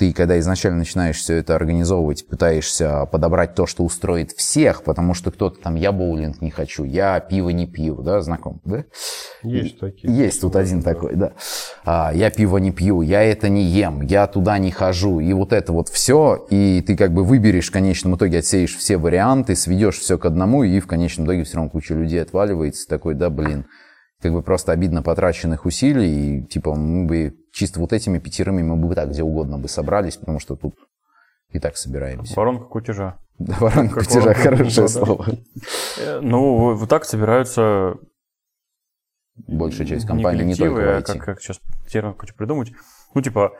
ты, 0.00 0.14
когда 0.14 0.38
изначально 0.38 0.78
начинаешь 0.78 1.18
все 1.18 1.34
это 1.34 1.54
организовывать, 1.54 2.26
пытаешься 2.26 3.04
подобрать 3.04 3.54
то, 3.54 3.66
что 3.66 3.84
устроит 3.84 4.32
всех, 4.32 4.82
потому 4.82 5.12
что 5.12 5.30
кто-то 5.30 5.60
там, 5.60 5.74
я 5.74 5.92
боулинг 5.92 6.40
не 6.40 6.50
хочу, 6.50 6.84
я 6.84 7.20
пиво 7.20 7.50
не 7.50 7.66
пью, 7.66 8.00
да, 8.00 8.22
знаком, 8.22 8.62
да? 8.64 8.86
Есть 9.42 9.78
такие. 9.78 10.10
Есть 10.10 10.40
тут 10.40 10.56
один 10.56 10.80
да. 10.80 10.94
такой, 10.94 11.16
да. 11.16 11.32
А, 11.84 12.12
я 12.14 12.30
пиво 12.30 12.56
не 12.56 12.72
пью, 12.72 13.02
я 13.02 13.22
это 13.22 13.50
не 13.50 13.62
ем, 13.62 14.00
я 14.00 14.26
туда 14.26 14.56
не 14.56 14.70
хожу, 14.70 15.20
и 15.20 15.34
вот 15.34 15.52
это 15.52 15.74
вот 15.74 15.90
все, 15.90 16.46
и 16.48 16.80
ты 16.80 16.96
как 16.96 17.12
бы 17.12 17.22
выберешь 17.22 17.68
в 17.68 17.72
конечном 17.72 18.16
итоге, 18.16 18.38
отсеешь 18.38 18.78
все 18.78 18.96
варианты, 18.96 19.54
сведешь 19.54 19.98
все 19.98 20.16
к 20.16 20.24
одному, 20.24 20.64
и 20.64 20.80
в 20.80 20.86
конечном 20.86 21.26
итоге 21.26 21.44
все 21.44 21.56
равно 21.56 21.68
куча 21.68 21.92
людей 21.92 22.22
отваливается, 22.22 22.88
такой, 22.88 23.14
да, 23.14 23.28
блин, 23.28 23.66
как 24.22 24.32
бы 24.32 24.42
просто 24.42 24.72
обидно 24.72 25.02
потраченных 25.02 25.66
усилий, 25.66 26.38
и 26.38 26.46
типа 26.46 26.74
мы 26.74 27.04
бы 27.04 27.34
чисто 27.52 27.80
вот 27.80 27.92
этими 27.92 28.18
пятерыми 28.18 28.62
мы 28.62 28.76
бы 28.76 28.94
так 28.94 29.10
где 29.10 29.22
угодно 29.22 29.58
бы 29.58 29.68
собрались, 29.68 30.16
потому 30.16 30.40
что 30.40 30.56
тут 30.56 30.74
и 31.50 31.58
так 31.58 31.76
собираемся. 31.76 32.34
Воронка 32.36 32.64
кутежа. 32.64 33.18
Да, 33.38 33.56
воронка 33.60 33.96
как 33.96 34.04
кутежа, 34.04 34.34
хорошее 34.34 34.88
слово. 34.88 35.26
Э, 35.98 36.20
ну, 36.20 36.74
вот 36.74 36.88
так 36.88 37.04
собираются 37.04 37.96
большая 39.46 39.86
часть 39.86 40.06
компаний, 40.06 40.42
не, 40.42 40.48
не 40.48 40.54
только 40.54 40.98
а 40.98 41.02
как, 41.02 41.24
как 41.24 41.40
сейчас 41.40 41.60
термин 41.88 42.14
хочу 42.16 42.34
придумать. 42.34 42.72
Ну, 43.14 43.22
типа, 43.22 43.52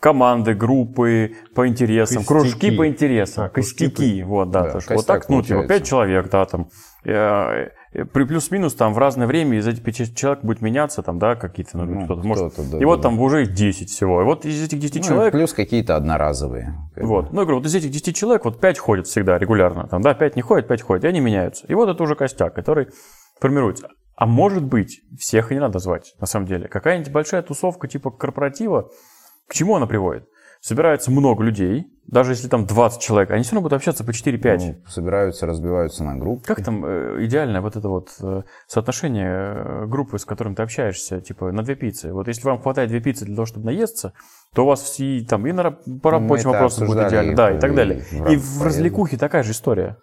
команды, 0.00 0.54
группы 0.54 1.32
по 1.54 1.66
интересам, 1.66 2.24
костяки. 2.24 2.28
кружки 2.28 2.70
по 2.76 2.86
интересам, 2.86 3.44
а, 3.44 3.48
костяки. 3.48 4.22
Вот, 4.22 4.50
да. 4.50 4.72
да 4.72 4.80
вот 4.90 5.06
так, 5.06 5.28
ну, 5.28 5.42
типа, 5.42 5.66
пять 5.66 5.86
человек, 5.86 6.30
да, 6.30 6.44
там. 6.44 6.68
Э, 7.04 7.68
Э, 7.92 8.04
при 8.04 8.24
плюс-минус 8.24 8.74
там 8.74 8.92
в 8.92 8.98
разное 8.98 9.26
время 9.26 9.58
из 9.58 9.66
этих 9.66 9.82
пяти 9.82 10.14
человек 10.14 10.44
будет 10.44 10.60
меняться, 10.60 11.02
там, 11.02 11.18
да, 11.18 11.36
какие-то, 11.36 11.78
ну, 11.78 11.84
ну 11.84 12.04
кто-то, 12.04 12.26
может, 12.26 12.52
кто 12.52 12.62
да, 12.62 12.76
и 12.76 12.80
да, 12.80 12.86
вот 12.86 12.96
да. 12.96 13.02
там 13.04 13.20
уже 13.20 13.46
10 13.46 13.88
всего. 13.88 14.20
И 14.20 14.24
вот 14.24 14.44
из 14.44 14.62
этих 14.62 14.78
10 14.78 14.96
ну, 14.96 15.02
человек... 15.02 15.32
Плюс 15.32 15.52
какие-то 15.52 15.96
одноразовые. 15.96 16.74
Вот, 16.96 17.32
ну, 17.32 17.40
я 17.40 17.44
говорю, 17.44 17.58
вот 17.58 17.66
из 17.66 17.74
этих 17.74 17.90
10 17.90 18.14
человек 18.14 18.44
вот 18.44 18.60
5 18.60 18.78
ходят 18.78 19.06
всегда 19.06 19.38
регулярно, 19.38 19.86
там, 19.88 20.02
да, 20.02 20.14
5 20.14 20.36
не 20.36 20.42
ходят, 20.42 20.68
5 20.68 20.82
ходят, 20.82 21.04
и 21.04 21.08
они 21.08 21.20
меняются. 21.20 21.66
И 21.66 21.74
вот 21.74 21.88
это 21.88 22.02
уже 22.02 22.14
костяк, 22.14 22.54
который 22.54 22.88
формируется. 23.40 23.88
А 24.16 24.26
может 24.26 24.64
быть, 24.64 25.00
всех 25.16 25.52
и 25.52 25.54
не 25.54 25.60
надо 25.60 25.78
звать, 25.78 26.14
на 26.20 26.26
самом 26.26 26.46
деле. 26.46 26.68
Какая-нибудь 26.68 27.12
большая 27.12 27.40
тусовка 27.42 27.86
типа 27.86 28.10
корпоратива, 28.10 28.90
к 29.48 29.54
чему 29.54 29.76
она 29.76 29.86
приводит? 29.86 30.28
собирается 30.60 31.10
много 31.10 31.42
людей, 31.42 31.86
даже 32.06 32.32
если 32.32 32.48
там 32.48 32.66
20 32.66 33.00
человек, 33.00 33.30
они 33.30 33.42
все 33.42 33.52
равно 33.52 33.68
будут 33.68 33.76
общаться 33.76 34.02
по 34.02 34.10
4-5. 34.10 34.58
Ну, 34.58 34.76
собираются, 34.88 35.46
разбиваются 35.46 36.04
на 36.04 36.16
группы. 36.16 36.44
Как 36.46 36.64
там 36.64 36.84
э, 36.84 37.24
идеальное 37.24 37.60
вот 37.60 37.76
это 37.76 37.88
вот 37.88 38.10
э, 38.22 38.42
соотношение 38.66 39.30
э, 39.30 39.86
группы, 39.86 40.18
с 40.18 40.24
которым 40.24 40.54
ты 40.54 40.62
общаешься, 40.62 41.20
типа 41.20 41.52
на 41.52 41.62
две 41.62 41.74
пиццы? 41.74 42.12
Вот 42.12 42.28
если 42.28 42.46
вам 42.46 42.62
хватает 42.62 42.88
две 42.88 43.00
пиццы 43.00 43.26
для 43.26 43.34
того, 43.34 43.46
чтобы 43.46 43.66
наесться, 43.66 44.14
то 44.54 44.64
у 44.64 44.66
вас 44.66 44.80
все 44.82 45.20
там 45.28 45.46
и 45.46 45.52
на, 45.52 45.70
по 45.70 46.10
рабочим 46.10 46.50
вопросам 46.50 46.86
будет 46.86 47.08
идеально, 47.08 47.36
да, 47.36 47.50
и 47.56 47.60
так 47.60 47.74
далее. 47.74 48.02
И, 48.10 48.34
и 48.34 48.36
в 48.36 48.62
развлекухе 48.62 49.18
такая 49.18 49.42
же 49.42 49.52
история. 49.52 49.98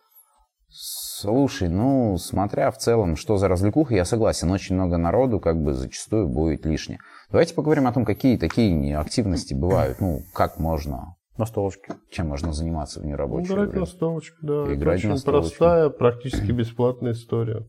Слушай, 1.18 1.70
ну, 1.70 2.18
смотря 2.18 2.70
в 2.72 2.78
целом, 2.78 3.16
что 3.16 3.38
за 3.38 3.47
развлекуха, 3.47 3.95
я 3.95 4.03
согласен, 4.03 4.51
очень 4.51 4.76
много 4.76 4.97
народу 4.97 5.39
как 5.39 5.55
бы 5.55 5.72
зачастую 5.72 6.28
будет 6.28 6.66
лишнее. 6.66 6.99
Давайте 7.32 7.53
поговорим 7.53 7.88
о 7.88 7.93
том, 7.93 8.03
какие 8.03 8.38
такие 8.38 8.97
активности 8.97 9.53
бывают. 9.53 10.01
Ну, 10.01 10.24
как 10.34 10.59
можно 10.59 11.16
на 11.38 11.45
столочке. 11.45 11.93
Чем 12.11 12.28
можно 12.28 12.51
заниматься 12.51 12.99
в 12.99 13.05
нерабочее 13.05 13.53
Играть 13.53 13.70
время? 13.70 13.80
на 13.80 13.86
столочке, 13.86 14.36
да. 14.41 14.74
Играть 14.74 14.99
Это 14.99 15.07
очень 15.07 15.18
столочке. 15.18 15.57
простая, 15.57 15.89
практически 15.89 16.51
бесплатная 16.51 17.13
история. 17.13 17.66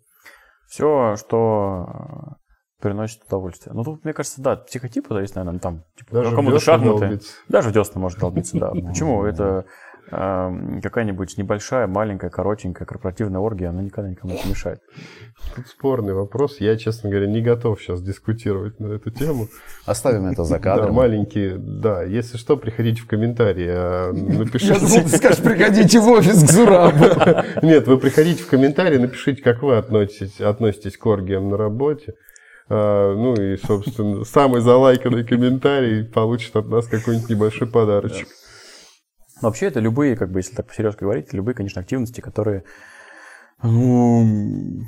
Все, 0.69 1.15
что 1.15 1.87
э, 1.89 2.83
приносит 2.83 3.23
удовольствие. 3.29 3.75
Ну, 3.75 3.85
тут, 3.85 4.05
мне 4.05 4.13
кажется, 4.13 4.43
да, 4.43 4.57
психотипы 4.57 5.15
зависит, 5.15 5.37
наверное, 5.37 5.61
там, 5.61 5.85
типа, 5.97 6.15
Даже 6.15 6.35
кому-то 6.35 6.59
шахматы. 6.59 7.21
Даже 7.49 7.69
в 7.69 7.73
десна 7.73 8.01
может 8.01 8.19
долбиться, 8.19 8.59
да. 8.59 8.71
Почему? 8.89 9.25
Это 9.25 9.67
какая-нибудь 10.11 11.37
небольшая, 11.37 11.87
маленькая, 11.87 12.31
коротенькая 12.31 12.87
корпоративная 12.87 13.41
оргия, 13.41 13.71
она 13.71 13.83
никогда 13.83 14.11
никому 14.11 14.33
не 14.35 14.51
мешает. 14.51 14.81
Тут 15.55 15.67
спорный 15.69 16.15
вопрос. 16.15 16.61
Я, 16.61 16.77
честно 16.77 17.11
говоря, 17.11 17.27
не 17.27 17.41
готов 17.41 17.81
сейчас 17.81 18.03
дискутировать 18.03 18.79
на 18.81 18.95
эту 18.95 19.11
тему. 19.11 19.49
Оставим 19.85 20.27
это 20.27 20.45
за 20.45 20.55
Да, 20.55 20.61
кадром. 20.61 20.95
маленькие, 20.95 21.57
да. 21.59 22.03
Если 22.05 22.37
что, 22.37 22.57
приходите 22.57 23.01
в 23.03 23.07
комментарии, 23.07 23.69
а 23.69 24.13
Я 24.13 24.39
напишите. 24.39 24.79
думал, 24.79 25.03
ты 25.11 25.17
скажешь, 25.17 25.43
приходите 25.43 26.01
в 26.01 26.09
офис 26.09 26.43
к 26.43 26.51
Зурабу. 26.53 27.05
Нет, 27.63 27.87
вы 27.87 27.99
приходите 27.99 28.43
в 28.43 28.49
комментарии, 28.49 28.99
напишите, 28.99 29.43
как 29.43 29.63
вы 29.63 29.77
относитесь, 29.77 30.41
относитесь 30.41 30.97
к 30.97 31.05
оргиям 31.07 31.49
на 31.51 31.57
работе. 31.57 32.15
А, 32.69 33.15
ну 33.15 33.35
и, 33.35 33.57
собственно, 33.59 34.25
самый 34.25 34.61
залайканный 34.61 35.25
комментарий 35.25 36.05
получит 36.05 36.57
от 36.57 36.67
нас 36.69 36.87
какой-нибудь 36.87 37.29
небольшой 37.31 37.69
подарочек. 37.69 38.29
Вообще, 39.43 39.67
это 39.67 39.81
любые, 39.81 40.17
как 40.17 40.31
бы, 40.31 40.39
если 40.39 40.55
так 40.55 40.73
серьезно 40.73 41.01
говорить, 41.01 41.33
любые, 41.33 41.55
конечно, 41.55 41.81
активности, 41.81 42.21
которые 42.21 42.65
ну, 43.63 44.83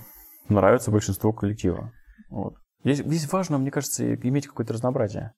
нравятся 0.49 0.91
большинству 0.91 1.33
коллектива. 1.33 1.93
Вот. 2.31 2.55
Здесь, 2.85 2.99
здесь 2.99 3.33
важно, 3.33 3.59
мне 3.59 3.71
кажется, 3.71 4.15
иметь 4.15 4.47
какое-то 4.47 4.73
разнообразие. 4.73 5.33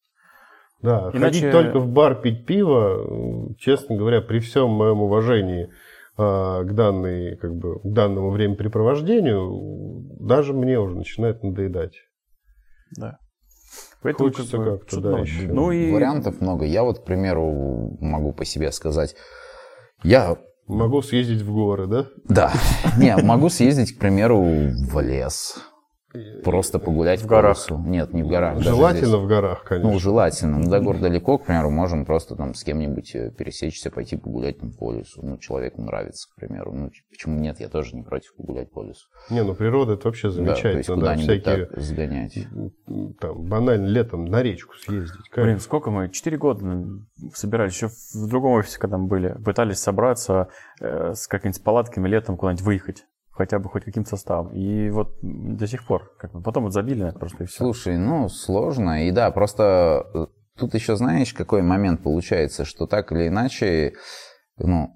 Да, 0.82 1.10
Иначе- 1.12 1.40
ходить 1.40 1.50
только 1.50 1.78
в 1.78 1.88
бар 1.88 2.20
пить 2.20 2.46
пиво, 2.46 3.54
честно 3.58 3.96
говоря, 3.96 4.22
при 4.22 4.38
всем 4.38 4.70
моем 4.70 5.02
уважении 5.02 5.70
а, 6.16 6.64
к, 6.64 6.74
данной, 6.74 7.36
как 7.36 7.54
бы, 7.54 7.80
к 7.80 7.84
данному 7.84 8.30
времяпрепровождению, 8.30 10.06
даже 10.20 10.52
мне 10.54 10.78
уже 10.78 10.96
начинает 10.96 11.42
надоедать. 11.42 11.96
Да. 12.96 13.18
Поэтому 14.02 14.30
Хочется 14.30 14.56
как 14.56 14.60
бы, 14.66 14.70
как-то, 14.72 14.88
что-то 14.88 15.02
да, 15.02 15.10
новое. 15.10 15.24
еще. 15.24 15.46
Ну 15.48 15.72
и 15.72 15.92
Вариантов 15.92 16.40
много. 16.40 16.64
Я 16.64 16.82
вот, 16.84 17.00
к 17.00 17.04
примеру, 17.04 17.96
могу 18.00 18.32
по 18.32 18.44
себе 18.44 18.72
сказать. 18.72 19.14
Я, 20.02 20.38
Могу 20.66 21.02
съездить 21.02 21.42
в 21.42 21.52
горы, 21.52 21.86
да? 21.88 22.06
да, 22.28 22.52
не, 22.96 23.16
могу 23.16 23.48
съездить, 23.48 23.96
к 23.96 23.98
примеру, 23.98 24.40
в 24.40 25.00
лес. 25.00 25.56
Просто 26.42 26.78
погулять 26.78 27.20
В 27.20 27.24
по 27.24 27.36
горах. 27.36 27.56
лесу. 27.56 27.78
Нет, 27.78 28.12
не 28.12 28.22
в 28.22 28.28
горах. 28.28 28.60
Желательно 28.60 29.18
в 29.18 29.26
горах, 29.26 29.62
конечно. 29.64 29.92
Ну, 29.92 29.98
желательно. 29.98 30.58
Ну, 30.58 30.68
до 30.68 30.80
гор 30.80 30.98
далеко, 30.98 31.38
к 31.38 31.46
примеру, 31.46 31.70
можем 31.70 32.04
просто 32.04 32.34
там 32.34 32.54
с 32.54 32.64
кем-нибудь 32.64 33.14
э, 33.14 33.30
пересечься, 33.30 33.90
пойти 33.90 34.16
погулять 34.16 34.58
там, 34.58 34.72
по 34.72 34.92
лесу. 34.92 35.20
Ну, 35.22 35.38
человеку 35.38 35.82
нравится, 35.82 36.28
к 36.30 36.34
примеру. 36.40 36.72
Ну, 36.74 36.90
почему 37.10 37.38
нет? 37.38 37.60
Я 37.60 37.68
тоже 37.68 37.94
не 37.94 38.02
против 38.02 38.34
погулять 38.34 38.70
по 38.72 38.82
лесу. 38.82 39.06
Не, 39.30 39.44
ну 39.44 39.54
природа 39.54 39.92
это 39.94 40.08
вообще 40.08 40.30
Да, 40.30 40.34
то 40.34 40.40
есть 40.40 40.88
замечательно. 40.88 41.02
Да, 41.02 41.16
всякие 41.16 41.66
так 41.66 41.80
сгонять. 41.80 42.38
там 43.20 43.42
банально 43.46 43.86
летом 43.86 44.24
на 44.24 44.42
речку 44.42 44.74
съездить. 44.76 45.28
Как? 45.30 45.44
Блин, 45.44 45.60
сколько 45.60 45.90
мы? 45.90 46.08
Четыре 46.08 46.38
года 46.38 46.88
собирались. 47.34 47.74
Еще 47.74 47.88
в 47.88 48.28
другом 48.28 48.52
офисе, 48.52 48.78
когда 48.78 48.98
мы 48.98 49.06
были, 49.06 49.36
пытались 49.44 49.78
собраться 49.78 50.48
э, 50.80 51.14
с 51.14 51.28
какими-нибудь 51.28 51.62
палатками 51.62 52.08
летом 52.08 52.36
куда-нибудь 52.36 52.64
выехать. 52.64 53.04
Хотя 53.30 53.58
бы 53.58 53.68
хоть 53.68 53.84
каким-то 53.84 54.10
составом. 54.10 54.52
И 54.52 54.90
вот 54.90 55.18
до 55.22 55.66
сих 55.66 55.86
пор. 55.86 56.12
Как 56.18 56.32
бы, 56.32 56.42
потом 56.42 56.64
вот 56.64 56.72
забили 56.72 57.02
на 57.02 57.08
это 57.08 57.18
просто 57.18 57.44
и 57.44 57.46
все. 57.46 57.58
Слушай, 57.58 57.96
ну, 57.96 58.28
сложно. 58.28 59.06
И 59.06 59.12
да, 59.12 59.30
просто 59.30 60.06
э, 60.14 60.26
тут 60.58 60.74
еще 60.74 60.96
знаешь, 60.96 61.32
какой 61.32 61.62
момент 61.62 62.02
получается, 62.02 62.64
что 62.64 62.86
так 62.86 63.12
или 63.12 63.28
иначе, 63.28 63.94
ну, 64.58 64.90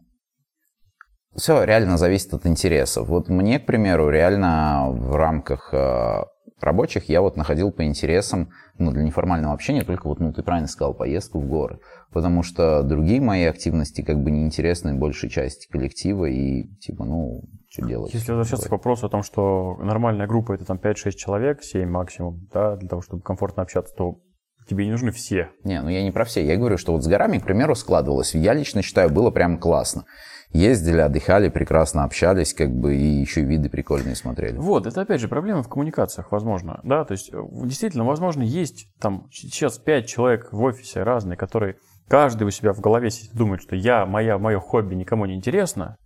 все 1.37 1.65
реально 1.65 1.97
зависит 1.97 2.35
от 2.35 2.47
интересов. 2.47 3.09
Вот 3.09 3.29
мне, 3.29 3.59
к 3.59 3.67
примеру, 3.67 4.11
реально 4.11 4.91
в 4.91 5.17
рамках 5.17 5.71
э, 5.73 6.25
рабочих 6.65 7.09
я 7.09 7.21
вот 7.21 7.37
находил 7.37 7.71
по 7.71 7.85
интересам, 7.85 8.51
ну, 8.79 8.91
для 8.91 9.03
неформального 9.03 9.55
общения 9.55 9.83
только 9.83 10.09
вот, 10.09 10.21
ну, 10.21 10.33
ты 10.33 10.43
правильно 10.43 10.69
сказал, 10.69 10.95
поездку 10.95 11.39
в 11.41 11.47
горы. 11.47 11.79
Потому 12.13 12.43
что 12.43 12.83
другие 12.83 13.21
мои 13.21 13.45
активности 13.45 14.03
как 14.03 14.23
бы 14.23 14.31
неинтересны 14.31 14.95
большей 14.95 15.31
части 15.31 15.69
коллектива 15.69 16.27
и, 16.27 16.65
типа, 16.79 17.05
ну, 17.05 17.43
что 17.71 17.87
делать? 17.87 18.15
Если 18.15 18.33
возвращаться 18.33 18.69
к 18.69 18.73
вопросу 18.73 19.07
о 19.07 19.11
том, 19.11 19.23
что 19.23 19.77
нормальная 19.81 20.27
группа 20.27 20.53
это 20.53 20.65
там 20.65 20.79
5-6 20.79 21.11
человек, 21.13 21.63
7 21.63 21.89
максимум, 21.89 22.49
да, 22.53 22.77
для 22.77 22.89
того, 22.89 23.03
чтобы 23.03 23.23
комфортно 23.23 23.63
общаться, 23.63 23.95
то 23.95 24.21
тебе 24.69 24.87
не 24.87 24.93
нужны 24.93 25.11
все. 25.11 25.51
Не, 25.65 25.81
ну 25.83 25.89
я 25.89 26.03
не 26.03 26.11
про 26.11 26.25
все. 26.25 26.45
Я 26.45 26.57
говорю, 26.57 26.79
что 26.79 26.93
вот 26.93 27.03
с 27.05 27.07
горами, 27.07 27.39
к 27.39 27.45
примеру, 27.45 27.75
складывалось. 27.75 28.35
Я 28.35 28.55
лично 28.55 28.83
считаю, 28.83 29.11
было 29.11 29.31
прям 29.31 29.59
классно. 29.59 30.05
Ездили, 30.55 31.01
отдыхали, 31.01 31.49
прекрасно 31.49 32.05
общались, 32.05 32.55
как 32.55 32.71
бы, 32.71 32.95
и 32.95 33.05
еще 33.05 33.43
виды 33.43 33.69
прикольные 33.69 34.15
смотрели. 34.15 34.57
Вот, 34.57 34.87
это 34.87 35.01
опять 35.01 35.21
же 35.21 35.27
проблема 35.27 35.65
в 35.65 35.69
коммуникациях, 35.69 36.31
возможно, 36.31 36.79
да, 36.85 37.05
то 37.05 37.11
есть 37.11 37.31
э, 37.33 37.43
действительно, 37.65 38.05
возможно, 38.05 38.43
есть 38.43 38.89
там 39.01 39.27
сейчас 39.33 39.79
5 39.79 40.07
человек 40.07 40.53
в 40.53 40.63
офисе 40.63 41.03
разные, 41.03 41.37
которые 41.37 41.79
каждый 42.07 42.45
у 42.45 42.51
себя 42.51 42.73
в 42.73 42.81
голове 42.81 43.09
думает, 43.33 43.63
что 43.63 43.75
я, 43.75 44.07
моя, 44.07 44.39
мое 44.39 44.61
хобби 44.61 44.95
никому 44.95 45.27
не 45.27 45.35
интересно, 45.35 45.97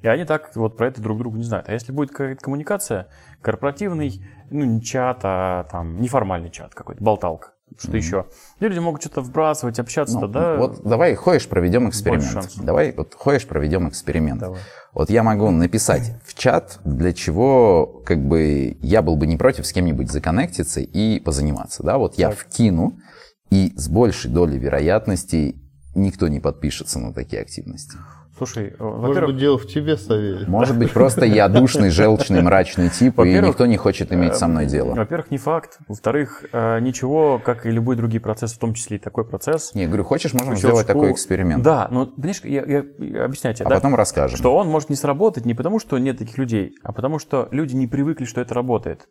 и 0.00 0.06
они 0.06 0.24
так 0.24 0.54
вот 0.54 0.76
про 0.76 0.86
это 0.86 1.02
друг 1.02 1.18
другу 1.18 1.36
не 1.36 1.42
знают. 1.42 1.68
А 1.68 1.72
если 1.72 1.90
будет 1.90 2.10
какая-то 2.10 2.40
коммуникация, 2.40 3.08
корпоративный, 3.42 4.24
ну, 4.50 4.64
не 4.64 4.80
чат, 4.80 5.22
а 5.24 5.64
там 5.64 6.00
неформальный 6.00 6.50
чат 6.50 6.72
какой-то, 6.72 7.02
болталка, 7.02 7.54
что 7.78 7.96
еще. 7.96 8.26
И 8.60 8.64
люди 8.64 8.78
могут 8.78 9.00
что-то 9.02 9.20
вбрасывать, 9.20 9.78
общаться, 9.78 10.18
Ну, 10.20 10.28
да. 10.28 10.56
Вот 10.56 10.82
давай, 10.82 11.14
ходишь, 11.14 11.48
проведем 11.48 11.88
эксперимент. 11.88 12.50
Давай, 12.56 12.92
вот 12.92 13.14
ходишь, 13.14 13.46
проведем 13.46 13.88
эксперимент. 13.88 14.40
Давай. 14.40 14.60
Вот 14.94 15.10
я 15.10 15.22
могу 15.22 15.50
написать 15.50 16.14
в 16.24 16.34
чат, 16.34 16.80
для 16.84 17.12
чего, 17.12 18.02
как 18.04 18.26
бы, 18.26 18.76
я 18.80 19.02
был 19.02 19.16
бы 19.16 19.26
не 19.26 19.36
против 19.36 19.66
с 19.66 19.72
кем-нибудь 19.72 20.10
законнектиться 20.10 20.80
и 20.80 21.20
позаниматься, 21.20 21.82
да, 21.82 21.98
вот 21.98 22.18
я 22.18 22.30
Так. 22.30 22.38
вкину, 22.38 22.98
и 23.50 23.72
с 23.76 23.88
большей 23.88 24.30
долей 24.30 24.58
вероятности 24.58 25.56
никто 25.94 26.28
не 26.28 26.40
подпишется 26.40 26.98
на 26.98 27.12
такие 27.12 27.42
активности. 27.42 27.96
Слушай, 28.38 28.68
э, 28.78 28.82
Может 28.82 29.00
во-первых, 29.08 29.30
быть, 29.34 29.40
дело 29.40 29.58
в 29.58 29.66
тебе, 29.66 29.96
Савелий. 29.96 30.46
Может 30.46 30.78
быть, 30.78 30.92
просто 30.92 31.26
я 31.26 31.48
душный, 31.48 31.90
желчный, 31.90 32.40
мрачный 32.40 32.88
тип, 32.88 33.18
и 33.20 33.32
никто 33.40 33.66
не 33.66 33.76
хочет 33.76 34.12
иметь 34.12 34.36
со 34.36 34.46
мной 34.46 34.66
дело. 34.66 34.94
во-первых, 34.94 35.30
не 35.32 35.38
факт. 35.38 35.78
Во-вторых, 35.88 36.44
э, 36.52 36.78
ничего, 36.80 37.40
как 37.44 37.66
и 37.66 37.70
любой 37.70 37.96
другой 37.96 38.20
процесс, 38.20 38.52
в 38.54 38.58
том 38.58 38.74
числе 38.74 38.96
и 38.96 39.00
такой 39.00 39.24
процесс, 39.24 39.74
Не, 39.74 39.86
говорю, 39.86 40.04
хочешь, 40.04 40.32
можем 40.34 40.56
сделать 40.56 40.86
такой 40.86 41.10
эксперимент. 41.12 41.62
Да, 41.64 41.88
но, 41.90 42.06
понимаешь, 42.06 42.40
я, 42.44 42.64
я- 42.64 42.84
я- 42.98 43.24
объясняю 43.24 43.54
тебе, 43.56 43.66
А 43.66 43.70
да, 43.70 43.74
потом 43.76 43.94
расскажем. 43.96 44.38
что 44.38 44.54
он 44.56 44.68
может 44.68 44.88
не 44.88 44.96
сработать 44.96 45.44
не 45.44 45.54
потому, 45.54 45.80
что 45.80 45.98
нет 45.98 46.18
таких 46.18 46.38
людей, 46.38 46.74
а 46.84 46.92
потому 46.92 47.18
что 47.18 47.48
люди 47.50 47.74
не 47.74 47.88
привыкли, 47.88 48.24
что 48.24 48.40
это 48.40 48.54
работает. 48.54 49.08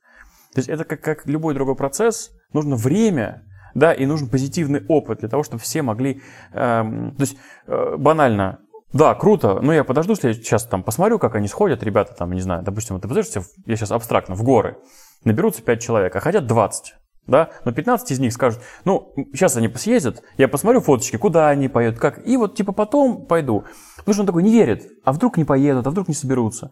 То 0.53 0.59
есть 0.59 0.69
это 0.69 0.85
как, 0.85 1.01
как 1.01 1.25
любой 1.25 1.53
другой 1.53 1.75
процесс, 1.75 2.31
нужно 2.53 2.77
время, 2.77 3.43
да, 3.75 3.93
и 3.93 4.05
нужен 4.05 4.27
позитивный 4.29 4.83
опыт 4.87 5.19
для 5.19 5.29
того, 5.29 5.43
чтобы 5.43 5.61
все 5.61 5.81
могли, 5.83 6.21
эм, 6.53 7.11
то 7.15 7.21
есть 7.21 7.37
э, 7.67 7.95
банально, 7.97 8.59
да, 8.93 9.13
круто, 9.15 9.59
но 9.61 9.73
я 9.73 9.83
подожду, 9.83 10.13
если 10.13 10.29
я 10.29 10.33
сейчас 10.33 10.63
там 10.65 10.81
посмотрю, 10.81 11.19
как 11.19 11.35
они 11.35 11.47
сходят, 11.47 11.83
ребята 11.83 12.13
там, 12.13 12.31
не 12.31 12.41
знаю, 12.41 12.63
допустим, 12.63 12.99
ты 13.01 13.07
подождешь, 13.07 13.43
я 13.65 13.75
сейчас 13.75 13.91
абстрактно, 13.91 14.35
в 14.35 14.43
горы, 14.43 14.77
наберутся 15.25 15.61
5 15.61 15.81
человек, 15.81 16.15
а 16.15 16.19
хотят 16.21 16.47
20, 16.47 16.95
да, 17.27 17.49
но 17.65 17.73
15 17.73 18.11
из 18.11 18.19
них 18.19 18.31
скажут, 18.31 18.61
ну, 18.85 19.13
сейчас 19.33 19.57
они 19.57 19.67
съездят, 19.75 20.23
я 20.37 20.47
посмотрю 20.47 20.79
фоточки, 20.79 21.17
куда 21.17 21.49
они 21.49 21.67
поедут, 21.67 21.99
как, 21.99 22.25
и 22.25 22.37
вот 22.37 22.55
типа 22.55 22.71
потом 22.71 23.25
пойду. 23.25 23.65
Потому 23.97 24.13
что 24.13 24.21
он 24.21 24.27
такой 24.27 24.43
не 24.43 24.51
верит, 24.51 24.87
а 25.03 25.11
вдруг 25.11 25.35
не 25.37 25.43
поедут, 25.43 25.85
а 25.85 25.89
вдруг 25.89 26.07
не 26.07 26.13
соберутся. 26.13 26.71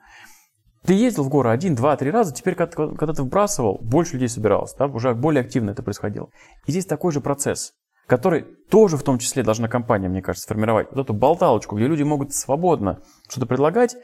Ты 0.85 0.93
ездил 0.93 1.23
в 1.23 1.29
горы 1.29 1.49
один, 1.49 1.75
два, 1.75 1.97
три 1.97 2.11
раза, 2.11 2.33
теперь, 2.33 2.55
когда, 2.55 2.87
когда 2.95 3.13
ты 3.13 3.23
вбрасывал, 3.23 3.79
больше 3.81 4.13
людей 4.13 4.29
собиралось, 4.29 4.73
да, 4.75 4.85
уже 4.85 5.13
более 5.13 5.41
активно 5.41 5.71
это 5.71 5.83
происходило. 5.83 6.29
И 6.65 6.71
здесь 6.71 6.85
такой 6.85 7.11
же 7.11 7.19
процесс, 7.19 7.73
который 8.07 8.43
тоже 8.69 8.97
в 8.97 9.03
том 9.03 9.19
числе 9.19 9.43
должна 9.43 9.67
компания, 9.67 10.09
мне 10.09 10.21
кажется, 10.21 10.45
сформировать. 10.45 10.87
Вот 10.91 10.99
эту 10.99 11.13
болталочку, 11.13 11.75
где 11.75 11.87
люди 11.87 12.03
могут 12.03 12.33
свободно 12.33 13.01
что-то 13.27 13.45
предлагать 13.45 13.95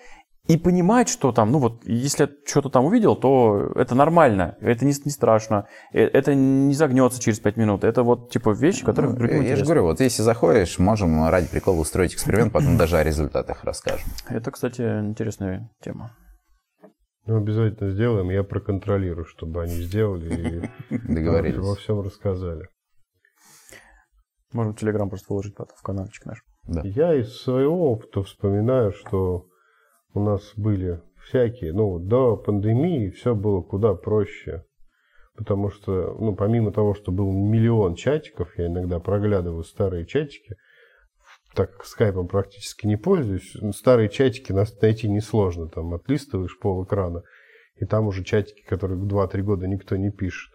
и 0.47 0.57
понимать, 0.57 1.07
что 1.07 1.31
там, 1.31 1.51
ну 1.51 1.59
вот, 1.59 1.85
если 1.85 2.23
я 2.23 2.29
что-то 2.45 2.69
там 2.69 2.85
увидел, 2.85 3.15
то 3.15 3.71
это 3.75 3.93
нормально, 3.93 4.57
это 4.59 4.85
не, 4.85 4.93
не 5.05 5.11
страшно, 5.11 5.67
э, 5.93 6.01
это 6.01 6.33
не 6.33 6.73
загнется 6.73 7.21
через 7.21 7.39
пять 7.39 7.57
минут. 7.57 7.83
Это 7.83 8.03
вот 8.03 8.31
типа 8.31 8.51
вещи, 8.51 8.83
которые 8.83 9.13
Ну, 9.13 9.41
я, 9.41 9.55
же 9.55 9.63
говорю, 9.63 9.83
вот 9.83 9.99
если 9.99 10.23
заходишь, 10.23 10.79
можем 10.79 11.29
ради 11.29 11.47
прикола 11.47 11.79
устроить 11.79 12.13
эксперимент, 12.13 12.53
потом 12.53 12.77
даже 12.77 12.97
о 12.97 13.03
результатах 13.03 13.63
расскажем. 13.63 14.07
Это, 14.29 14.49
кстати, 14.51 14.81
интересная 14.81 15.69
тема. 15.81 16.15
Ну, 17.27 17.37
обязательно 17.37 17.91
сделаем, 17.91 18.31
я 18.31 18.43
проконтролирую, 18.43 19.25
чтобы 19.25 19.61
они 19.61 19.73
сделали 19.73 20.69
и 20.89 21.57
во 21.59 21.75
всем 21.75 22.01
рассказали. 22.01 22.67
Можем 24.53 24.73
в 24.73 24.79
Телеграм 24.79 25.09
просто 25.09 25.27
выложить 25.29 25.55
потом 25.55 25.75
в 25.77 25.81
каналчик 25.81 26.25
наш. 26.25 26.43
Да. 26.67 26.81
Я 26.83 27.13
из 27.15 27.41
своего 27.41 27.91
опыта 27.91 28.23
вспоминаю, 28.23 28.91
что 28.91 29.47
у 30.13 30.19
нас 30.19 30.53
были 30.55 31.01
всякие, 31.25 31.73
ну, 31.73 31.91
вот 31.91 32.07
до 32.07 32.35
пандемии 32.35 33.09
все 33.09 33.35
было 33.35 33.61
куда 33.61 33.93
проще. 33.93 34.65
Потому 35.35 35.69
что, 35.69 36.15
ну, 36.19 36.35
помимо 36.35 36.71
того, 36.71 36.93
что 36.93 37.11
был 37.11 37.31
миллион 37.31 37.95
чатиков, 37.95 38.57
я 38.57 38.67
иногда 38.67 38.99
проглядываю 38.99 39.63
старые 39.63 40.05
чатики, 40.05 40.55
так 41.55 41.71
как 41.71 41.85
скайпом 41.85 42.27
практически 42.27 42.85
не 42.85 42.97
пользуюсь, 42.97 43.55
старые 43.75 44.09
чатики 44.09 44.51
нас 44.51 44.79
найти 44.81 45.09
несложно, 45.09 45.67
там 45.69 45.93
отлистываешь 45.93 46.59
пол 46.59 46.83
экрана, 46.83 47.23
и 47.75 47.85
там 47.85 48.07
уже 48.07 48.23
чатики, 48.23 48.61
которые 48.63 49.01
2-3 49.01 49.41
года 49.41 49.67
никто 49.67 49.95
не 49.95 50.11
пишет. 50.11 50.53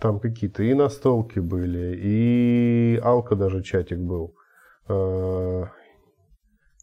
Там 0.00 0.18
какие-то 0.18 0.62
и 0.62 0.72
настолки 0.74 1.38
были, 1.40 1.94
и 1.96 3.00
Алка 3.02 3.36
даже 3.36 3.62
чатик 3.62 3.98
был. 3.98 4.34
Э, 4.88 5.64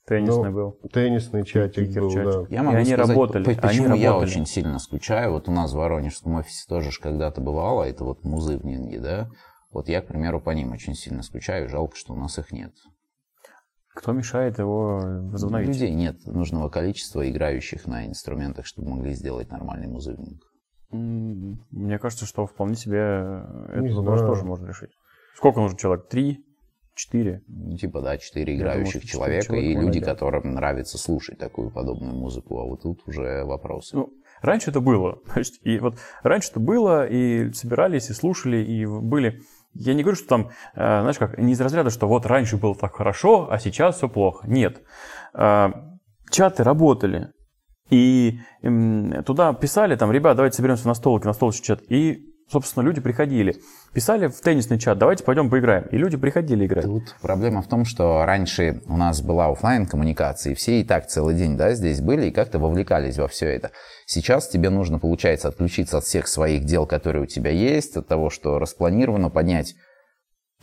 Теннисный 0.06 0.50
Ну, 0.52 0.56
был. 0.56 0.80
Теннисный 0.94 1.44
чатик 1.44 1.94
был, 2.00 2.10
Кикер-чатик. 2.10 2.48
да. 2.50 2.56
Я 2.56 2.64
могу 2.64 2.78
они 2.78 2.86
сказать, 2.94 3.10
работали, 3.10 3.44
по- 3.44 3.50
они 3.50 3.60
почему 3.60 3.96
я 3.96 4.10
работали. 4.12 4.30
очень 4.30 4.46
сильно 4.46 4.80
скучаю. 4.80 5.32
Вот 5.32 5.50
у 5.50 5.52
нас 5.52 5.74
в 5.74 5.76
Воронежском 5.76 6.36
офисе 6.36 6.66
тоже 6.70 6.92
ж 6.92 7.00
когда-то 7.00 7.42
бывало, 7.42 7.84
это 7.84 8.06
вот 8.06 8.24
музы 8.24 8.58
в 8.58 8.64
Нинге, 8.64 9.00
да. 9.00 9.30
Вот 9.72 9.90
я, 9.90 10.02
к 10.02 10.08
примеру, 10.08 10.40
по 10.40 10.52
ним 10.52 10.72
очень 10.72 10.94
сильно 10.94 11.24
скучаю, 11.24 11.68
жалко, 11.68 11.96
что 11.98 12.14
у 12.14 12.16
нас 12.18 12.38
их 12.40 12.52
нет. 12.54 12.72
Кто 13.96 14.14
мешает 14.14 14.60
его 14.60 15.00
возобновить? 15.32 15.68
Людей 15.68 15.92
нет 15.92 16.26
нужного 16.26 16.70
количества 16.70 17.28
играющих 17.30 17.86
на 17.88 18.06
инструментах, 18.08 18.66
чтобы 18.68 18.90
могли 18.92 19.14
сделать 19.14 19.50
нормальный 19.52 19.88
музыкник. 19.88 20.40
Мне 20.92 22.00
кажется, 22.00 22.26
что 22.26 22.46
вполне 22.46 22.76
себе 22.76 23.44
этот 23.70 23.84
Не 23.84 23.94
вопрос 23.94 24.22
тоже 24.22 24.46
можно 24.46 24.68
решить. 24.68 24.92
Сколько 25.36 25.60
нужно 25.60 25.78
человек? 25.78 26.08
Три? 26.08 26.44
Четыре? 26.96 27.44
Ну, 27.48 27.78
Типа, 27.78 28.02
да, 28.02 28.18
четыре 28.18 28.58
думаю, 28.58 28.74
играющих 28.74 29.04
что 29.04 29.12
человека 29.12 29.46
человек 29.46 29.66
и 29.66 29.74
люди, 29.76 29.86
найдем. 29.86 30.04
которым 30.06 30.54
нравится 30.56 30.98
слушать 30.98 31.38
такую 31.38 31.70
подобную 31.70 32.16
музыку, 32.16 32.60
а 32.60 32.66
вот 32.66 32.82
тут 32.82 33.08
уже 33.08 33.44
вопросы. 33.44 33.96
Ну, 33.98 34.10
раньше 34.42 34.72
это 34.72 34.82
было. 34.82 35.20
То 35.34 35.40
есть, 35.40 35.60
и 35.62 35.78
вот 35.78 36.00
раньше 36.24 36.50
это 36.50 36.60
было, 36.60 37.06
и 37.06 37.52
собирались, 37.54 38.10
и 38.10 38.14
слушали, 38.14 38.58
и 38.58 38.86
были... 38.86 39.42
Я 39.74 39.94
не 39.94 40.02
говорю, 40.02 40.18
что 40.18 40.28
там, 40.28 40.50
э, 40.74 41.02
знаешь 41.02 41.20
как, 41.20 41.38
не 41.38 41.54
из 41.54 41.62
разряда, 41.62 41.92
что 41.92 42.08
вот 42.08 42.26
раньше 42.26 42.58
было 42.58 42.74
так 42.74 42.96
хорошо, 42.96 43.48
а 43.52 43.60
сейчас 43.60 43.98
все 43.98 44.10
плохо. 44.10 44.48
Нет. 44.48 44.82
Э, 45.36 45.70
Чаты 46.32 46.64
работали. 46.64 47.32
И 47.90 48.40
туда 49.26 49.54
писали, 49.54 49.96
там, 49.96 50.12
ребят, 50.12 50.36
давайте 50.36 50.58
соберемся 50.58 50.88
на 50.88 50.94
столке, 50.94 51.28
на 51.28 51.34
столочный 51.34 51.64
чат. 51.64 51.82
И, 51.88 52.34
собственно, 52.52 52.84
люди 52.84 53.00
приходили. 53.00 53.58
Писали 53.94 54.28
в 54.28 54.42
теннисный 54.42 54.78
чат, 54.78 54.98
давайте 54.98 55.24
пойдем 55.24 55.50
поиграем. 55.50 55.86
И 55.92 55.98
люди 55.98 56.18
приходили 56.18 56.66
играть. 56.66 56.84
Тут 56.84 57.16
проблема 57.22 57.62
в 57.62 57.68
том, 57.68 57.86
что 57.86 58.26
раньше 58.26 58.82
у 58.88 58.98
нас 58.98 59.22
была 59.22 59.48
оффлайн 59.48 59.86
коммуникация, 59.86 60.52
и 60.52 60.56
все 60.56 60.82
и 60.82 60.84
так 60.84 61.08
целый 61.08 61.36
день 61.36 61.56
да, 61.56 61.74
здесь 61.74 62.02
были 62.02 62.26
и 62.28 62.32
как-то 62.32 62.60
вовлекались 62.60 63.18
во 63.18 63.28
все 63.28 63.48
это. 63.48 63.72
Сейчас 64.06 64.50
тебе 64.50 64.70
нужно, 64.70 65.00
получается, 65.00 65.48
отключиться 65.48 65.98
от 66.00 66.04
всех 66.04 66.28
своих 66.28 66.66
дел, 66.66 66.86
которые 66.86 67.24
у 67.24 67.28
тебя 67.28 67.52
есть, 67.52 67.96
от 67.96 68.08
того, 68.08 68.30
что 68.30 68.60
распланировано, 68.60 69.30
поднять 69.30 69.76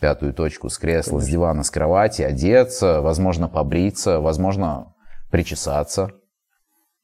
пятую 0.00 0.34
точку 0.34 0.68
с 0.68 0.76
кресла, 0.76 1.20
с 1.20 1.26
дивана, 1.26 1.62
с 1.62 1.70
кровати, 1.70 2.20
одеться, 2.20 3.00
возможно, 3.00 3.48
побриться, 3.48 4.20
возможно, 4.20 4.92
причесаться, 5.30 6.10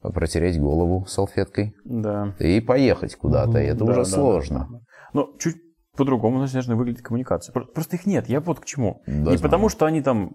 протереть 0.03 0.59
голову 0.59 1.05
салфеткой 1.07 1.75
Да. 1.85 2.35
и 2.39 2.61
поехать 2.61 3.17
куда-то. 3.17 3.59
И 3.59 3.67
это 3.67 3.85
Да, 3.85 3.93
уже 3.93 3.95
да, 4.01 4.05
сложно. 4.05 4.59
да, 4.71 4.79
да. 4.79 4.85
Ну, 5.13 5.37
чуть 5.39 5.57
по-другому, 5.97 6.39
наверное, 6.39 6.77
выглядит 6.77 7.03
коммуникация. 7.03 7.53
Про- 7.53 7.67
Просто 7.67 7.97
их 7.97 8.07
нет. 8.07 8.29
Я 8.29 8.41
вот 8.41 8.61
к 8.61 8.65
чему. 8.65 9.03
Да, 9.07 9.13
не 9.13 9.23
знаю. 9.25 9.41
потому, 9.41 9.69
что 9.69 9.85
они 9.87 10.01
там... 10.01 10.33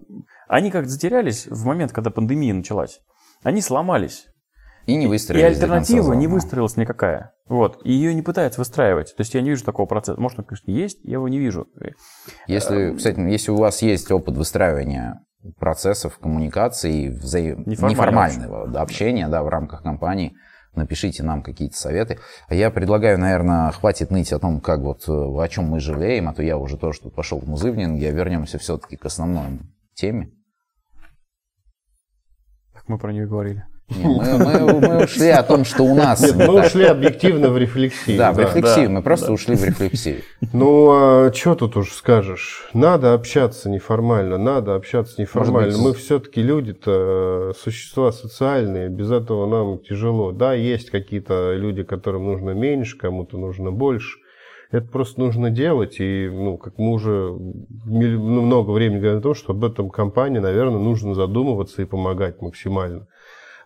Они 0.48 0.70
как 0.70 0.86
затерялись 0.86 1.46
в 1.48 1.64
момент, 1.64 1.92
когда 1.92 2.10
пандемия 2.10 2.54
началась. 2.54 3.00
Они 3.42 3.60
сломались. 3.60 4.26
И 4.86 4.94
не 4.94 5.06
И 5.06 5.08
выстроились 5.08 5.58
конца 5.58 5.64
альтернатива 5.64 6.12
не 6.12 6.28
выстроилась 6.28 6.76
никакая. 6.76 7.32
Вот. 7.48 7.80
И 7.84 7.92
ее 7.92 8.14
не 8.14 8.22
пытаются 8.22 8.60
выстраивать. 8.60 9.16
То 9.16 9.22
есть 9.22 9.34
я 9.34 9.40
не 9.40 9.50
вижу 9.50 9.64
такого 9.64 9.86
процесса. 9.86 10.20
Может, 10.20 10.38
он, 10.38 10.44
конечно, 10.44 10.70
есть, 10.70 11.00
я 11.02 11.14
его 11.14 11.26
не 11.28 11.38
вижу. 11.40 11.66
Если, 12.46 12.94
кстати, 12.94 13.18
если 13.18 13.50
у 13.50 13.56
вас 13.56 13.82
есть 13.82 14.10
опыт 14.12 14.36
выстраивания 14.36 15.24
процессов 15.58 16.18
коммуникации, 16.18 17.08
взаим... 17.08 17.64
Неформального 17.66 18.66
да, 18.68 18.82
общения 18.82 19.28
да, 19.28 19.42
в 19.42 19.48
рамках 19.48 19.82
компании, 19.82 20.36
напишите 20.74 21.22
нам 21.22 21.42
какие-то 21.42 21.76
советы. 21.76 22.18
А 22.48 22.54
я 22.54 22.70
предлагаю, 22.70 23.18
наверное, 23.18 23.70
хватит 23.72 24.10
ныть 24.10 24.32
о 24.32 24.38
том, 24.38 24.60
как 24.60 24.80
вот, 24.80 25.08
э, 25.08 25.12
о 25.12 25.48
чем 25.48 25.66
мы 25.66 25.80
жалеем, 25.80 26.28
а 26.28 26.34
то 26.34 26.42
я 26.42 26.56
уже 26.58 26.76
тоже 26.76 27.00
тут 27.00 27.14
пошел 27.14 27.40
в 27.40 27.48
музывнинг, 27.48 28.02
а 28.02 28.10
вернемся 28.10 28.58
все-таки 28.58 28.96
к 28.96 29.06
основной 29.06 29.60
теме. 29.94 30.30
Так 32.74 32.88
мы 32.88 32.98
про 32.98 33.12
нее 33.12 33.26
говорили. 33.26 33.64
Не, 33.88 34.04
мы, 34.04 34.38
мы- 34.38 34.80
мы 34.80 35.04
ушли 35.04 35.28
о 35.28 35.44
том, 35.44 35.64
что 35.64 35.84
у 35.84 35.94
нас... 35.94 36.20
Нет, 36.20 36.34
мы 36.48 36.60
ушли 36.60 36.84
объективно 36.84 37.50
в 37.50 37.56
рефлексию. 37.56 38.18
Да, 38.18 38.32
в 38.32 38.38
рефлексию, 38.38 38.88
да, 38.88 38.94
мы 38.94 39.02
просто 39.02 39.28
да. 39.28 39.32
ушли 39.34 39.54
в 39.54 39.64
рефлексию. 39.64 40.22
Ну, 40.52 40.90
а 40.90 41.32
что 41.32 41.54
тут 41.54 41.76
уж 41.76 41.92
скажешь? 41.92 42.68
Надо 42.74 43.14
общаться 43.14 43.70
неформально, 43.70 44.38
надо 44.38 44.74
общаться 44.74 45.20
неформально. 45.20 45.72
Быть, 45.72 45.80
Мы 45.80 45.94
все-таки 45.94 46.42
люди-то, 46.42 47.50
э, 47.50 47.52
существа 47.56 48.10
социальные, 48.10 48.88
без 48.88 49.12
этого 49.12 49.46
нам 49.46 49.78
тяжело. 49.78 50.32
Да, 50.32 50.52
есть 50.52 50.90
какие-то 50.90 51.54
люди, 51.54 51.84
которым 51.84 52.24
нужно 52.24 52.50
меньше, 52.50 52.98
кому-то 52.98 53.38
нужно 53.38 53.70
больше. 53.70 54.18
Это 54.72 54.88
просто 54.88 55.20
нужно 55.20 55.50
делать, 55.50 56.00
и, 56.00 56.28
ну, 56.28 56.58
как 56.58 56.76
мы 56.76 56.90
уже 56.90 57.30
ну, 57.84 58.42
много 58.42 58.72
времени 58.72 58.98
говорим 58.98 59.18
о 59.20 59.22
том, 59.22 59.34
что 59.36 59.52
об 59.52 59.64
этом 59.64 59.90
компании, 59.90 60.40
наверное, 60.40 60.80
нужно 60.80 61.14
задумываться 61.14 61.82
и 61.82 61.84
помогать 61.84 62.42
максимально. 62.42 63.06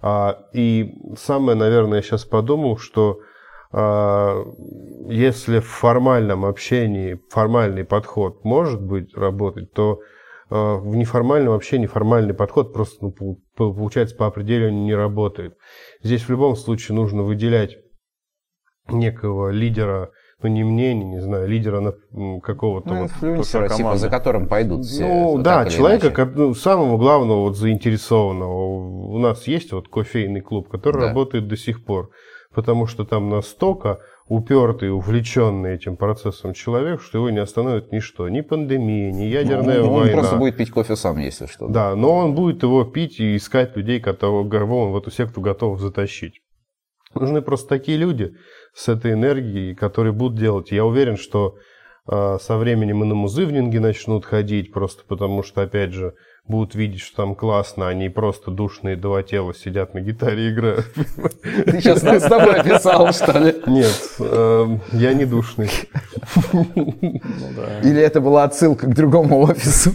А, 0.02 0.46
и 0.52 0.94
самое, 1.18 1.56
наверное, 1.56 1.98
я 1.98 2.02
сейчас 2.02 2.24
подумал, 2.24 2.78
что 2.78 3.20
а, 3.72 4.44
если 5.08 5.60
в 5.60 5.66
формальном 5.66 6.44
общении 6.44 7.20
формальный 7.30 7.84
подход 7.84 8.44
может 8.44 8.82
быть 8.82 9.14
работать, 9.14 9.72
то 9.72 10.00
а, 10.48 10.76
в 10.76 10.96
неформальном 10.96 11.54
общении 11.54 11.86
формальный 11.86 12.34
подход 12.34 12.72
просто, 12.72 12.96
ну, 13.04 13.12
пол- 13.12 13.42
по- 13.56 13.72
получается, 13.72 14.16
по 14.16 14.26
определению 14.26 14.82
не 14.82 14.94
работает. 14.94 15.56
Здесь 16.02 16.22
в 16.22 16.30
любом 16.30 16.56
случае 16.56 16.96
нужно 16.96 17.22
выделять 17.22 17.76
некого 18.88 19.50
лидера, 19.50 20.10
ну, 20.42 20.48
не 20.48 20.64
мнения, 20.64 21.04
не 21.04 21.20
знаю, 21.20 21.48
лидера 21.48 21.94
какого-то 22.42 22.88
Ну, 22.88 22.94
вот 23.02 23.10
инфлюенсера, 23.10 23.68
типа, 23.68 23.96
за 23.96 24.08
которым 24.08 24.48
пойдут 24.48 24.84
все. 24.84 25.06
ну 25.06 25.42
так 25.42 25.64
да, 25.66 25.70
человека, 25.70 26.10
ко- 26.10 26.24
ну, 26.26 26.54
самого 26.54 26.96
главного 26.98 27.40
вот 27.42 27.56
заинтересованного. 27.56 29.12
У 29.14 29.18
нас 29.18 29.46
есть 29.46 29.72
вот 29.72 29.88
кофейный 29.88 30.40
клуб, 30.40 30.68
который 30.68 31.00
Да. 31.00 31.08
работает 31.08 31.48
до 31.48 31.56
сих 31.56 31.84
пор, 31.84 32.10
потому 32.54 32.86
что 32.86 33.04
там 33.04 33.28
настолько 33.28 33.98
упертый, 34.28 34.90
увлеченный 34.92 35.74
этим 35.74 35.96
процессом 35.96 36.52
человек, 36.52 37.02
что 37.02 37.18
его 37.18 37.30
не 37.30 37.38
остановит 37.38 37.90
ничто, 37.90 38.28
ни 38.28 38.42
пандемия, 38.42 39.10
ни 39.10 39.24
ядерная 39.24 39.80
Ну, 39.82 39.92
он 39.92 40.00
война. 40.02 40.12
просто 40.18 40.36
будет 40.36 40.56
пить 40.56 40.70
кофе 40.70 40.94
сам, 40.94 41.18
если 41.18 41.46
что. 41.46 41.66
Да, 41.66 41.96
но 41.96 42.16
он 42.18 42.34
будет 42.36 42.62
его 42.62 42.84
пить 42.84 43.18
и 43.18 43.34
искать 43.36 43.76
людей, 43.76 43.98
которого 44.00 44.74
он 44.86 44.92
в 44.92 44.96
эту 44.96 45.10
секту 45.10 45.40
готов 45.40 45.80
затащить. 45.80 46.40
Нужны 47.14 47.42
просто 47.42 47.68
такие 47.68 47.98
люди 47.98 48.34
с 48.72 48.88
этой 48.88 49.14
энергией, 49.14 49.74
которые 49.74 50.12
будут 50.12 50.38
делать. 50.38 50.70
Я 50.70 50.84
уверен, 50.84 51.16
что 51.16 51.56
э, 52.08 52.38
со 52.40 52.56
временем 52.56 53.02
и 53.02 53.06
на 53.06 53.16
музывнинги 53.16 53.78
начнут 53.78 54.24
ходить, 54.24 54.72
просто 54.72 55.02
потому 55.08 55.42
что, 55.42 55.62
опять 55.62 55.92
же, 55.92 56.14
будут 56.46 56.76
видеть, 56.76 57.00
что 57.00 57.16
там 57.16 57.34
классно, 57.34 57.88
они 57.88 58.08
просто 58.08 58.52
душные 58.52 58.94
два 58.94 59.24
тела 59.24 59.52
сидят 59.54 59.92
на 59.92 60.00
гитаре 60.00 60.48
и 60.48 60.52
играют. 60.52 60.86
Ты 61.66 61.80
сейчас 61.80 61.98
с 61.98 62.28
тобой 62.28 62.54
описал, 62.60 63.12
что 63.12 63.38
ли? 63.40 63.56
Нет, 63.66 64.00
э, 64.20 64.66
я 64.92 65.12
не 65.12 65.24
душный. 65.24 65.70
Или 67.82 68.00
это 68.00 68.20
была 68.20 68.44
отсылка 68.44 68.86
к 68.86 68.94
другому 68.94 69.40
офису? 69.40 69.90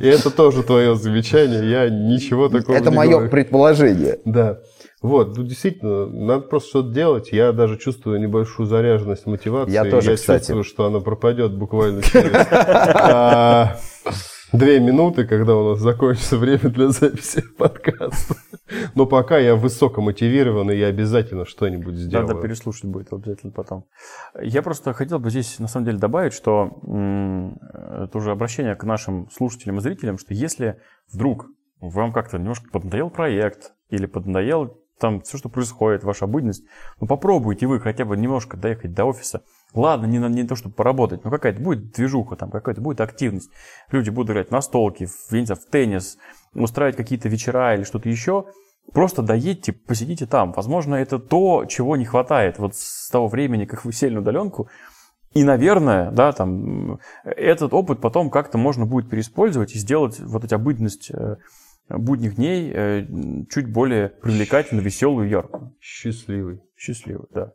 И 0.00 0.06
это 0.06 0.30
тоже 0.30 0.62
твое 0.62 0.94
замечание, 0.94 1.68
я 1.68 1.88
ничего 1.88 2.48
такого 2.48 2.76
Это 2.76 2.90
не 2.90 2.96
мое 2.96 3.10
говорю. 3.12 3.30
предположение. 3.30 4.18
Да. 4.24 4.58
Вот, 5.02 5.34
ну 5.36 5.44
действительно, 5.44 6.06
надо 6.06 6.42
просто 6.42 6.68
что-то 6.68 6.90
делать. 6.90 7.32
Я 7.32 7.52
даже 7.52 7.78
чувствую 7.78 8.20
небольшую 8.20 8.66
заряженность 8.66 9.24
мотивации. 9.24 9.72
Я 9.72 9.84
тоже, 9.84 10.14
кстати. 10.14 10.40
чувствую, 10.40 10.64
что 10.64 10.84
она 10.84 11.00
пропадет 11.00 11.56
буквально 11.56 12.02
через 12.02 12.32
а, 12.52 13.78
две 14.52 14.78
минуты, 14.78 15.26
когда 15.26 15.56
у 15.56 15.70
нас 15.70 15.78
закончится 15.78 16.36
время 16.36 16.68
для 16.68 16.88
записи 16.88 17.42
подкаста. 17.56 18.34
Но 18.94 19.06
пока 19.06 19.38
я 19.38 19.56
высоко 19.56 20.02
мотивирован, 20.02 20.70
и 20.70 20.76
я 20.76 20.88
обязательно 20.88 21.46
что-нибудь 21.46 21.94
сделаю. 21.94 22.28
Надо 22.28 22.40
переслушать 22.42 22.84
будет 22.84 23.10
обязательно 23.10 23.52
потом. 23.52 23.86
Я 24.40 24.60
просто 24.62 24.92
хотел 24.92 25.18
бы 25.18 25.30
здесь 25.30 25.58
на 25.58 25.66
самом 25.66 25.86
деле 25.86 25.98
добавить, 25.98 26.34
что 26.34 26.78
это 26.84 28.10
уже 28.18 28.32
обращение 28.32 28.74
к 28.74 28.84
нашим 28.84 29.30
слушателям 29.30 29.78
и 29.78 29.80
зрителям, 29.80 30.18
что 30.18 30.34
если 30.34 30.78
вдруг 31.10 31.46
вам 31.80 32.12
как-то 32.12 32.38
немножко 32.38 32.68
поднадоел 32.70 33.08
проект 33.08 33.72
или 33.88 34.04
поднадоел 34.04 34.79
там 35.00 35.20
все, 35.22 35.38
что 35.38 35.48
происходит, 35.48 36.04
ваша 36.04 36.26
обыденность, 36.26 36.64
ну 37.00 37.06
попробуйте 37.06 37.66
вы 37.66 37.80
хотя 37.80 38.04
бы 38.04 38.16
немножко 38.16 38.56
доехать 38.56 38.92
до 38.92 39.06
офиса. 39.06 39.42
Ладно, 39.74 40.06
не, 40.06 40.18
на- 40.18 40.28
не 40.28 40.44
то, 40.44 40.56
чтобы 40.56 40.74
поработать, 40.74 41.24
но 41.24 41.30
какая-то 41.30 41.60
будет 41.60 41.92
движуха, 41.92 42.36
там 42.36 42.50
какая-то 42.50 42.80
будет 42.80 43.00
активность. 43.00 43.50
Люди 43.90 44.10
будут 44.10 44.30
играть 44.30 44.50
на 44.50 44.60
столке, 44.60 45.06
в, 45.06 45.32
не 45.32 45.46
знаю, 45.46 45.60
в 45.60 45.70
теннис, 45.70 46.18
устраивать 46.54 46.96
какие-то 46.96 47.28
вечера 47.28 47.74
или 47.74 47.84
что-то 47.84 48.08
еще. 48.08 48.46
Просто 48.92 49.22
доедьте, 49.22 49.72
посидите 49.72 50.26
там. 50.26 50.52
Возможно, 50.52 50.96
это 50.96 51.18
то, 51.18 51.64
чего 51.66 51.96
не 51.96 52.04
хватает 52.04 52.58
вот 52.58 52.74
с 52.74 53.08
того 53.10 53.28
времени, 53.28 53.64
как 53.64 53.84
вы 53.84 53.92
сели 53.92 54.14
на 54.14 54.20
удаленку. 54.20 54.68
И, 55.32 55.44
наверное, 55.44 56.10
да, 56.10 56.32
там, 56.32 56.98
этот 57.22 57.72
опыт 57.72 58.00
потом 58.00 58.30
как-то 58.30 58.58
можно 58.58 58.84
будет 58.84 59.08
переиспользовать 59.08 59.76
и 59.76 59.78
сделать 59.78 60.18
вот 60.18 60.44
эти 60.44 60.54
обыденность 60.54 61.12
э, 61.12 61.36
будних 61.98 62.36
дней 62.36 62.72
э, 62.72 63.06
чуть 63.50 63.72
более 63.72 64.08
привлекательную, 64.08 64.84
веселую, 64.84 65.28
яркую. 65.28 65.76
Счастливый. 65.80 66.60
Счастливую, 66.76 67.28
да. 67.32 67.52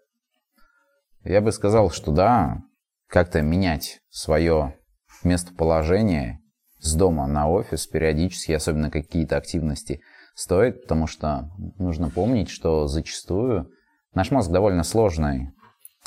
Я 1.23 1.41
бы 1.41 1.51
сказал, 1.51 1.89
что 1.89 2.11
да, 2.11 2.63
как-то 3.07 3.41
менять 3.41 4.01
свое 4.09 4.77
местоположение, 5.23 6.39
с 6.79 6.93
дома 6.93 7.25
на 7.25 7.49
офис 7.49 7.87
периодически, 7.87 8.51
особенно 8.51 8.91
какие-то 8.91 9.37
активности 9.37 10.01
стоит, 10.35 10.83
потому 10.83 11.07
что 11.07 11.49
нужно 11.79 12.11
помнить, 12.11 12.49
что 12.49 12.85
зачастую 12.87 13.71
наш 14.13 14.29
мозг 14.29 14.51
довольно 14.51 14.83
сложный 14.83 15.51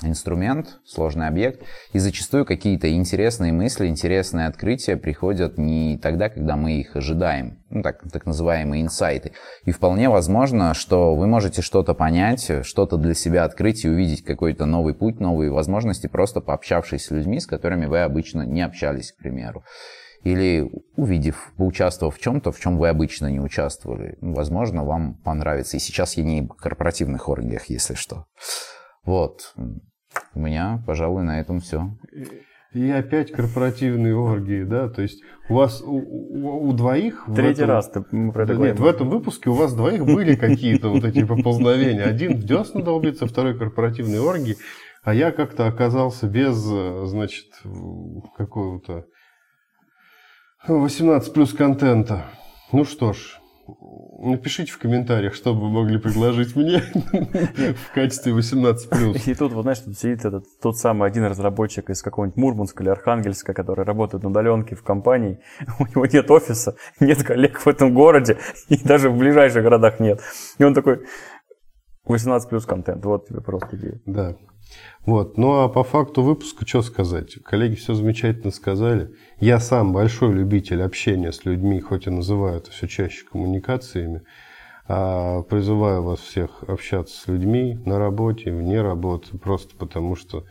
инструмент, 0.03 0.79
сложный 0.85 1.27
объект, 1.27 1.63
и 1.93 1.99
зачастую 1.99 2.45
какие-то 2.45 2.93
интересные 2.93 3.53
мысли, 3.53 3.87
интересные 3.87 4.47
открытия 4.47 4.97
приходят 4.97 5.59
не 5.59 5.99
тогда, 5.99 6.29
когда 6.29 6.57
мы 6.57 6.81
их 6.81 6.95
ожидаем, 6.95 7.59
ну, 7.71 7.83
так, 7.83 8.03
так 8.11 8.27
называемые 8.27 8.83
инсайты. 8.83 9.33
И 9.65 9.73
вполне 9.73 10.09
возможно, 10.09 10.75
что 10.75 11.15
вы 11.15 11.27
можете 11.27 11.63
что-то 11.63 11.95
понять, 11.95 12.51
что-то 12.63 12.97
для 12.97 13.15
себя 13.15 13.45
открыть 13.45 13.85
и 13.85 13.89
увидеть 13.89 14.23
какой-то 14.25 14.67
новый 14.67 14.95
путь, 14.95 15.21
новые 15.21 15.51
возможности, 15.51 16.07
просто 16.07 16.41
пообщавшись 16.41 17.07
с 17.07 17.11
людьми, 17.11 17.41
с 17.41 17.47
которыми 17.47 17.87
вы 17.87 18.01
обычно 18.01 18.43
не 18.43 18.63
общались, 18.63 19.13
к 19.13 19.17
примеру. 19.17 19.65
Или 20.25 20.69
увидев, 20.97 21.53
поучаствовав 21.57 22.17
в 22.17 22.21
чем-то, 22.21 22.51
в 22.51 22.59
чем 22.59 22.77
вы 22.77 22.89
обычно 22.89 23.29
не 23.29 23.41
участвовали. 23.41 24.19
Возможно, 24.21 24.85
вам 24.85 25.15
понравится. 25.15 25.77
И 25.77 25.81
сейчас 25.81 26.17
я 26.17 26.25
не 26.25 26.43
в 26.43 26.49
корпоративных 26.49 27.29
оргиях, 27.29 27.67
если 27.67 27.95
что. 27.95 28.27
Вот. 29.09 29.55
У 30.35 30.39
меня, 30.39 30.83
пожалуй, 30.87 31.23
на 31.23 31.41
этом 31.41 31.61
все. 31.61 31.97
И 32.75 32.91
опять 32.91 33.33
корпоративные 33.33 34.15
оргии, 34.15 34.65
да, 34.65 34.91
то 34.91 35.01
есть 35.01 35.23
у 35.49 35.55
вас 35.55 35.81
у, 35.81 35.97
у, 35.97 36.69
у 36.69 36.73
двоих... 36.75 37.25
Третий 37.35 37.63
этом, 37.63 37.71
раз 37.71 37.89
ты 37.89 38.03
про 38.03 38.43
это 38.45 38.55
да 38.55 38.67
Нет, 38.67 38.79
в 38.79 38.85
этом 38.85 39.09
выпуске 39.09 39.49
у 39.49 39.55
вас 39.55 39.73
двоих 39.73 40.05
были 40.05 40.37
какие-то 40.37 40.91
вот 40.91 41.05
эти 41.05 41.25
поползновения. 41.25 42.05
Один 42.05 42.37
в 42.37 42.45
десна 42.45 42.83
долбится, 42.83 43.27
второй 43.27 43.59
корпоративные 43.59 44.21
оргии, 44.21 44.59
а 45.03 45.15
я 45.15 45.33
как-то 45.33 45.67
оказался 45.67 46.27
без, 46.27 46.57
значит, 46.57 47.47
какого-то 48.37 49.07
18 50.67 51.33
плюс 51.33 51.55
контента. 51.55 52.27
Ну 52.73 52.85
что 52.85 53.15
ж, 53.15 53.38
Напишите 54.21 54.73
в 54.73 54.79
комментариях, 54.79 55.35
что 55.35 55.55
вы 55.55 55.69
могли 55.69 55.99
предложить 55.99 56.57
мне 56.57 56.79
в 56.81 57.95
качестве 57.95 58.33
18+. 58.33 59.21
И 59.27 59.35
тут, 59.35 59.53
вот 59.53 59.63
знаешь, 59.63 59.79
тут 59.81 59.99
сидит 59.99 60.25
этот, 60.25 60.45
тот 60.61 60.79
самый 60.79 61.09
один 61.09 61.25
разработчик 61.25 61.91
из 61.91 62.03
какого-нибудь 62.03 62.37
Мурманска 62.37 62.83
или 62.83 62.91
Архангельска, 62.91 63.53
который 63.53 63.85
работает 63.85 64.23
на 64.23 64.31
удаленке 64.31 64.75
в 64.75 64.83
компании. 64.83 65.39
У 65.79 65.87
него 65.87 66.07
нет 66.07 66.31
офиса, 66.31 66.77
нет 66.99 67.23
коллег 67.23 67.61
в 67.61 67.69
этом 67.69 67.93
городе, 67.93 68.39
и 68.69 68.77
даже 68.83 69.11
в 69.11 69.19
ближайших 69.19 69.63
городах 69.63 70.01
нет. 70.01 70.21
И 70.59 70.65
он 70.65 70.75
такой, 70.75 71.05
18 72.09 72.49
плюс 72.49 72.67
контент, 72.67 73.05
вот 73.05 73.29
тебе 73.29 73.41
просто 73.41 73.77
идея. 73.77 74.01
Да. 74.07 74.37
Вот. 75.07 75.39
Ну 75.39 75.61
а 75.61 75.69
по 75.69 75.85
факту 75.85 76.23
выпуска 76.23 76.67
что 76.67 76.83
сказать? 76.83 77.37
Коллеги 77.45 77.75
все 77.75 77.95
замечательно 77.95 78.51
сказали. 78.51 79.11
Я 79.41 79.61
сам 79.61 79.93
большой 79.93 80.33
любитель 80.35 80.83
общения 80.83 81.33
с 81.33 81.45
людьми, 81.45 81.81
хоть 81.81 82.07
и 82.07 82.11
называю 82.11 82.59
это 82.59 82.71
все 82.71 82.87
чаще 82.87 83.25
коммуникациями. 83.25 84.23
А 84.87 85.43
призываю 85.43 86.03
вас 86.03 86.21
всех 86.21 86.63
общаться 86.67 87.15
с 87.15 87.27
людьми 87.27 87.79
на 87.85 87.99
работе, 87.99 88.51
вне 88.51 88.81
работы, 88.81 89.37
просто 89.37 89.77
потому 89.77 90.17
что 90.17 90.45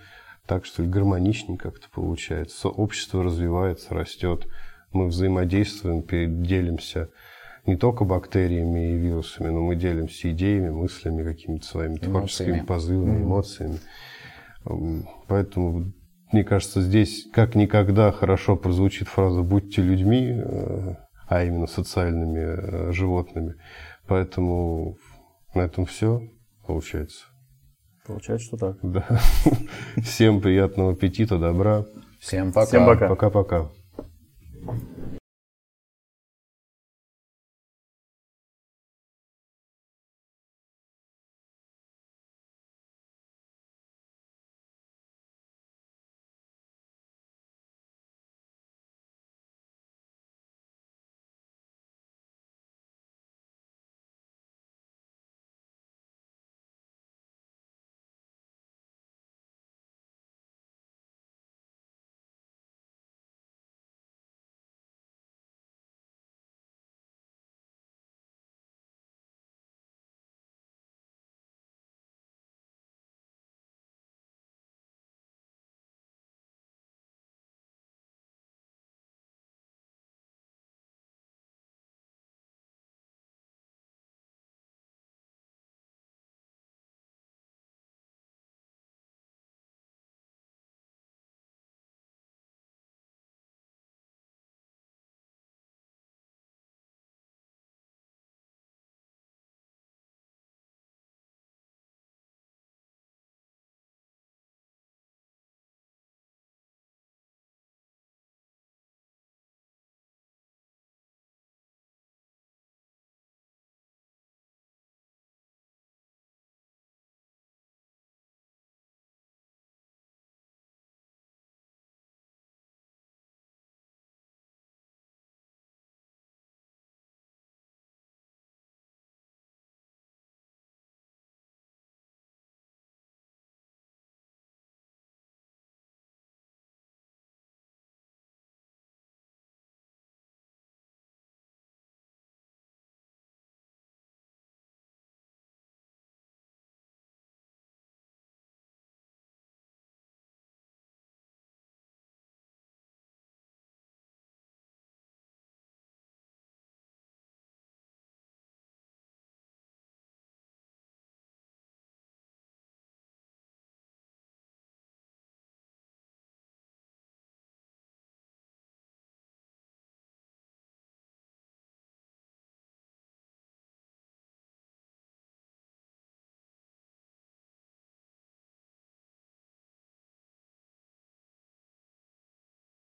так, 0.46 0.66
что 0.66 0.84
ли, 0.84 0.90
гармоничнее 0.90 1.58
как-то 1.58 1.88
получается. 1.92 2.70
Общество 2.70 3.24
развивается, 3.24 3.94
растет. 3.94 4.48
Мы 4.92 5.08
взаимодействуем, 5.08 6.04
делимся 6.44 7.10
не 7.68 7.76
только 7.76 8.06
бактериями 8.06 8.94
и 8.94 8.98
вирусами, 8.98 9.50
но 9.50 9.60
мы 9.60 9.76
делимся 9.76 10.32
идеями, 10.32 10.70
мыслями, 10.70 11.24
какими-то 11.24 11.66
своими 11.66 11.98
творческими 11.98 12.62
позывами, 12.62 13.22
эмоциями. 13.22 13.80
Поэтому, 15.28 15.94
мне 16.32 16.44
кажется, 16.44 16.82
здесь 16.82 17.28
как 17.32 17.56
никогда 17.56 18.12
хорошо 18.12 18.56
прозвучит 18.56 19.08
фраза 19.10 19.42
«будьте 19.44 19.82
людьми», 19.82 20.32
э, 20.34 20.96
а 21.28 21.44
именно 21.44 21.68
социальными 21.68 22.90
э, 22.90 22.92
животными. 22.94 23.56
Поэтому 24.08 24.98
на 25.54 25.62
этом 25.62 25.86
все 25.86 26.22
получается. 26.66 27.26
Получается, 28.06 28.48
что 28.48 28.58
так. 28.58 28.78
Да. 28.82 29.06
Всем 30.02 30.40
приятного 30.40 30.94
аппетита, 30.94 31.38
добра. 31.38 31.86
Всем 32.20 32.54
пока. 32.54 32.68
Всем 32.68 32.86
пока. 32.86 33.10
Пока-пока. 33.10 33.70